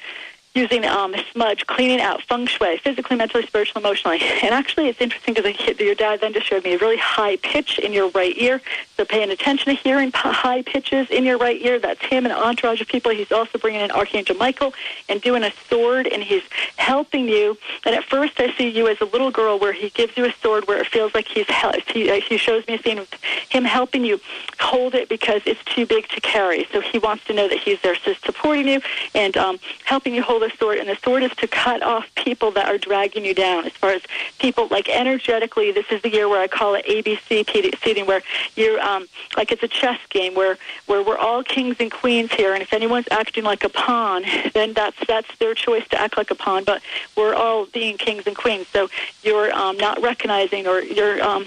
using 0.55 0.85
um, 0.85 1.15
smudge, 1.33 1.67
cleaning 1.67 2.01
out 2.01 2.23
feng 2.23 2.47
shui, 2.47 2.79
physically, 2.79 3.17
mentally, 3.17 3.47
spiritually, 3.47 3.85
emotionally. 3.85 4.21
And 4.43 4.55
actually, 4.55 4.89
it's 4.89 5.01
interesting 5.01 5.35
because 5.35 5.79
your 5.79 5.95
dad 5.95 6.21
then 6.21 6.33
just 6.33 6.47
showed 6.47 6.65
me 6.65 6.75
a 6.75 6.79
really 6.79 6.97
high 6.97 7.37
pitch 7.37 7.79
in 7.79 7.93
your 7.93 8.11
right 8.11 8.37
ear. 8.37 8.61
So 9.01 9.07
paying 9.07 9.31
attention 9.31 9.75
to 9.75 9.81
hearing 9.81 10.13
high 10.13 10.61
pitches 10.61 11.09
in 11.09 11.25
your 11.25 11.39
right 11.39 11.59
ear, 11.63 11.79
that's 11.79 12.05
him 12.05 12.27
and 12.27 12.35
an 12.35 12.39
entourage 12.39 12.83
of 12.83 12.89
people. 12.89 13.11
He's 13.13 13.33
also 13.33 13.57
bringing 13.57 13.81
in 13.81 13.91
Archangel 13.91 14.37
Michael 14.37 14.75
and 15.09 15.23
doing 15.23 15.43
a 15.43 15.51
sword, 15.71 16.07
and 16.07 16.23
he's 16.23 16.43
helping 16.77 17.27
you. 17.27 17.57
And 17.87 17.95
at 17.95 18.05
first, 18.05 18.39
I 18.39 18.55
see 18.59 18.69
you 18.69 18.89
as 18.89 19.01
a 19.01 19.07
little 19.07 19.31
girl 19.31 19.59
where 19.59 19.73
he 19.73 19.89
gives 19.89 20.19
you 20.19 20.27
a 20.27 20.33
sword 20.43 20.69
where 20.69 20.77
it 20.77 20.87
feels 20.87 21.15
like 21.15 21.29
he's 21.29 21.47
he, 21.87 22.11
uh, 22.11 22.21
he 22.21 22.37
shows 22.37 22.67
me 22.69 22.75
a 22.75 22.83
scene 22.83 22.99
of 22.99 23.11
him 23.49 23.65
helping 23.65 24.05
you 24.05 24.21
hold 24.59 24.95
it 24.95 25.09
because 25.09 25.41
it's 25.47 25.65
too 25.65 25.87
big 25.87 26.07
to 26.09 26.21
carry. 26.21 26.67
So 26.71 26.83
he 26.83 26.99
wants 26.99 27.25
to 27.25 27.33
know 27.33 27.49
that 27.49 27.59
he's 27.59 27.81
there 27.81 27.97
supporting 27.97 28.69
you 28.69 28.83
and 29.15 29.35
um, 29.39 29.59
helping 29.85 30.15
you 30.15 30.23
hold 30.23 30.43
the 30.43 30.53
sword, 30.59 30.77
and 30.77 30.91
the 30.91 30.99
sword 31.03 31.23
is 31.23 31.35
to 31.37 31.49
cut 31.49 31.83
off 31.83 32.07
people 32.17 32.51
that 32.51 32.69
are 32.69 32.77
dragging 32.77 33.25
you 33.25 33.33
down. 33.33 33.65
As 33.65 33.73
far 33.73 33.93
as 33.93 34.03
people, 34.39 34.69
like 34.71 34.91
energetically, 34.91 35.73
this 35.73 35.87
is 35.91 36.03
the 36.03 36.11
year 36.11 36.29
where 36.29 36.43
I 36.43 36.49
call 36.49 36.75
it 36.75 36.85
ABC 36.85 37.47
seating, 37.83 38.05
where 38.05 38.21
you're 38.57 38.79
um, 38.81 38.90
like 39.37 39.53
it's 39.53 39.63
a 39.63 39.69
chess 39.69 39.99
game 40.09 40.35
where 40.35 40.57
where 40.87 41.03
we're 41.03 41.19
all 41.19 41.43
kings 41.43 41.77
and 41.81 41.91
queens 41.91 42.33
here, 42.33 42.53
and 42.55 42.63
if 42.63 42.73
anyone's 42.73 43.09
acting 43.11 43.45
like 43.45 43.65
a 43.65 43.69
pawn, 43.69 44.25
then 44.55 44.73
that's 44.73 44.97
that's 45.07 45.37
their 45.39 45.55
choice 45.55 45.87
to 45.89 46.01
act 46.01 46.17
like 46.17 46.31
a 46.31 46.35
pawn. 46.35 46.65
But 46.65 46.83
we're 47.17 47.35
all 47.35 47.67
being 47.67 47.97
kings 47.99 48.27
and 48.27 48.37
queens, 48.37 48.67
so 48.69 48.89
you're 49.23 49.53
um, 49.55 49.77
not 49.77 50.01
recognizing 50.01 50.67
or 50.67 50.81
you're 50.81 51.23
um, 51.23 51.47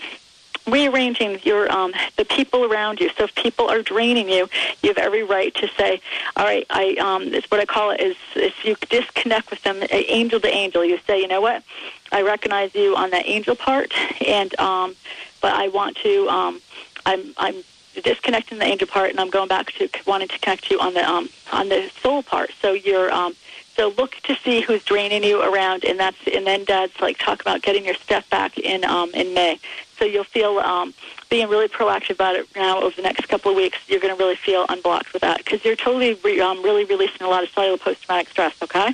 rearranging 0.68 1.40
your 1.44 1.72
um, 1.72 1.94
the 2.18 2.26
people 2.26 2.66
around 2.66 3.00
you. 3.00 3.10
So 3.18 3.26
if 3.26 3.36
people 3.36 3.70
are 3.70 3.82
draining 3.82 4.30
you, 4.30 4.50
you 4.82 4.90
have 4.90 4.98
every 4.98 5.24
right 5.24 5.54
to 5.56 5.68
say, 5.78 6.02
"All 6.36 6.46
right, 6.46 6.66
I 6.70 6.96
um, 6.96 7.34
it's 7.34 7.50
what 7.52 7.60
I 7.60 7.66
call 7.66 7.92
it 7.92 8.02
is 8.02 8.16
if 8.36 8.64
you 8.66 8.76
disconnect 8.90 9.50
with 9.50 9.62
them, 9.64 9.84
angel 9.92 10.40
to 10.40 10.48
angel. 10.48 10.86
You 10.86 11.00
say, 11.06 11.20
you 11.20 11.28
know 11.28 11.42
what, 11.42 11.64
I 12.12 12.22
recognize 12.22 12.74
you 12.76 12.96
on 12.96 13.10
that 13.12 13.28
angel 13.28 13.56
part, 13.56 13.94
and 14.26 14.58
um, 14.60 14.96
but 15.42 15.54
I 15.54 15.68
want 15.70 15.98
to. 15.98 16.30
Um, 16.30 16.62
I'm 17.06 17.34
I'm 17.38 17.64
disconnecting 18.02 18.58
the 18.60 18.66
angel 18.66 18.88
part, 18.88 19.12
and 19.12 19.20
I'm 19.20 19.30
going 19.30 19.48
back 19.48 19.72
to 19.74 19.90
wanting 20.06 20.28
to 20.30 20.40
connect 20.40 20.70
you 20.72 20.80
on 20.80 20.94
the 20.94 21.08
um, 21.08 21.30
on 21.52 21.70
the 21.70 21.90
soul 22.02 22.24
part. 22.24 22.52
So 22.62 22.74
you're 22.74 23.12
um, 23.12 23.36
so 23.76 23.90
look 23.98 24.16
to 24.24 24.36
see 24.36 24.62
who's 24.62 24.84
draining 24.84 25.24
you 25.24 25.42
around, 25.42 25.84
and 25.86 26.00
that's 26.00 26.18
and 26.34 26.46
then 26.46 26.64
Dad's 26.66 27.00
like 27.02 27.18
talk 27.18 27.42
about 27.42 27.62
getting 27.62 27.86
your 27.86 27.96
step 27.96 28.30
back 28.30 28.58
in 28.58 28.84
um, 28.86 29.12
in 29.14 29.34
May. 29.34 29.60
So 30.00 30.06
you'll 30.06 30.24
feel 30.24 30.60
um, 30.60 30.94
being 31.30 31.48
really 31.50 31.68
proactive 31.68 32.12
about 32.12 32.36
it 32.36 32.48
now 32.56 32.82
over 32.82 32.96
the 32.96 33.04
next 33.04 33.28
couple 33.28 33.52
of 33.52 33.58
weeks. 33.58 33.78
You're 33.88 34.00
going 34.00 34.16
to 34.16 34.22
really 34.22 34.36
feel 34.36 34.66
unblocked 34.68 35.14
with 35.14 35.22
that 35.22 35.38
because 35.38 35.64
you're 35.64 35.76
totally 35.76 36.16
re- 36.16 36.42
um, 36.42 36.62
really 36.64 36.84
releasing 36.86 37.22
a 37.22 37.30
lot 37.30 37.44
of 37.44 37.50
cellular 37.50 37.78
post-traumatic 37.78 38.30
stress. 38.30 38.54
Okay. 38.62 38.94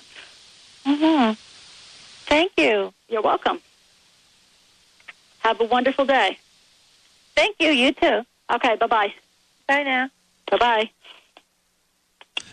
Mhm. 0.85 1.37
Thank 2.25 2.51
you. 2.57 2.93
You're 3.07 3.21
welcome. 3.21 3.59
Have 5.39 5.59
a 5.61 5.63
wonderful 5.65 6.05
day. 6.05 6.37
Thank 7.39 7.55
you. 7.59 7.69
You 7.69 7.93
too. 7.93 8.25
Okay. 8.53 8.75
Bye 8.75 8.87
bye. 8.87 9.13
Bye 9.65 9.83
now. 9.83 10.09
Bye 10.51 10.57
bye. 10.57 10.89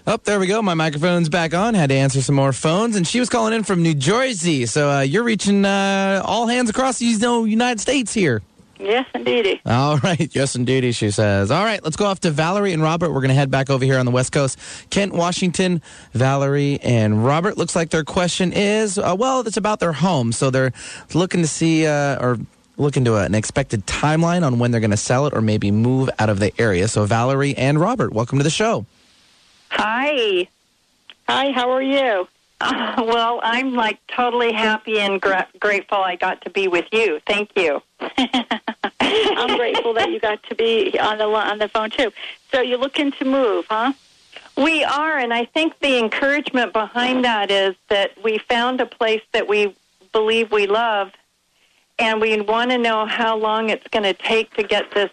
Oh, 0.06 0.16
there 0.22 0.38
we 0.38 0.46
go. 0.46 0.62
My 0.62 0.74
microphone's 0.74 1.28
back 1.28 1.54
on. 1.54 1.74
Had 1.74 1.88
to 1.88 1.96
answer 1.96 2.22
some 2.22 2.36
more 2.36 2.52
phones, 2.52 2.94
and 2.94 3.04
she 3.04 3.18
was 3.18 3.28
calling 3.28 3.52
in 3.52 3.64
from 3.64 3.82
New 3.82 3.94
Jersey. 3.94 4.64
So 4.66 4.88
uh, 4.88 5.00
you're 5.00 5.24
reaching 5.24 5.64
uh, 5.64 6.22
all 6.24 6.46
hands 6.46 6.70
across 6.70 7.00
the 7.00 7.06
you 7.06 7.18
know, 7.18 7.42
United 7.42 7.80
States 7.80 8.14
here. 8.14 8.42
Yes, 8.78 9.06
indeedy. 9.12 9.60
All 9.66 9.96
right. 10.04 10.32
Yes, 10.32 10.54
indeedy, 10.54 10.92
she 10.92 11.10
says. 11.10 11.50
All 11.50 11.64
right, 11.64 11.82
let's 11.82 11.96
go 11.96 12.04
off 12.04 12.20
to 12.20 12.30
Valerie 12.30 12.72
and 12.72 12.80
Robert. 12.80 13.08
We're 13.08 13.22
going 13.22 13.30
to 13.30 13.34
head 13.34 13.50
back 13.50 13.70
over 13.70 13.84
here 13.84 13.98
on 13.98 14.06
the 14.06 14.12
West 14.12 14.30
Coast. 14.30 14.56
Kent, 14.90 15.14
Washington, 15.14 15.82
Valerie, 16.12 16.78
and 16.80 17.24
Robert. 17.24 17.58
Looks 17.58 17.74
like 17.74 17.90
their 17.90 18.04
question 18.04 18.52
is, 18.52 18.98
uh, 18.98 19.16
well, 19.18 19.40
it's 19.40 19.56
about 19.56 19.80
their 19.80 19.94
home. 19.94 20.30
So 20.30 20.50
they're 20.50 20.72
looking 21.12 21.42
to 21.42 21.48
see, 21.48 21.88
uh, 21.88 22.22
or 22.22 22.38
looking 22.76 23.04
to 23.04 23.16
an 23.16 23.34
expected 23.34 23.86
timeline 23.86 24.44
on 24.44 24.58
when 24.58 24.70
they're 24.70 24.80
going 24.80 24.90
to 24.90 24.96
sell 24.96 25.26
it 25.26 25.34
or 25.34 25.40
maybe 25.40 25.70
move 25.70 26.10
out 26.18 26.28
of 26.28 26.38
the 26.38 26.52
area. 26.60 26.88
So 26.88 27.04
Valerie 27.04 27.56
and 27.56 27.80
Robert, 27.80 28.12
welcome 28.12 28.38
to 28.38 28.44
the 28.44 28.50
show. 28.50 28.86
Hi. 29.70 30.48
Hi, 31.28 31.50
how 31.52 31.70
are 31.70 31.82
you? 31.82 32.28
Uh, 32.60 32.94
well, 33.06 33.40
I'm 33.42 33.74
like 33.74 33.98
totally 34.08 34.52
happy 34.52 34.98
and 35.00 35.20
gra- 35.20 35.48
grateful 35.58 35.98
I 35.98 36.16
got 36.16 36.42
to 36.42 36.50
be 36.50 36.68
with 36.68 36.86
you. 36.92 37.20
Thank 37.26 37.50
you. 37.56 37.82
I'm 39.00 39.56
grateful 39.56 39.94
that 39.94 40.10
you 40.10 40.20
got 40.20 40.42
to 40.44 40.54
be 40.54 40.98
on 40.98 41.18
the 41.18 41.24
on 41.24 41.58
the 41.58 41.68
phone 41.68 41.90
too. 41.90 42.12
So 42.52 42.60
you're 42.60 42.78
looking 42.78 43.12
to 43.12 43.24
move, 43.24 43.66
huh? 43.68 43.92
We 44.56 44.84
are, 44.84 45.18
and 45.18 45.34
I 45.34 45.44
think 45.44 45.78
the 45.80 45.98
encouragement 45.98 46.72
behind 46.72 47.24
that 47.24 47.50
is 47.50 47.74
that 47.88 48.12
we 48.22 48.38
found 48.38 48.80
a 48.80 48.86
place 48.86 49.20
that 49.32 49.48
we 49.48 49.74
believe 50.12 50.50
we 50.50 50.66
love, 50.66 51.12
and 51.98 52.20
we 52.20 52.40
want 52.40 52.70
to 52.70 52.78
know 52.78 53.06
how 53.06 53.36
long 53.36 53.70
it's 53.70 53.86
going 53.88 54.04
to 54.04 54.14
take 54.14 54.54
to 54.54 54.62
get 54.62 54.90
this 54.92 55.10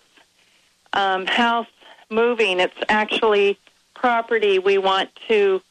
um, 0.94 1.26
house 1.26 1.68
moving. 2.10 2.60
It's 2.60 2.78
actually 2.90 3.58
property 3.94 4.60
we 4.60 4.78
want 4.78 5.10
to 5.28 5.62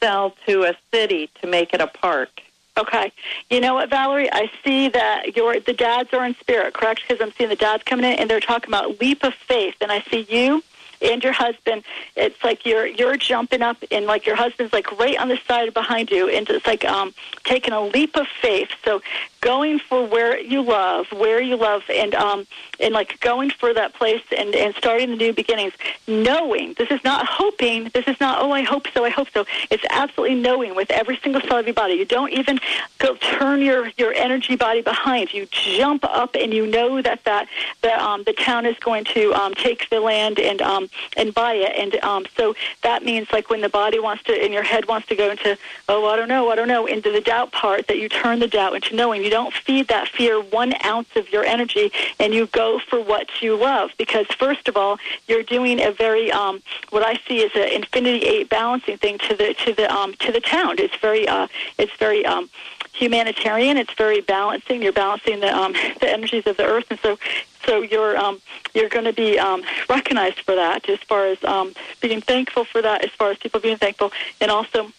sell 0.00 0.34
to 0.46 0.64
a 0.64 0.74
city 0.92 1.30
to 1.40 1.46
make 1.46 1.74
it 1.74 1.80
a 1.80 1.86
park. 1.86 2.42
Okay. 2.76 3.12
You 3.50 3.60
know 3.60 3.74
what, 3.74 3.88
Valerie? 3.88 4.32
I 4.32 4.50
see 4.64 4.88
that 4.88 5.36
your 5.36 5.60
the 5.60 5.72
dads 5.72 6.12
are 6.12 6.24
in 6.24 6.34
spirit, 6.36 6.74
correct? 6.74 7.02
Because 7.06 7.22
I'm 7.22 7.32
seeing 7.32 7.50
the 7.50 7.56
dads 7.56 7.84
coming 7.84 8.04
in 8.04 8.18
and 8.18 8.28
they're 8.28 8.40
talking 8.40 8.68
about 8.68 9.00
leap 9.00 9.22
of 9.22 9.34
faith, 9.34 9.76
and 9.80 9.92
I 9.92 10.00
see 10.10 10.26
you 10.28 10.62
and 11.00 11.22
your 11.22 11.32
husband. 11.32 11.84
It's 12.16 12.42
like 12.42 12.64
you're 12.66 12.86
you're 12.86 13.16
jumping 13.16 13.62
up, 13.62 13.78
and 13.90 14.06
like 14.06 14.26
your 14.26 14.36
husband's 14.36 14.72
like 14.72 14.98
right 14.98 15.18
on 15.18 15.28
the 15.28 15.38
side 15.46 15.72
behind 15.74 16.10
you, 16.10 16.28
and 16.28 16.48
it's 16.48 16.66
like 16.66 16.84
um 16.84 17.14
taking 17.44 17.72
a 17.72 17.80
leap 17.80 18.16
of 18.16 18.26
faith. 18.40 18.68
So 18.84 19.02
going 19.44 19.78
for 19.78 20.06
where 20.06 20.40
you 20.40 20.62
love, 20.62 21.06
where 21.12 21.40
you 21.40 21.54
love, 21.54 21.82
and 21.90 22.14
um, 22.14 22.46
and 22.80 22.94
like 22.94 23.20
going 23.20 23.50
for 23.50 23.74
that 23.74 23.94
place 23.94 24.22
and 24.36 24.54
and 24.54 24.74
starting 24.74 25.10
the 25.10 25.16
new 25.16 25.32
beginnings. 25.32 25.74
Knowing 26.08 26.74
this 26.78 26.90
is 26.90 27.02
not 27.04 27.26
hoping. 27.26 27.90
This 27.92 28.08
is 28.08 28.18
not 28.20 28.40
oh 28.40 28.50
I 28.50 28.62
hope 28.62 28.86
so 28.92 29.04
I 29.04 29.10
hope 29.10 29.28
so. 29.32 29.44
It's 29.70 29.84
absolutely 29.90 30.40
knowing 30.40 30.74
with 30.74 30.90
every 30.90 31.18
single 31.18 31.42
cell 31.42 31.58
of 31.58 31.66
your 31.66 31.74
body. 31.74 31.94
You 31.94 32.06
don't 32.06 32.32
even 32.32 32.58
go 32.98 33.16
turn 33.16 33.60
your 33.60 33.90
your 33.98 34.14
energy 34.14 34.56
body 34.56 34.80
behind. 34.80 35.32
You 35.34 35.46
jump 35.50 36.04
up 36.04 36.34
and 36.34 36.52
you 36.52 36.66
know 36.66 37.02
that 37.02 37.24
that 37.24 37.48
the 37.82 38.02
um, 38.02 38.22
the 38.24 38.32
town 38.32 38.64
is 38.64 38.78
going 38.78 39.04
to 39.04 39.32
um, 39.34 39.54
take 39.54 39.90
the 39.90 40.00
land 40.00 40.40
and 40.40 40.62
um, 40.62 40.83
and 41.16 41.34
buy 41.34 41.54
it. 41.54 41.72
And 41.76 42.02
um, 42.04 42.26
so 42.36 42.54
that 42.82 43.04
means 43.04 43.32
like 43.32 43.50
when 43.50 43.60
the 43.60 43.68
body 43.68 43.98
wants 43.98 44.22
to 44.24 44.32
and 44.32 44.52
your 44.52 44.62
head 44.62 44.86
wants 44.86 45.08
to 45.08 45.16
go 45.16 45.30
into 45.30 45.58
oh 45.88 46.06
I 46.06 46.16
don't 46.16 46.28
know 46.28 46.50
I 46.50 46.56
don't 46.56 46.68
know 46.68 46.86
into 46.86 47.10
the 47.10 47.20
doubt 47.20 47.52
part 47.52 47.86
that 47.88 47.98
you 47.98 48.08
turn 48.08 48.38
the 48.40 48.48
doubt 48.48 48.74
into 48.74 48.94
knowing. 48.94 49.22
You 49.22 49.30
don't 49.30 49.52
feed 49.52 49.88
that 49.88 50.08
fear 50.08 50.40
one 50.40 50.74
ounce 50.84 51.08
of 51.16 51.30
your 51.30 51.44
energy 51.44 51.92
and 52.18 52.34
you 52.34 52.46
go 52.46 52.78
for 52.78 53.00
what 53.00 53.42
you 53.42 53.56
love 53.56 53.90
because 53.98 54.26
first 54.38 54.68
of 54.68 54.76
all 54.76 54.98
you're 55.28 55.42
doing 55.42 55.80
a 55.80 55.90
very 55.90 56.30
um, 56.30 56.62
what 56.90 57.02
I 57.02 57.18
see 57.26 57.40
is 57.40 57.52
an 57.54 57.68
infinity 57.82 58.26
eight 58.26 58.48
balancing 58.48 58.98
thing 58.98 59.18
to 59.18 59.34
the 59.34 59.54
to 59.54 59.74
the 59.74 59.92
um, 59.92 60.14
to 60.14 60.32
the 60.32 60.40
town. 60.40 60.76
It's 60.78 60.96
very 60.96 61.26
uh, 61.28 61.48
it's 61.78 61.94
very 61.96 62.24
um, 62.26 62.50
humanitarian. 62.92 63.76
It's 63.76 63.92
very 63.94 64.20
balancing. 64.20 64.82
You're 64.82 64.92
balancing 64.92 65.40
the 65.40 65.54
um, 65.54 65.72
the 66.00 66.10
energies 66.10 66.46
of 66.46 66.56
the 66.56 66.64
earth, 66.64 66.86
and 66.90 67.00
so 67.00 67.18
so 67.66 67.82
you're 67.82 68.16
um, 68.16 68.40
you're 68.74 68.88
going 68.88 69.04
to 69.04 69.12
be 69.12 69.38
um, 69.38 69.62
recognized 69.88 70.40
for 70.40 70.54
that 70.54 70.88
as 70.88 70.98
far 71.00 71.26
as 71.26 71.42
um, 71.44 71.74
being 72.00 72.20
thankful 72.20 72.64
for 72.64 72.82
that, 72.82 73.04
as 73.04 73.10
far 73.10 73.30
as 73.30 73.38
people 73.38 73.60
being 73.60 73.78
thankful, 73.78 74.12
and 74.40 74.50
also 74.50 74.92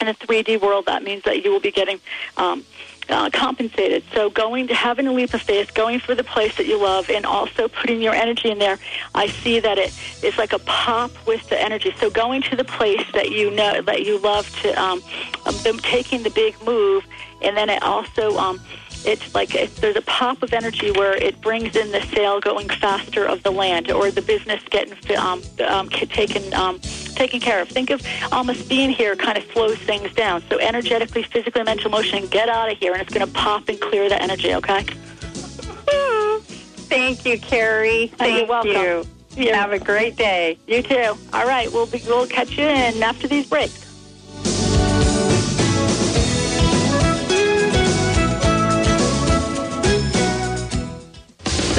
in 0.00 0.08
a 0.08 0.14
3D 0.14 0.60
world, 0.60 0.86
that 0.86 1.02
means 1.02 1.22
that 1.24 1.44
you 1.44 1.50
will 1.50 1.60
be 1.60 1.70
getting 1.70 2.00
um, 2.36 2.64
uh, 3.08 3.30
compensated. 3.30 4.02
So 4.12 4.30
going 4.30 4.66
to 4.68 4.74
having 4.74 5.06
a 5.06 5.12
leap 5.12 5.32
of 5.34 5.42
faith, 5.42 5.74
going 5.74 6.00
for 6.00 6.14
the 6.14 6.24
place 6.24 6.56
that 6.56 6.66
you 6.66 6.80
love, 6.80 7.08
and 7.08 7.24
also 7.24 7.68
putting 7.68 8.02
your 8.02 8.14
energy 8.14 8.50
in 8.50 8.58
there. 8.58 8.78
I 9.14 9.28
see 9.42 9.60
that 9.60 9.78
it 9.78 9.92
is 10.22 10.36
like 10.38 10.52
a 10.52 10.58
pop 10.58 11.12
with 11.26 11.48
the 11.48 11.60
energy. 11.60 11.94
So 11.98 12.10
going 12.10 12.42
to 12.42 12.56
the 12.56 12.64
place 12.64 13.04
that 13.14 13.30
you 13.30 13.50
know 13.50 13.82
that 13.82 14.04
you 14.04 14.18
love 14.18 14.50
to, 14.62 14.82
um, 14.82 15.02
um, 15.46 15.78
taking 15.78 16.22
the 16.22 16.30
big 16.30 16.60
move, 16.64 17.04
and 17.40 17.56
then 17.56 17.70
it 17.70 17.82
also. 17.82 18.36
Um, 18.38 18.60
it's 19.04 19.34
like 19.34 19.50
there's 19.76 19.96
a 19.96 20.02
pop 20.02 20.42
of 20.42 20.52
energy 20.52 20.90
where 20.92 21.14
it 21.14 21.40
brings 21.40 21.74
in 21.76 21.90
the 21.92 22.00
sale 22.06 22.40
going 22.40 22.68
faster 22.68 23.24
of 23.24 23.42
the 23.42 23.50
land 23.50 23.90
or 23.90 24.10
the 24.10 24.22
business 24.22 24.62
getting 24.70 24.94
um, 25.16 25.42
um, 25.66 25.88
taken 25.88 26.52
um, 26.54 26.78
taken 26.80 27.40
care 27.40 27.60
of. 27.60 27.68
Think 27.68 27.90
of 27.90 28.02
almost 28.30 28.68
being 28.68 28.90
here 28.90 29.16
kind 29.16 29.36
of 29.38 29.44
slows 29.52 29.78
things 29.78 30.12
down. 30.14 30.42
So 30.48 30.58
energetically, 30.58 31.22
physically, 31.22 31.62
mental 31.62 31.90
motion, 31.90 32.26
get 32.28 32.48
out 32.48 32.70
of 32.70 32.78
here, 32.78 32.92
and 32.92 33.02
it's 33.02 33.12
going 33.12 33.26
to 33.26 33.32
pop 33.32 33.68
and 33.68 33.80
clear 33.80 34.08
that 34.08 34.22
energy. 34.22 34.54
Okay. 34.54 34.82
Thank 36.88 37.24
you, 37.24 37.38
Kerrie. 37.38 38.08
Thank 38.08 38.38
You're 38.38 38.46
welcome. 38.46 39.08
you. 39.36 39.52
Have 39.52 39.72
a 39.72 39.78
great 39.78 40.16
day. 40.16 40.58
You 40.66 40.82
too. 40.82 41.16
All 41.32 41.46
right, 41.46 41.72
we'll 41.72 41.86
be, 41.86 42.02
we'll 42.06 42.26
catch 42.26 42.50
you 42.58 42.64
in 42.64 43.02
after 43.02 43.26
these 43.26 43.46
breaks. 43.46 43.91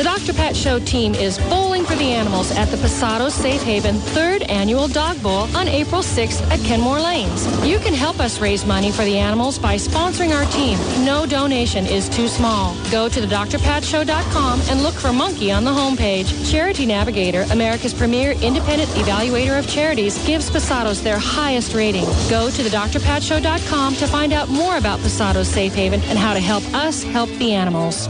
The 0.03 0.09
Dr. 0.09 0.33
Pat 0.33 0.53
Show 0.53 0.79
team 0.79 1.15
is 1.15 1.37
bowling 1.47 1.85
for 1.85 1.95
the 1.95 2.11
animals 2.11 2.51
at 2.57 2.65
the 2.65 2.75
Pasado 2.75 3.29
Safe 3.29 3.61
Haven 3.61 3.95
third 3.95 4.41
annual 4.43 4.89
Dog 4.89 5.23
Bowl 5.23 5.47
on 5.55 5.69
April 5.69 6.01
6th 6.01 6.41
at 6.51 6.59
Kenmore 6.65 6.99
Lanes. 6.99 7.45
You 7.65 7.79
can 7.79 7.93
help 7.93 8.19
us 8.19 8.41
raise 8.41 8.65
money 8.65 8.91
for 8.91 9.05
the 9.05 9.17
animals 9.17 9.57
by 9.57 9.75
sponsoring 9.75 10.35
our 10.35 10.43
team. 10.51 10.77
No 11.05 11.25
donation 11.25 11.85
is 11.85 12.09
too 12.09 12.27
small. 12.27 12.75
Go 12.91 13.07
to 13.07 13.21
thedrpatshow.com 13.21 14.61
and 14.69 14.83
look 14.83 14.93
for 14.93 15.13
Monkey 15.13 15.53
on 15.53 15.63
the 15.63 15.71
homepage. 15.71 16.51
Charity 16.51 16.85
Navigator, 16.85 17.43
America's 17.51 17.93
premier 17.93 18.33
independent 18.41 18.89
evaluator 18.91 19.57
of 19.57 19.69
charities, 19.69 20.21
gives 20.27 20.49
Pasados 20.49 21.01
their 21.01 21.17
highest 21.17 21.73
rating. 21.73 22.03
Go 22.29 22.49
to 22.49 22.61
thedrpatshow.com 22.61 23.95
to 23.95 24.07
find 24.07 24.33
out 24.33 24.49
more 24.49 24.75
about 24.75 24.99
Pasados 24.99 25.45
Safe 25.45 25.73
Haven 25.73 26.01
and 26.09 26.19
how 26.19 26.33
to 26.33 26.41
help 26.41 26.65
us 26.73 27.03
help 27.03 27.29
the 27.39 27.53
animals. 27.53 28.09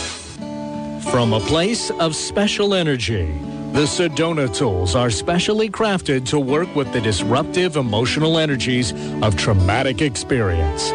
From 1.09 1.33
a 1.33 1.39
place 1.41 1.89
of 1.91 2.15
special 2.15 2.73
energy, 2.73 3.25
the 3.73 3.85
Sedona 3.85 4.47
tools 4.55 4.95
are 4.95 5.09
specially 5.09 5.69
crafted 5.69 6.25
to 6.27 6.39
work 6.39 6.73
with 6.75 6.93
the 6.93 7.01
disruptive 7.01 7.75
emotional 7.75 8.37
energies 8.37 8.93
of 9.21 9.35
traumatic 9.35 10.01
experience. 10.01 10.91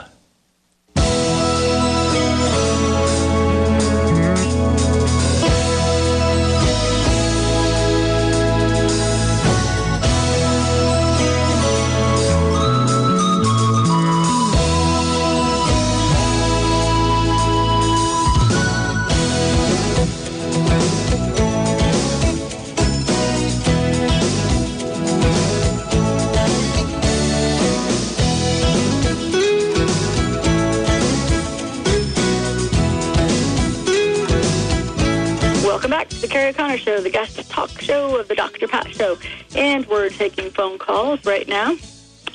right 41.26 41.48
now. 41.48 41.76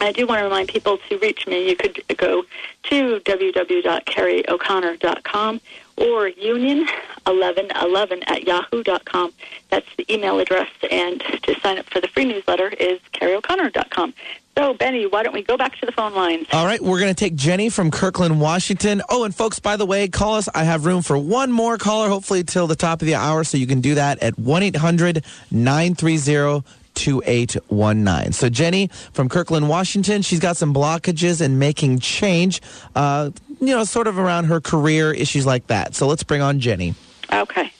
I 0.00 0.12
do 0.12 0.26
want 0.26 0.38
to 0.40 0.44
remind 0.44 0.68
people 0.68 0.96
to 1.08 1.18
reach 1.18 1.46
me. 1.46 1.68
You 1.68 1.76
could 1.76 2.02
go 2.16 2.44
to 2.84 3.20
www.kerrieoconnor.com 3.20 5.60
or 5.98 6.30
union1111 6.30 8.22
at 8.26 8.44
yahoo.com. 8.44 9.34
That's 9.70 9.86
the 9.96 10.12
email 10.12 10.40
address. 10.40 10.68
And 10.90 11.20
to 11.20 11.54
sign 11.60 11.78
up 11.78 11.86
for 11.86 12.00
the 12.00 12.08
free 12.08 12.24
newsletter 12.24 12.68
is 12.68 12.98
kerrieoconnor.com. 13.12 14.14
So, 14.56 14.74
Benny, 14.74 15.06
why 15.06 15.22
don't 15.22 15.32
we 15.32 15.42
go 15.42 15.56
back 15.56 15.76
to 15.76 15.86
the 15.86 15.92
phone 15.92 16.14
lines? 16.14 16.46
All 16.52 16.66
right, 16.66 16.82
we're 16.82 16.98
going 16.98 17.14
to 17.14 17.18
take 17.18 17.36
Jenny 17.36 17.70
from 17.70 17.90
Kirkland, 17.90 18.38
Washington. 18.40 19.00
Oh, 19.08 19.24
and 19.24 19.34
folks, 19.34 19.58
by 19.60 19.76
the 19.76 19.86
way, 19.86 20.08
call 20.08 20.34
us. 20.34 20.48
I 20.54 20.64
have 20.64 20.84
room 20.84 21.00
for 21.02 21.16
one 21.16 21.52
more 21.52 21.78
caller, 21.78 22.08
hopefully 22.08 22.44
till 22.44 22.66
the 22.66 22.76
top 22.76 23.00
of 23.00 23.06
the 23.06 23.14
hour, 23.14 23.44
so 23.44 23.56
you 23.56 23.66
can 23.66 23.80
do 23.80 23.94
that 23.94 24.22
at 24.22 24.38
1 24.38 24.62
800 24.62 25.24
930 25.50 26.68
2819. 26.94 28.32
So, 28.32 28.48
Jenny 28.48 28.88
from 29.12 29.28
Kirkland, 29.28 29.68
Washington, 29.68 30.22
she's 30.22 30.40
got 30.40 30.56
some 30.56 30.72
blockages 30.74 31.40
in 31.40 31.58
making 31.58 31.98
change, 32.00 32.60
uh, 32.94 33.30
you 33.60 33.68
know, 33.74 33.84
sort 33.84 34.06
of 34.06 34.18
around 34.18 34.44
her 34.44 34.60
career, 34.60 35.12
issues 35.12 35.46
like 35.46 35.66
that. 35.68 35.94
So, 35.94 36.06
let's 36.06 36.22
bring 36.22 36.42
on 36.42 36.60
Jenny. 36.60 36.94
Okay. 37.32 37.72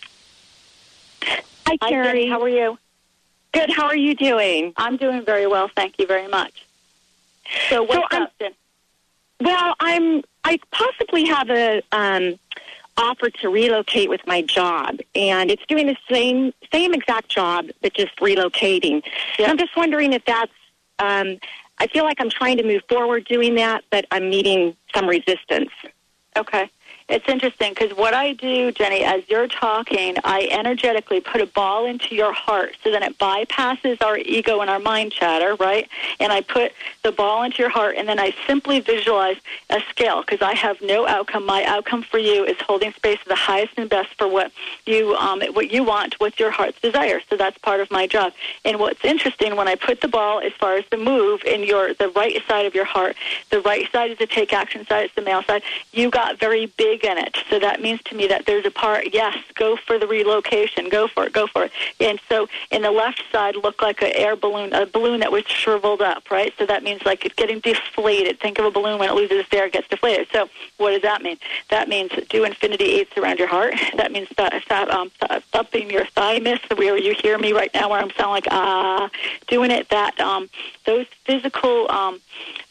Hi, 1.22 1.76
Hi, 1.80 1.90
Kerrie. 1.90 2.04
Jenny. 2.06 2.28
How 2.28 2.40
are 2.42 2.48
you? 2.48 2.78
Good. 3.52 3.70
How 3.70 3.86
are 3.86 3.96
you 3.96 4.14
doing? 4.14 4.72
I'm 4.76 4.96
doing 4.96 5.24
very 5.24 5.46
well. 5.46 5.68
Thank 5.74 5.98
you 5.98 6.06
very 6.06 6.28
much. 6.28 6.66
So, 7.68 7.82
what's 7.82 8.14
I'm- 8.14 8.22
up, 8.22 8.32
Well, 9.40 9.74
I'm. 9.80 10.22
I 10.44 10.58
possibly 10.72 11.24
have 11.26 11.50
a 11.50 11.82
um, 11.92 12.36
offer 12.97 13.30
to 13.30 13.49
relocate 13.49 14.09
with 14.09 14.20
my 14.26 14.43
job, 14.43 14.99
and 15.14 15.51
it's 15.51 15.64
doing 15.66 15.86
the 15.86 15.97
same 16.11 16.53
same 16.72 16.95
exact 16.95 17.28
job, 17.28 17.66
but 17.80 17.95
just 17.95 18.16
relocating. 18.16 19.03
I'm 19.38 19.59
just 19.59 19.76
wondering 19.76 20.12
if 20.12 20.24
that's. 20.24 20.53
Um, 20.99 21.38
I 21.78 21.86
feel 21.88 22.05
like 22.05 22.20
I'm 22.20 22.30
trying 22.30 22.59
to 22.59 22.62
move 22.62 22.82
forward 22.88 23.24
doing 23.24 23.57
that, 23.57 23.82
but 23.90 24.07
I'm 24.11 24.30
meeting 24.30 24.76
some 24.95 25.09
resistance. 25.09 25.70
Okay. 26.36 26.70
It's 27.12 27.28
interesting 27.28 27.74
because 27.74 27.94
what 27.94 28.14
I 28.14 28.32
do, 28.32 28.72
Jenny, 28.72 29.04
as 29.04 29.22
you're 29.28 29.46
talking, 29.46 30.16
I 30.24 30.48
energetically 30.50 31.20
put 31.20 31.42
a 31.42 31.46
ball 31.46 31.84
into 31.84 32.14
your 32.14 32.32
heart 32.32 32.74
so 32.82 32.90
then 32.90 33.02
it 33.02 33.18
bypasses 33.18 34.00
our 34.00 34.16
ego 34.16 34.62
and 34.62 34.70
our 34.70 34.78
mind 34.78 35.12
chatter, 35.12 35.54
right? 35.56 35.90
And 36.20 36.32
I 36.32 36.40
put 36.40 36.72
the 37.02 37.12
ball 37.12 37.42
into 37.42 37.58
your 37.58 37.68
heart 37.68 37.96
and 37.98 38.08
then 38.08 38.18
I 38.18 38.34
simply 38.46 38.80
visualize 38.80 39.36
a 39.68 39.80
scale 39.90 40.22
because 40.22 40.40
I 40.40 40.54
have 40.54 40.80
no 40.80 41.06
outcome. 41.06 41.44
My 41.44 41.64
outcome 41.64 42.02
for 42.02 42.16
you 42.16 42.46
is 42.46 42.56
holding 42.62 42.94
space 42.94 43.18
for 43.18 43.28
the 43.28 43.34
highest 43.34 43.74
and 43.76 43.90
best 43.90 44.14
for 44.14 44.26
what 44.26 44.50
you 44.86 45.14
um, 45.16 45.42
what 45.52 45.70
you 45.70 45.84
want, 45.84 46.18
what's 46.18 46.40
your 46.40 46.50
heart's 46.50 46.80
desire. 46.80 47.20
So 47.28 47.36
that's 47.36 47.58
part 47.58 47.80
of 47.80 47.90
my 47.90 48.06
job. 48.06 48.32
And 48.64 48.80
what's 48.80 49.04
interesting 49.04 49.54
when 49.56 49.68
I 49.68 49.74
put 49.74 50.00
the 50.00 50.08
ball 50.08 50.40
as 50.40 50.52
far 50.54 50.76
as 50.76 50.84
the 50.90 50.96
move 50.96 51.42
in 51.44 51.62
your 51.62 51.92
the 51.92 52.08
right 52.08 52.40
side 52.48 52.64
of 52.64 52.74
your 52.74 52.86
heart, 52.86 53.16
the 53.50 53.60
right 53.60 53.90
side 53.92 54.12
is 54.12 54.16
the 54.16 54.26
take 54.26 54.54
action 54.54 54.86
side, 54.86 55.04
it's 55.04 55.14
the 55.14 55.20
male 55.20 55.42
side. 55.42 55.62
You 55.92 56.08
got 56.08 56.38
very 56.38 56.66
big 56.78 57.01
in 57.05 57.18
it. 57.18 57.36
So 57.50 57.59
that 57.59 57.80
means 57.80 58.03
to 58.05 58.14
me 58.14 58.26
that 58.28 58.46
there's 58.46 58.66
a 58.66 58.70
part, 58.70 59.12
yes, 59.12 59.36
go 59.55 59.76
for 59.76 59.98
the 59.98 60.07
relocation, 60.07 60.88
go 60.88 61.09
for 61.09 61.26
it, 61.26 61.32
go 61.32 61.46
for 61.46 61.64
it. 61.64 61.72
And 62.00 62.20
so 62.28 62.48
in 62.70 62.82
the 62.82 62.90
left 62.90 63.22
side 63.30 63.57
looked 63.57 63.82
like 63.82 64.03
an 64.03 64.12
air 64.14 64.36
balloon, 64.36 64.72
a 64.72 64.86
balloon 64.86 65.20
that 65.20 65.32
was 65.32 65.44
shriveled 65.46 66.03
up, 66.03 66.30
right? 66.30 66.53
So 66.59 66.66
that 66.66 66.82
means 66.82 67.03
like 67.05 67.24
it's 67.24 67.34
getting 67.34 67.61
deflated. 67.61 68.40
Think 68.40 68.59
of 68.59 68.64
a 68.64 68.70
balloon 68.70 68.98
when 68.98 69.09
it 69.09 69.14
loses 69.14 69.38
its 69.40 69.53
air, 69.53 69.66
it 69.66 69.72
gets 69.72 69.88
deflated. 69.88 70.28
So 70.32 70.48
what 70.78 70.92
does 70.92 71.03
that 71.03 71.22
mean? 71.22 71.38
That 71.70 71.88
means 71.88 72.12
do 72.28 72.44
infinity 72.44 72.84
eights 72.84 73.16
around 73.16 73.38
your 73.38 73.48
heart. 73.48 73.74
That 74.03 74.11
means 74.11 74.28
th- 74.36 74.50
th- 74.68 74.88
um, 74.88 75.11
thumping 75.53 75.90
your 75.90 76.07
thymus, 76.07 76.59
where 76.74 76.96
you 76.96 77.14
hear 77.14 77.38
me 77.38 77.53
right 77.53 77.72
now, 77.74 77.90
where 77.90 78.00
I'm 78.00 78.11
sounding 78.11 78.30
like 78.30 78.48
ah, 78.50 79.11
doing 79.46 79.70
it. 79.70 79.88
That 79.90 80.18
um, 80.18 80.48
those 80.86 81.07
physical 81.24 81.90
um, 81.90 82.20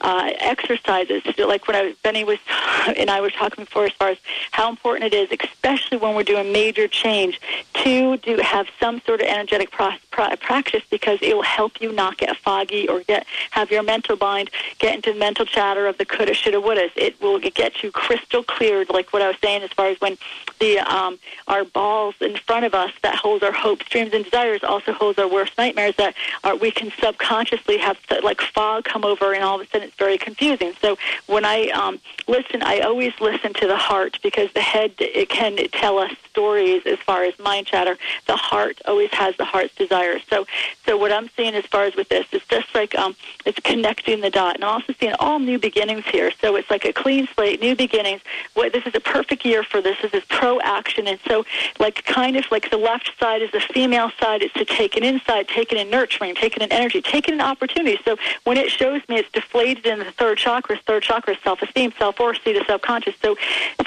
uh, 0.02 0.32
exercises, 0.40 1.24
like 1.38 1.68
when 1.68 1.76
I 1.76 1.84
was, 1.84 1.96
Benny 1.98 2.24
was 2.24 2.40
and 2.98 3.10
I 3.10 3.22
were 3.22 3.30
talking 3.30 3.66
before, 3.66 3.86
as 3.86 3.94
far 3.94 4.10
as 4.10 4.18
how 4.52 4.70
important 4.70 5.14
it 5.14 5.16
is, 5.16 5.40
especially 5.44 5.98
when 5.98 6.16
we're 6.16 6.24
doing 6.24 6.52
major 6.52 6.88
change, 6.88 7.40
to 7.74 8.18
do 8.18 8.38
have 8.38 8.68
some 8.80 9.02
sort 9.02 9.22
of 9.22 9.28
energetic 9.28 9.72
pro- 9.72 9.94
pro- 10.12 10.36
practice 10.38 10.84
because 10.90 11.20
it 11.22 11.36
will 11.36 11.44
help 11.44 11.82
you 11.82 11.92
not 11.92 12.18
get 12.18 12.36
foggy 12.38 12.88
or 12.88 13.02
get 13.02 13.26
have 13.52 13.72
your 13.72 13.84
mental 13.84 14.18
mind 14.18 14.50
get 14.80 14.96
into 14.96 15.14
mental 15.14 15.46
chatter 15.46 15.88
of 15.88 15.98
the 15.98 16.06
coulda, 16.06 16.34
shoulda, 16.34 16.60
wouldas. 16.60 16.92
It 16.96 17.20
will 17.22 17.40
get 17.40 17.84
you 17.84 17.92
crystal 17.92 18.44
cleared, 18.44 18.90
like 18.90 19.14
what 19.14 19.22
I 19.22 19.28
was 19.28 19.38
saying, 19.44 19.62
as 19.64 19.72
far 19.72 19.88
as 19.88 20.00
when 20.02 20.18
the 20.60 20.80
um, 20.80 21.20
our 21.48 21.64
balls 21.64 22.16
in 22.20 22.36
front 22.36 22.66
of 22.66 22.74
us 22.74 22.92
that 23.04 23.16
holds 23.16 23.44
our 23.44 23.52
hopes, 23.52 23.86
dreams, 23.90 24.14
and 24.14 24.24
desires 24.24 24.64
also 24.64 24.92
holds 24.92 25.20
our 25.20 25.28
worst 25.28 25.58
nightmares 25.58 25.96
that 25.98 26.16
are, 26.44 26.56
we 26.56 26.72
can 26.72 26.92
subconsciously 27.00 27.78
have 27.78 27.98
like 28.24 28.42
fog 28.42 28.86
come 28.86 29.06
over, 29.06 29.34
and 29.34 29.44
all 29.44 29.60
of 29.60 29.68
a 29.68 29.70
sudden 29.70 29.88
it's 29.88 29.98
very 29.98 30.18
confusing. 30.18 30.74
So 30.82 30.98
when 31.28 31.46
I 31.46 31.68
um, 31.70 32.00
listen, 32.28 32.64
I 32.64 32.80
always 32.80 33.14
listen 33.20 33.54
to 33.54 33.68
the 33.68 33.78
heart 33.78 34.01
because 34.22 34.52
the 34.54 34.62
head 34.62 34.94
it 35.00 35.30
can 35.30 35.58
tell 35.72 35.98
us 36.00 36.12
stories 36.30 36.82
as 36.86 37.00
far 37.00 37.24
as 37.24 37.38
mind 37.40 37.68
chatter. 37.68 37.98
The 38.28 38.36
heart 38.36 38.82
always 38.86 39.12
has 39.12 39.36
the 39.38 39.46
heart's 39.46 39.76
desires. 39.76 40.22
So, 40.30 40.48
so 40.86 40.98
what 40.98 41.12
I'm 41.12 41.30
seeing 41.36 41.54
as 41.56 41.66
far 41.66 41.84
as 41.84 41.96
with 41.96 42.10
this 42.10 42.26
is 42.32 42.42
just 42.50 42.74
like 42.74 42.96
um, 42.96 43.16
it's 43.46 43.60
connecting 43.60 44.22
the 44.22 44.30
dot, 44.30 44.56
and 44.56 44.64
I'm 44.64 44.72
also 44.72 44.94
seeing 45.00 45.14
all 45.20 45.40
new 45.40 45.60
beginnings 45.60 46.06
here. 46.06 46.32
So 46.42 46.56
it's 46.56 46.70
like 46.70 46.86
a 46.86 46.94
clean 46.94 47.28
slate, 47.36 47.62
new 47.62 47.76
beginnings. 47.76 48.22
What 48.54 48.74
this 48.74 48.86
is 48.86 48.96
a 48.96 49.00
perfect 49.00 49.46
year 49.46 49.64
for 49.64 49.82
this. 49.82 49.98
This 50.02 50.14
is 50.14 50.24
pro 50.30 50.60
action, 50.62 51.08
and 51.08 51.20
so 51.28 51.46
like 51.80 52.04
kind 52.06 52.36
of 52.38 52.46
like 52.52 52.70
the 52.70 52.78
left 52.78 53.12
side 53.20 53.42
is 53.42 53.52
the 53.52 53.60
female 53.60 54.12
side 54.20 54.42
is 54.42 54.52
to 54.54 54.66
take 54.66 54.96
it 54.96 55.04
inside, 55.04 55.48
take 55.48 55.72
it 55.72 55.78
in 55.78 55.90
nurturing, 55.90 56.36
take 56.36 56.56
it 56.56 56.62
in 56.62 56.72
energy, 56.72 57.02
take 57.02 57.28
it 57.28 57.34
in 57.34 57.42
opportunity. 57.42 58.00
So 58.06 58.18
when 58.46 58.58
it 58.58 58.72
shows 58.72 59.02
me 59.10 59.18
it's 59.18 59.32
deflated 59.32 59.86
in 59.86 60.00
the 60.00 60.12
third 60.12 60.38
chakra, 60.38 60.78
third 60.88 61.04
chakra 61.04 61.34
is 61.34 61.40
self-esteem, 61.44 61.94
self-worth, 61.98 62.40
see 62.44 62.54
the 62.54 62.64
subconscious. 62.66 63.16
So 63.22 63.36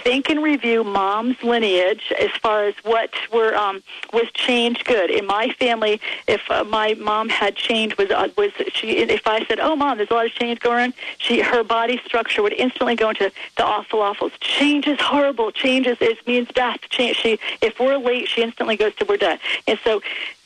think 0.05 0.29
and 0.29 0.43
review 0.43 0.85
mom's 0.85 1.43
lineage 1.43 2.13
as 2.21 2.31
far 2.31 2.65
as 2.65 2.75
what 2.85 3.11
were 3.33 3.57
um, 3.57 3.83
was 4.13 4.31
changed 4.33 4.85
good 4.85 5.11
in 5.11 5.27
my 5.27 5.49
family. 5.59 6.01
If 6.29 6.43
uh, 6.51 6.63
my 6.65 6.93
mom 6.95 7.31
had 7.31 7.57
changed, 7.57 7.97
was 7.97 8.11
uh, 8.11 8.29
was 8.37 8.53
she? 8.73 8.99
If 8.99 9.27
I 9.27 9.45
said, 9.47 9.59
"Oh, 9.59 9.75
mom, 9.75 9.97
there's 9.97 10.11
a 10.11 10.15
lot 10.15 10.27
of 10.27 10.33
change 10.33 10.61
going 10.61 10.85
on," 10.85 10.95
she 11.19 11.41
her 11.41 11.65
body 11.65 12.01
structure 12.05 12.43
would 12.43 12.53
instantly 12.53 12.95
go 12.95 13.09
into 13.09 13.33
the 13.57 13.65
awful, 13.65 14.01
awfuls. 14.01 14.33
Change 14.41 14.87
is 14.87 15.01
horrible. 15.01 15.51
Change 15.51 15.87
is, 15.87 15.99
is 16.01 16.19
means 16.27 16.49
death. 16.49 16.81
Change. 16.91 17.17
She 17.17 17.39
if 17.63 17.81
we're 17.81 17.97
late, 17.97 18.29
she 18.29 18.43
instantly 18.43 18.77
goes 18.77 18.95
to 18.97 19.07
we're 19.07 19.17
dead. 19.17 19.41
And 19.67 19.79
so 19.83 20.03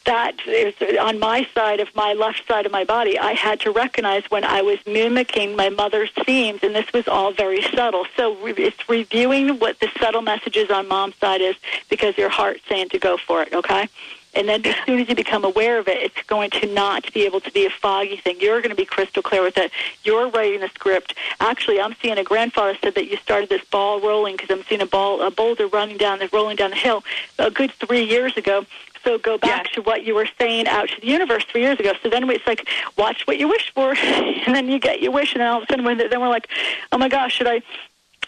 that 0.09 0.41
is 0.47 0.75
on 0.99 1.19
my 1.19 1.47
side 1.55 1.81
of 1.81 1.95
my 1.95 2.15
left 2.15 2.49
side 2.49 2.65
of 2.65 2.73
my 2.73 2.83
body. 2.83 3.19
I 3.19 3.33
had 3.33 3.61
to 3.61 3.71
recognize 3.71 4.25
when 4.31 4.43
I 4.43 4.63
was 4.63 4.79
mimicking 4.87 5.55
my 5.55 5.69
mother's 5.69 6.11
themes, 6.25 6.61
and 6.63 6.75
this 6.75 6.91
was 6.95 7.07
all 7.07 7.31
very 7.35 7.61
subtle. 7.61 8.07
So 8.17 8.35
re- 8.37 8.55
it's 8.57 8.89
reviewing 8.89 9.59
what 9.59 9.81
the 9.81 9.91
subtle 10.01 10.23
messages 10.23 10.71
on 10.71 10.89
mom's 10.89 11.17
side 11.17 11.43
is 11.43 11.57
because 11.91 12.17
your 12.17 12.31
heart's 12.31 12.63
saying 12.71 12.89
to 12.89 12.99
go 12.99 13.19
for 13.19 13.43
it. 13.43 13.53
Okay. 13.53 13.87
And 14.35 14.49
then 14.49 14.65
as 14.67 14.77
soon 14.87 15.01
as 15.01 15.09
you 15.09 15.15
become 15.15 15.45
aware 15.45 15.79
of 15.79 15.89
it, 15.89 15.99
it's 16.01 16.23
going 16.27 16.51
to 16.51 16.67
not 16.73 17.13
be 17.13 17.25
able 17.25 17.41
to 17.41 17.51
be 17.51 17.67
a 17.67 17.71
foggy 17.71 18.17
thing. 18.17 18.37
You're 18.41 18.61
going 18.61 18.71
to 18.71 18.77
be 18.77 18.85
crystal 18.85 19.23
clear 19.23 19.43
with 19.43 19.59
it. 19.59 19.73
You're 20.05 20.29
writing 20.29 20.61
the 20.61 20.69
script. 20.69 21.15
Actually, 21.41 21.81
I'm 21.81 21.95
seeing 22.01 22.19
a 22.19 22.25
grandfather 22.25 22.79
said 22.83 22.95
that 22.95 23.11
you 23.11 23.17
started 23.17 23.49
this 23.49 23.65
ball 23.65 24.01
rolling 24.01 24.37
because 24.37 24.51
I'm 24.51 24.65
seeing 24.65 24.81
a 24.81 24.87
ball, 24.87 25.23
a 25.23 25.31
boulder 25.31 25.67
running 25.67 25.97
down, 25.97 26.21
rolling 26.33 26.57
down 26.57 26.71
the 26.71 26.77
hill 26.77 27.05
a 27.39 27.51
good 27.51 27.73
three 27.73 28.05
years 28.05 28.37
ago. 28.37 28.65
Also 29.09 29.23
go 29.23 29.39
back 29.39 29.73
to 29.73 29.83
what 29.83 30.05
you 30.05 30.15
were 30.15 30.29
saying 30.39 30.69
out 30.69 30.89
to 30.89 31.01
the 31.01 31.07
universe 31.07 31.45
three 31.45 31.63
years 31.63 31.79
ago. 31.79 31.93
So 32.03 32.09
then 32.11 32.29
it's 32.31 32.47
like, 32.47 32.69
watch 32.97 33.27
what 33.27 33.39
you 33.39 33.49
wish 33.49 33.73
for, 33.75 33.95
and 33.97 34.55
then 34.55 34.69
you 34.69 34.79
get 34.79 35.01
your 35.01 35.13
wish, 35.13 35.33
and 35.33 35.41
then 35.41 35.49
all 35.49 35.59
of 35.59 35.65
a 35.65 35.67
sudden, 35.67 35.85
when, 35.85 35.99
then 35.99 36.21
we're 36.21 36.29
like, 36.29 36.49
oh 36.93 36.99
my 36.99 37.09
gosh, 37.09 37.35
should 37.35 37.47
I? 37.47 37.63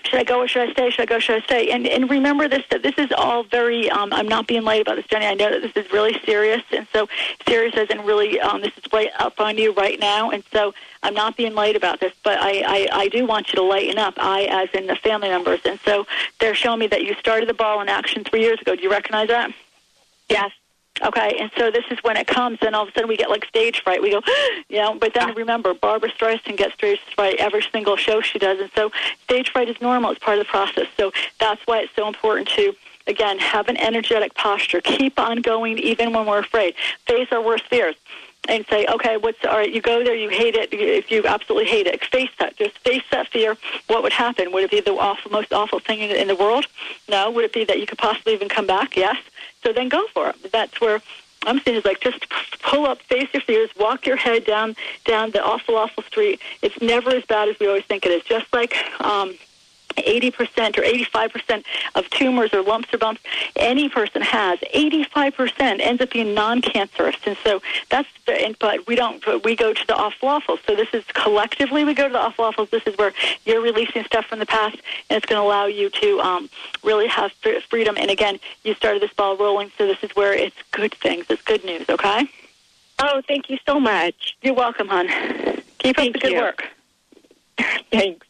should 0.02 0.18
I 0.18 0.24
go 0.24 0.40
or 0.40 0.48
should 0.48 0.66
I 0.66 0.72
stay? 0.72 0.88
Should 0.88 1.02
I 1.02 1.04
go? 1.04 1.18
Should 1.18 1.42
I 1.42 1.44
stay? 1.44 1.70
And 1.72 1.86
and 1.86 2.08
remember 2.08 2.48
this 2.48 2.64
that 2.70 2.82
this 2.82 2.94
is 2.96 3.12
all 3.12 3.42
very. 3.42 3.90
Um, 3.90 4.10
I'm 4.14 4.26
not 4.26 4.46
being 4.46 4.62
light 4.62 4.80
about 4.80 4.96
this, 4.96 5.04
Jenny. 5.06 5.26
I 5.26 5.34
know 5.34 5.50
that 5.50 5.60
this 5.60 5.84
is 5.84 5.92
really 5.92 6.18
serious, 6.24 6.62
and 6.72 6.86
so 6.90 7.06
serious 7.46 7.76
as 7.76 7.90
in 7.90 8.00
really, 8.06 8.40
um, 8.40 8.62
this 8.62 8.72
is 8.78 8.84
right 8.94 9.10
up 9.18 9.38
on 9.38 9.58
you 9.58 9.74
right 9.74 10.00
now. 10.00 10.30
And 10.30 10.42
so 10.54 10.72
I'm 11.02 11.12
not 11.12 11.36
being 11.36 11.54
light 11.54 11.76
about 11.76 12.00
this, 12.00 12.14
but 12.24 12.38
I, 12.40 12.62
I 12.66 12.88
I 12.92 13.08
do 13.08 13.26
want 13.26 13.48
you 13.48 13.56
to 13.56 13.62
lighten 13.62 13.98
up. 13.98 14.14
I, 14.16 14.44
as 14.44 14.70
in 14.72 14.86
the 14.86 14.96
family 14.96 15.28
members, 15.28 15.60
and 15.66 15.78
so 15.84 16.06
they're 16.40 16.54
showing 16.54 16.78
me 16.78 16.86
that 16.86 17.02
you 17.04 17.14
started 17.16 17.46
the 17.46 17.54
ball 17.54 17.82
in 17.82 17.90
action 17.90 18.24
three 18.24 18.40
years 18.40 18.58
ago. 18.58 18.74
Do 18.74 18.82
you 18.82 18.90
recognize 18.90 19.28
that? 19.28 19.52
Yes. 20.30 20.52
Okay, 21.02 21.38
and 21.40 21.50
so 21.56 21.70
this 21.70 21.84
is 21.90 21.98
when 22.02 22.16
it 22.16 22.26
comes, 22.26 22.58
and 22.60 22.74
all 22.74 22.82
of 22.82 22.90
a 22.90 22.92
sudden 22.92 23.08
we 23.08 23.16
get 23.16 23.30
like 23.30 23.44
stage 23.46 23.82
fright. 23.82 24.02
We 24.02 24.10
go, 24.10 24.20
you 24.68 24.78
know, 24.78 24.94
but 24.94 25.14
then 25.14 25.34
remember, 25.34 25.72
Barbra 25.74 26.10
Streisand 26.10 26.56
gets 26.56 26.74
stage 26.74 27.00
fright 27.14 27.36
every 27.38 27.62
single 27.72 27.96
show 27.96 28.20
she 28.20 28.38
does, 28.38 28.60
and 28.60 28.70
so 28.74 28.90
stage 29.24 29.50
fright 29.50 29.68
is 29.68 29.80
normal. 29.80 30.10
It's 30.10 30.20
part 30.20 30.38
of 30.38 30.44
the 30.44 30.50
process. 30.50 30.86
So 30.96 31.12
that's 31.38 31.66
why 31.66 31.80
it's 31.80 31.94
so 31.94 32.06
important 32.06 32.48
to, 32.48 32.74
again, 33.06 33.38
have 33.38 33.68
an 33.68 33.78
energetic 33.78 34.34
posture. 34.34 34.80
Keep 34.80 35.18
on 35.18 35.40
going 35.40 35.78
even 35.78 36.12
when 36.12 36.26
we're 36.26 36.40
afraid. 36.40 36.74
Face 37.06 37.28
our 37.32 37.42
worst 37.42 37.66
fears. 37.68 37.96
And 38.48 38.64
say, 38.66 38.86
okay, 38.86 39.16
what's 39.16 39.44
all 39.44 39.58
right? 39.58 39.70
You 39.70 39.82
go 39.82 40.02
there, 40.02 40.14
you 40.14 40.30
hate 40.30 40.54
it. 40.54 40.70
If 40.72 41.10
you 41.10 41.24
absolutely 41.26 41.68
hate 41.68 41.86
it, 41.86 42.02
face 42.06 42.30
that. 42.38 42.56
Just 42.56 42.78
face 42.78 43.02
that 43.12 43.28
fear. 43.28 43.56
What 43.86 44.02
would 44.02 44.12
happen? 44.12 44.50
Would 44.52 44.64
it 44.64 44.70
be 44.70 44.80
the 44.80 44.92
awful, 44.92 45.30
most 45.30 45.52
awful 45.52 45.78
thing 45.78 46.00
in, 46.00 46.10
in 46.10 46.26
the 46.26 46.34
world? 46.34 46.66
No. 47.08 47.30
Would 47.30 47.44
it 47.44 47.52
be 47.52 47.64
that 47.64 47.78
you 47.78 47.86
could 47.86 47.98
possibly 47.98 48.32
even 48.32 48.48
come 48.48 48.66
back? 48.66 48.96
Yes. 48.96 49.18
So 49.62 49.72
then 49.72 49.88
go 49.88 50.06
for 50.14 50.30
it. 50.30 50.50
That's 50.50 50.80
where 50.80 51.02
I'm 51.46 51.60
saying 51.60 51.78
is 51.78 51.84
like 51.84 52.00
just 52.00 52.26
pull 52.62 52.86
up, 52.86 53.00
face 53.02 53.28
your 53.32 53.42
fears, 53.42 53.70
walk 53.78 54.06
your 54.06 54.16
head 54.16 54.44
down 54.44 54.76
down 55.04 55.30
the 55.30 55.42
awful, 55.42 55.76
awful 55.76 56.02
street. 56.04 56.40
It's 56.62 56.80
never 56.80 57.10
as 57.10 57.24
bad 57.24 57.48
as 57.48 57.58
we 57.58 57.66
always 57.66 57.84
think 57.84 58.04
it 58.04 58.12
is. 58.12 58.22
Just 58.24 58.52
like 58.52 58.74
um, 59.00 59.34
80% 59.96 60.78
or 60.78 60.82
85% 60.82 61.64
of 61.94 62.08
tumors 62.10 62.52
or 62.52 62.62
lumps 62.62 62.92
or 62.92 62.98
bumps 62.98 63.20
any 63.56 63.88
person 63.88 64.22
has, 64.22 64.58
85% 64.74 65.80
ends 65.80 66.02
up 66.02 66.10
being 66.10 66.34
non-cancerous. 66.34 67.16
And 67.26 67.36
so 67.42 67.60
that's, 67.88 68.08
the, 68.26 68.54
but 68.58 68.86
we 68.86 68.94
don't, 68.94 69.22
we 69.44 69.56
go 69.56 69.72
to 69.72 69.86
the 69.86 69.94
awful. 69.94 70.58
So 70.66 70.74
this 70.74 70.88
is 70.92 71.04
collectively 71.14 71.84
we 71.84 71.94
go 71.94 72.08
to 72.08 72.12
the 72.12 72.18
awfuls. 72.18 72.70
This 72.70 72.86
is 72.86 72.96
where 72.96 73.12
you're 73.44 73.60
releasing 73.60 74.04
stuff 74.04 74.26
from 74.26 74.38
the 74.38 74.46
past 74.46 74.76
and 75.08 75.16
it's 75.16 75.26
going 75.26 75.40
to 75.40 75.46
allow 75.46 75.66
you 75.66 75.90
to 75.90 76.20
um, 76.20 76.50
really 76.82 77.08
have 77.08 77.32
freedom. 77.68 77.96
And 77.98 78.10
again, 78.10 78.38
you 78.64 78.74
started 78.74 79.02
this 79.02 79.12
ball 79.12 79.36
rolling. 79.36 79.70
So 79.76 79.86
this 79.86 80.02
is 80.02 80.10
where 80.16 80.32
it's 80.32 80.56
good 80.70 80.94
things. 80.94 81.26
It's 81.28 81.42
good 81.42 81.64
news. 81.64 81.88
Okay? 81.88 82.28
Oh, 82.98 83.22
thank 83.26 83.48
you 83.48 83.58
so 83.66 83.80
much. 83.80 84.36
You're 84.42 84.54
welcome, 84.54 84.88
hon. 84.88 85.08
Keep 85.78 85.96
Thank 85.96 85.98
up 85.98 86.12
the 86.14 86.18
good 86.18 86.32
you. 86.32 86.38
work. 86.38 86.68
Thanks. 87.90 88.26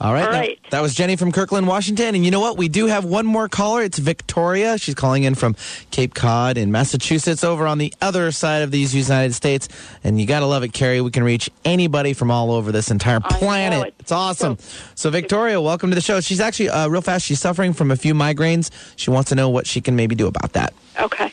All 0.00 0.12
right. 0.12 0.24
All 0.24 0.30
that- 0.32 0.50
That, 0.70 0.80
was 0.82 0.94
Jenny 0.94 1.16
from 1.16 1.32
Kirkland, 1.32 1.66
Washington. 1.66 2.14
And 2.14 2.24
you 2.24 2.30
know 2.30 2.38
what? 2.40 2.56
We 2.56 2.68
do 2.68 2.86
have 2.86 3.04
one 3.04 3.26
more 3.26 3.48
caller. 3.48 3.82
It's 3.82 3.98
Victoria. 3.98 4.78
She's 4.78 4.94
calling 4.94 5.24
in 5.24 5.34
from 5.34 5.56
Cape 5.90 6.14
Cod 6.14 6.56
in 6.56 6.70
Massachusetts 6.70 7.42
over 7.42 7.66
on 7.66 7.78
the 7.78 7.92
other 8.00 8.30
side 8.30 8.62
of 8.62 8.70
these 8.70 8.94
United 8.94 9.34
States. 9.34 9.68
And 10.04 10.20
you 10.20 10.26
got 10.26 10.40
to 10.40 10.46
love 10.46 10.62
it, 10.62 10.72
Kerrie. 10.72 11.00
We 11.00 11.10
can 11.10 11.24
reach 11.24 11.50
anybody 11.64 12.12
from 12.12 12.30
all 12.30 12.52
over 12.52 12.70
this 12.70 12.90
entire 12.92 13.18
planet. 13.18 13.88
it. 13.88 13.94
It's 13.98 14.12
awesome. 14.12 14.56
So, 14.94 15.10
Victoria, 15.10 15.60
welcome 15.60 15.90
to 15.90 15.94
the 15.96 16.00
show. 16.00 16.20
She's 16.20 16.40
actually, 16.40 16.68
uh, 16.70 16.86
real 16.88 17.02
fast, 17.02 17.24
she's 17.26 17.40
suffering 17.40 17.72
from 17.72 17.90
a 17.90 17.96
few 17.96 18.14
migraines. 18.14 18.70
She 18.94 19.10
wants 19.10 19.30
to 19.30 19.34
know 19.34 19.48
what 19.48 19.66
she 19.66 19.80
can 19.80 19.96
maybe 19.96 20.14
do 20.14 20.26
about 20.28 20.52
that. 20.52 20.74
Okay. 21.00 21.32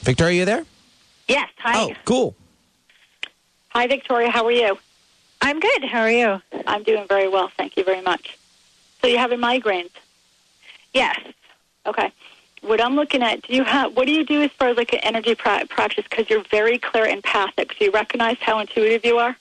Victoria, 0.00 0.40
you 0.40 0.44
there? 0.44 0.64
Yes. 1.28 1.48
Hi. 1.58 1.82
Oh, 1.82 1.92
cool. 2.04 2.34
Hi, 3.68 3.86
Victoria. 3.86 4.28
How 4.30 4.44
are 4.46 4.50
you? 4.52 4.76
I'm 5.42 5.58
good. 5.58 5.84
How 5.84 6.02
are 6.02 6.10
you? 6.10 6.40
I'm 6.68 6.84
doing 6.84 7.04
very 7.08 7.28
well. 7.28 7.50
Thank 7.56 7.76
you 7.76 7.82
very 7.82 8.00
much. 8.00 8.38
So 9.00 9.08
you're 9.08 9.18
having 9.18 9.40
migraines? 9.40 9.90
Yes. 10.94 11.18
Okay. 11.84 12.12
What 12.60 12.80
I'm 12.80 12.94
looking 12.94 13.24
at, 13.24 13.42
do 13.42 13.52
you 13.52 13.64
have, 13.64 13.96
what 13.96 14.06
do 14.06 14.12
you 14.12 14.24
do 14.24 14.40
as 14.42 14.52
far 14.52 14.68
as 14.68 14.76
like 14.76 14.92
an 14.92 15.00
energy 15.02 15.34
pra- 15.34 15.66
practice? 15.68 16.04
Because 16.08 16.30
you're 16.30 16.44
very 16.44 16.78
clear 16.78 17.04
and 17.04 17.14
empathic. 17.14 17.76
Do 17.76 17.86
you 17.86 17.90
recognize 17.90 18.36
how 18.40 18.60
intuitive 18.60 19.04
you 19.04 19.18
are? 19.18 19.36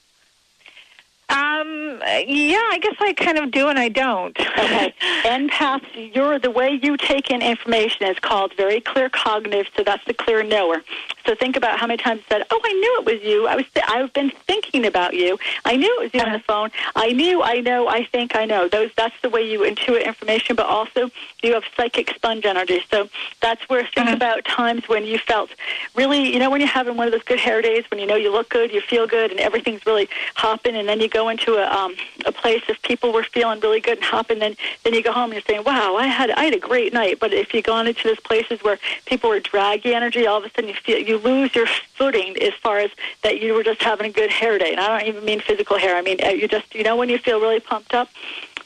Um. 1.32 2.02
Yeah. 2.28 2.68
I 2.72 2.80
guess 2.82 2.96
I 3.00 3.14
kind 3.14 3.38
of 3.38 3.52
do 3.52 3.68
and 3.68 3.80
I 3.80 3.90
don't. 3.90 4.38
Okay. 4.40 4.94
Empath, 5.24 6.14
you're, 6.16 6.40
the 6.40 6.52
way 6.52 6.80
you 6.82 6.98
take 6.98 7.30
in 7.32 7.42
information 7.42 8.06
is 8.08 8.18
called 8.20 8.54
very 8.56 8.82
clear 8.82 9.10
cognitive, 9.10 9.68
so 9.76 9.84
that's 9.84 10.04
the 10.06 10.14
clear 10.14 10.44
knower. 10.44 10.84
So 11.26 11.36
think 11.36 11.56
about 11.56 11.80
how 11.80 11.88
many 11.88 11.98
times 11.98 12.20
you 12.20 12.26
said, 12.30 12.46
"Oh, 12.50 12.60
I 12.64 12.74
knew 12.74 13.00
it 13.00 13.06
was 13.06 13.22
you. 13.24 13.48
I 13.48 13.56
was. 13.56 13.66
Th- 13.74 13.86
I've 13.88 14.12
been 14.14 14.32
thinking 14.48 14.86
about 14.86 15.14
you. 15.14 15.38
I 15.66 15.76
knew 15.76 15.94
it 16.00 16.04
was 16.04 16.14
you 16.14 16.22
on 16.22 16.32
the 16.32 16.40
phone. 16.40 16.70
I 16.96 17.12
knew. 17.12 17.44
I 17.44 17.62
know. 17.62 17.88
I 17.88 18.06
think. 18.06 18.36
I 18.36 18.46
know." 18.46 18.68
Those. 18.68 18.90
That's 18.98 19.16
the 19.22 19.30
way 19.30 19.44
you 19.50 19.60
intuit 19.60 20.06
information. 20.06 20.56
But 20.56 20.66
also, 20.66 21.12
you 21.44 21.54
have 21.54 21.64
psychic 21.78 22.10
sponge 22.16 22.46
energy. 22.46 22.84
So 22.90 23.08
that's 23.40 23.62
where 23.70 23.86
think 23.94 24.10
about 24.10 24.46
times 24.46 24.88
when 24.90 25.06
you 25.06 25.20
felt 25.20 25.52
really. 25.96 26.34
You 26.34 26.40
know, 26.40 26.50
when 26.50 26.60
you're 26.60 26.68
having 26.68 26.98
one 26.98 27.08
of 27.08 27.12
those 27.14 27.24
good 27.24 27.40
hair 27.40 27.62
days, 27.62 27.84
when 27.92 28.00
you 28.00 28.08
know 28.08 28.16
you 28.16 28.32
look 28.32 28.50
good, 28.50 28.72
you 28.74 28.82
feel 28.82 29.06
good, 29.06 29.32
and 29.32 29.40
everything's 29.40 29.86
really 29.86 30.10
hopping, 30.36 30.76
and 30.76 30.90
then 30.90 31.00
you 31.00 31.08
go 31.08 31.21
into 31.30 31.56
a 31.56 31.66
um, 31.70 31.96
a 32.26 32.32
place 32.32 32.62
if 32.68 32.82
people 32.82 33.12
were 33.14 33.24
feeling 33.24 33.60
really 33.60 33.80
good 33.80 33.98
and 33.98 34.06
hopping, 34.06 34.40
then 34.40 34.56
then 34.84 34.94
you 34.94 35.04
go 35.04 35.12
home 35.12 35.26
and 35.26 35.34
you're 35.34 35.42
saying, 35.42 35.64
"Wow, 35.66 35.96
I 35.96 36.08
had 36.08 36.32
I 36.32 36.46
had 36.46 36.54
a 36.54 36.60
great 36.60 36.94
night." 36.94 37.20
But 37.20 37.34
if 37.34 37.54
you 37.54 37.62
gone 37.62 37.88
into 37.88 38.08
those 38.08 38.20
places 38.20 38.64
where 38.64 38.80
people 39.06 39.30
were 39.30 39.40
draggy 39.40 39.94
energy, 39.94 40.28
all 40.28 40.38
of 40.38 40.46
a 40.46 40.50
sudden 40.52 40.70
you 40.70 40.76
feel 40.76 41.00
you 41.00 41.18
lose 41.18 41.54
your 41.56 41.68
footing 41.68 42.38
as 42.42 42.54
far 42.56 42.80
as 42.80 42.92
that 43.24 43.42
you 43.42 43.54
were 43.54 43.64
just 43.64 43.82
having 43.82 44.08
a 44.08 44.14
good 44.14 44.32
hair 44.32 44.58
day. 44.58 44.72
And 44.72 44.80
I 44.80 45.00
don't 45.00 45.08
even 45.08 45.26
mean 45.26 45.40
physical 45.40 45.78
hair. 45.78 45.96
I 45.96 46.02
mean 46.02 46.18
uh, 46.24 46.30
you 46.30 46.48
just 46.48 46.74
you 46.76 46.84
know 46.84 46.96
when 46.96 47.10
you 47.10 47.18
feel 47.18 47.40
really 47.40 47.60
pumped 47.60 47.94
up. 47.94 48.10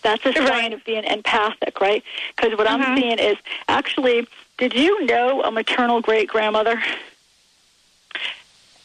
That's 0.01 0.23
a 0.23 0.33
sign 0.33 0.71
of 0.71 0.85
being 0.85 1.03
empathic, 1.03 1.81
right? 1.81 2.03
Because 2.35 2.55
what 2.59 2.69
I'm 2.69 2.95
seeing 2.95 3.17
is 3.17 3.37
actually, 3.67 4.27
did 4.59 4.75
you 4.75 5.03
know 5.07 5.41
a 5.41 5.49
maternal 5.49 5.99
great 5.99 6.29
grandmother? 6.29 6.79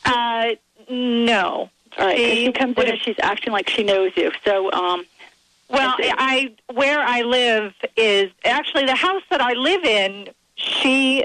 Uh, 0.07 0.55
no. 0.89 1.69
All 1.99 2.07
right, 2.07 2.17
'cause 2.17 2.25
She 2.35 2.53
comes 2.53 2.79
in 2.79 2.89
and 2.89 3.01
she's 3.03 3.17
acting 3.23 3.53
like 3.53 3.69
she 3.69 3.83
knows 3.83 4.13
you. 4.17 4.33
So, 4.45 4.71
um, 4.73 5.07
Well, 5.69 5.95
I 5.99 6.51
where 6.73 7.01
I 7.01 7.23
live 7.23 7.75
is 7.97 8.31
actually 8.45 8.87
the 8.87 8.97
house 8.97 9.23
that 9.31 9.41
I 9.41 9.53
live 9.53 9.85
in. 9.85 10.29
She 10.57 11.25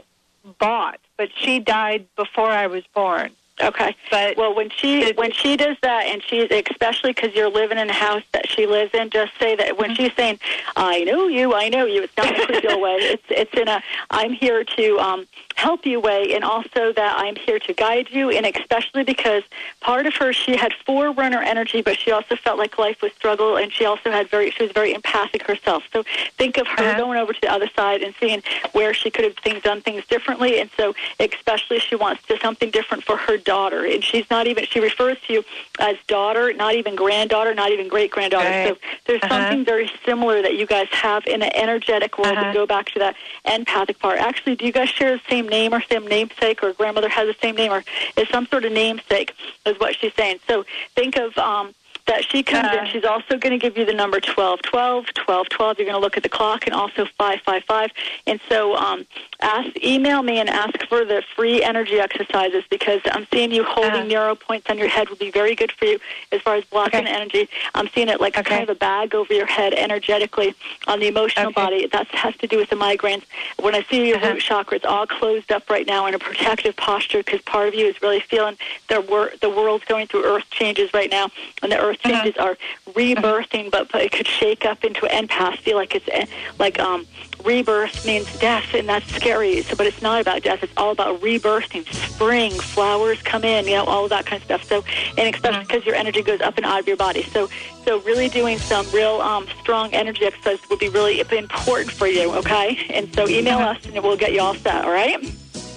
bought, 0.59 0.99
but 1.17 1.29
she 1.35 1.59
died 1.59 2.05
before 2.15 2.49
I 2.51 2.67
was 2.67 2.83
born. 2.93 3.31
Okay. 3.61 3.95
But 4.11 4.35
well, 4.37 4.53
when 4.53 4.69
she 4.69 5.13
when 5.13 5.31
she 5.31 5.55
does 5.55 5.77
that, 5.81 6.05
and 6.07 6.21
she's 6.21 6.51
especially 6.51 7.13
because 7.13 7.33
you're 7.33 7.49
living 7.49 7.77
in 7.77 7.89
a 7.89 7.93
house 7.93 8.23
that 8.33 8.49
she 8.49 8.67
lives 8.67 8.93
in, 8.93 9.09
just 9.09 9.31
say 9.39 9.55
that 9.55 9.77
when 9.77 9.95
she's 9.95 10.11
saying, 10.15 10.39
"I 10.75 11.03
know 11.05 11.27
you, 11.27 11.53
I 11.53 11.69
know 11.69 11.85
you," 11.85 12.03
it's 12.03 12.17
not 12.17 12.37
a 12.37 12.45
trivial 12.45 12.81
way. 12.81 12.97
It's 12.97 13.23
it's 13.29 13.53
in 13.53 13.67
a 13.69 13.81
I'm 14.11 14.33
here 14.33 14.63
to 14.65 14.99
um, 14.99 15.25
help 15.55 15.85
you 15.85 15.99
way, 15.99 16.33
and 16.35 16.43
also 16.43 16.93
that 16.93 17.15
I'm 17.17 17.35
here 17.35 17.59
to 17.59 17.73
guide 17.73 18.09
you, 18.11 18.29
and 18.29 18.45
especially 18.45 19.03
because 19.03 19.43
part 19.81 20.05
of 20.05 20.15
her 20.15 20.31
she 20.33 20.55
had 20.55 20.73
forerunner 20.85 21.41
energy, 21.41 21.81
but 21.81 21.97
she 21.97 22.11
also 22.11 22.35
felt 22.35 22.57
like 22.57 22.77
life 22.77 23.01
was 23.01 23.11
struggle, 23.13 23.57
and 23.57 23.71
she 23.71 23.85
also 23.85 24.11
had 24.11 24.29
very 24.29 24.51
she 24.51 24.63
was 24.63 24.71
very 24.71 24.93
empathic 24.93 25.43
herself. 25.47 25.83
So 25.91 26.03
think 26.37 26.57
of 26.57 26.67
her 26.67 26.97
going 26.97 27.17
over 27.17 27.33
to 27.33 27.41
the 27.41 27.51
other 27.51 27.69
side 27.75 28.01
and 28.03 28.13
seeing 28.19 28.43
where 28.73 28.93
she 28.93 29.09
could 29.09 29.23
have 29.25 29.37
things 29.37 29.63
done 29.63 29.81
things 29.81 30.05
differently, 30.07 30.59
and 30.59 30.69
so 30.77 30.93
especially 31.19 31.79
she 31.79 31.95
wants 31.95 32.23
to 32.27 32.37
something 32.39 32.69
different 32.69 33.03
for 33.03 33.17
her 33.17 33.37
daughter, 33.37 33.85
and 33.85 34.03
she's 34.03 34.29
not 34.29 34.47
even 34.47 34.65
she 34.65 34.79
refers 34.79 35.17
to 35.27 35.33
you 35.33 35.43
as 35.79 35.95
daughter, 36.07 36.53
not 36.53 36.75
even 36.75 36.95
granddaughter, 36.95 37.53
not 37.53 37.71
even 37.71 37.87
great 37.87 38.11
granddaughter. 38.11 38.49
Right. 38.49 38.67
So 38.67 38.77
there's 39.05 39.23
Uh-huh. 39.23 39.33
something 39.39 39.63
very 39.65 39.89
similar 40.05 40.41
that 40.41 40.55
you 40.55 40.65
guys 40.65 40.87
have 40.91 41.25
in 41.25 41.41
an 41.41 41.51
energetic 41.55 42.17
world. 42.17 42.37
Uh-huh. 42.37 42.45
To 42.51 42.53
go 42.53 42.65
back 42.65 42.87
to 42.87 42.99
that 42.99 43.15
empathic 43.45 43.97
part. 43.99 44.19
Actually, 44.19 44.55
do 44.55 44.65
you 44.65 44.71
guys 44.71 44.89
share 44.89 45.11
the 45.11 45.21
same 45.29 45.44
name 45.47 45.73
or 45.73 45.81
same 45.81 46.07
namesake, 46.07 46.63
or 46.63 46.73
grandmother 46.73 47.09
has 47.09 47.27
the 47.27 47.35
same 47.41 47.55
name, 47.55 47.71
or 47.71 47.83
is 48.17 48.27
some 48.29 48.45
sort 48.47 48.65
of 48.65 48.71
namesake? 48.71 49.33
Is 49.65 49.79
what 49.79 49.95
she's 49.95 50.13
saying. 50.13 50.39
So 50.47 50.65
think 50.95 51.17
of. 51.17 51.37
um 51.37 51.73
that 52.07 52.23
she 52.23 52.43
comes 52.43 52.71
in. 52.77 52.85
She's 52.87 53.03
also 53.03 53.37
going 53.37 53.51
to 53.51 53.57
give 53.57 53.77
you 53.77 53.85
the 53.85 53.93
number 53.93 54.19
12, 54.19 54.61
12, 54.61 55.05
12, 55.13 55.49
12. 55.49 55.79
You're 55.79 55.85
going 55.85 55.95
to 55.95 55.99
look 55.99 56.17
at 56.17 56.23
the 56.23 56.29
clock 56.29 56.67
and 56.67 56.75
also 56.75 57.05
555. 57.17 57.91
And 58.27 58.39
so 58.47 58.75
um, 58.75 59.05
ask, 59.41 59.69
email 59.83 60.23
me 60.23 60.39
and 60.39 60.49
ask 60.49 60.85
for 60.87 61.05
the 61.05 61.23
free 61.35 61.63
energy 61.63 61.99
exercises 61.99 62.63
because 62.69 63.01
I'm 63.11 63.27
seeing 63.31 63.51
you 63.51 63.63
holding 63.63 64.07
narrow 64.07 64.35
points 64.35 64.69
on 64.69 64.77
your 64.77 64.87
head 64.87 65.09
would 65.09 65.19
be 65.19 65.31
very 65.31 65.55
good 65.55 65.71
for 65.71 65.85
you 65.85 65.99
as 66.31 66.41
far 66.41 66.55
as 66.55 66.63
blocking 66.65 67.07
energy. 67.07 67.49
I'm 67.73 67.89
seeing 67.89 68.09
it 68.09 68.21
like 68.21 68.37
a 68.37 68.43
kind 68.43 68.63
of 68.63 68.69
a 68.69 68.75
bag 68.75 69.15
over 69.15 69.33
your 69.33 69.45
head 69.45 69.73
energetically 69.73 70.55
on 70.87 70.99
the 70.99 71.07
emotional 71.07 71.51
body. 71.51 71.87
That 71.87 72.07
has 72.07 72.35
to 72.37 72.47
do 72.47 72.57
with 72.57 72.69
the 72.69 72.75
migraines. 72.75 73.23
When 73.59 73.75
I 73.75 73.83
see 73.83 74.07
your 74.07 74.19
root 74.19 74.39
chakra, 74.39 74.77
it's 74.77 74.85
all 74.85 75.07
closed 75.07 75.51
up 75.51 75.69
right 75.69 75.85
now 75.85 76.05
in 76.05 76.13
a 76.13 76.19
protective 76.19 76.75
posture 76.75 77.19
because 77.19 77.41
part 77.41 77.67
of 77.67 77.73
you 77.75 77.87
is 77.87 78.01
really 78.01 78.19
feeling 78.19 78.57
the, 78.89 79.01
wor- 79.01 79.31
the 79.41 79.49
world's 79.49 79.85
going 79.85 80.07
through 80.07 80.25
earth 80.25 80.49
changes 80.49 80.93
right 80.93 81.09
now, 81.09 81.29
and 81.61 81.71
the 81.71 81.79
earth 81.79 81.99
changes 81.99 82.37
are 82.37 82.57
rebirthing, 82.89 83.71
but, 83.71 83.91
but 83.91 84.01
it 84.01 84.11
could 84.11 84.27
shake 84.27 84.65
up 84.65 84.83
into 84.83 85.01
empath, 85.07 85.57
feel 85.59 85.75
like 85.75 85.95
it's 85.95 86.07
eh, 86.11 86.25
like 86.59 86.79
um, 86.79 87.05
rebirth 87.43 88.05
means 88.05 88.31
death, 88.39 88.73
and 88.73 88.87
that's 88.87 89.11
scary. 89.13 89.61
So, 89.63 89.75
but 89.75 89.87
it's 89.87 90.01
not 90.01 90.21
about 90.21 90.43
death. 90.43 90.63
It's 90.63 90.73
all 90.77 90.91
about 90.91 91.21
rebirthing, 91.21 91.91
spring, 91.93 92.51
flowers 92.51 93.21
come 93.21 93.43
in, 93.43 93.65
you 93.65 93.73
know, 93.75 93.85
all 93.85 94.05
of 94.05 94.09
that 94.11 94.25
kind 94.25 94.41
of 94.41 94.45
stuff. 94.45 94.63
So, 94.63 94.83
and 95.17 95.33
especially 95.33 95.65
because 95.65 95.85
your 95.85 95.95
energy 95.95 96.21
goes 96.21 96.41
up 96.41 96.57
and 96.57 96.65
out 96.65 96.79
of 96.79 96.87
your 96.87 96.97
body. 96.97 97.23
So, 97.23 97.49
so 97.83 97.99
really 98.01 98.29
doing 98.29 98.57
some 98.57 98.89
real 98.91 99.21
um, 99.21 99.47
strong 99.61 99.93
energy 99.93 100.25
exercise 100.25 100.59
will 100.69 100.77
be 100.77 100.89
really 100.89 101.19
important 101.19 101.91
for 101.91 102.07
you. 102.07 102.33
Okay, 102.35 102.85
and 102.89 103.13
so 103.13 103.27
email 103.27 103.59
us, 103.59 103.83
and 103.85 104.03
we'll 104.03 104.17
get 104.17 104.33
you 104.33 104.41
all 104.41 104.55
set. 104.55 104.85
All 104.85 104.91
right. 104.91 105.17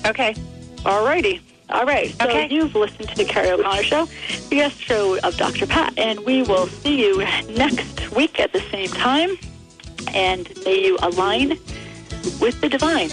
Okay. 0.06 0.34
All 0.86 1.04
righty. 1.04 1.40
All 1.70 1.84
right. 1.84 2.14
So 2.20 2.28
Okay. 2.28 2.48
you've 2.50 2.74
listened 2.74 3.08
to 3.10 3.14
the 3.16 3.24
Kerrie 3.24 3.50
O'Connor 3.50 3.82
Show, 3.82 4.08
the 4.48 4.56
guest 4.56 4.80
show 4.80 5.18
of 5.18 5.36
Dr. 5.36 5.66
Pat, 5.66 5.92
and 5.98 6.20
we 6.20 6.42
will 6.42 6.66
see 6.66 6.98
you 7.00 7.18
next 7.50 8.10
week 8.12 8.40
at 8.40 8.52
the 8.52 8.60
same 8.70 8.88
time. 8.88 9.36
And 10.14 10.50
may 10.64 10.84
you 10.84 10.98
align 11.02 11.58
with 12.40 12.60
the 12.60 12.68
divine. 12.68 13.10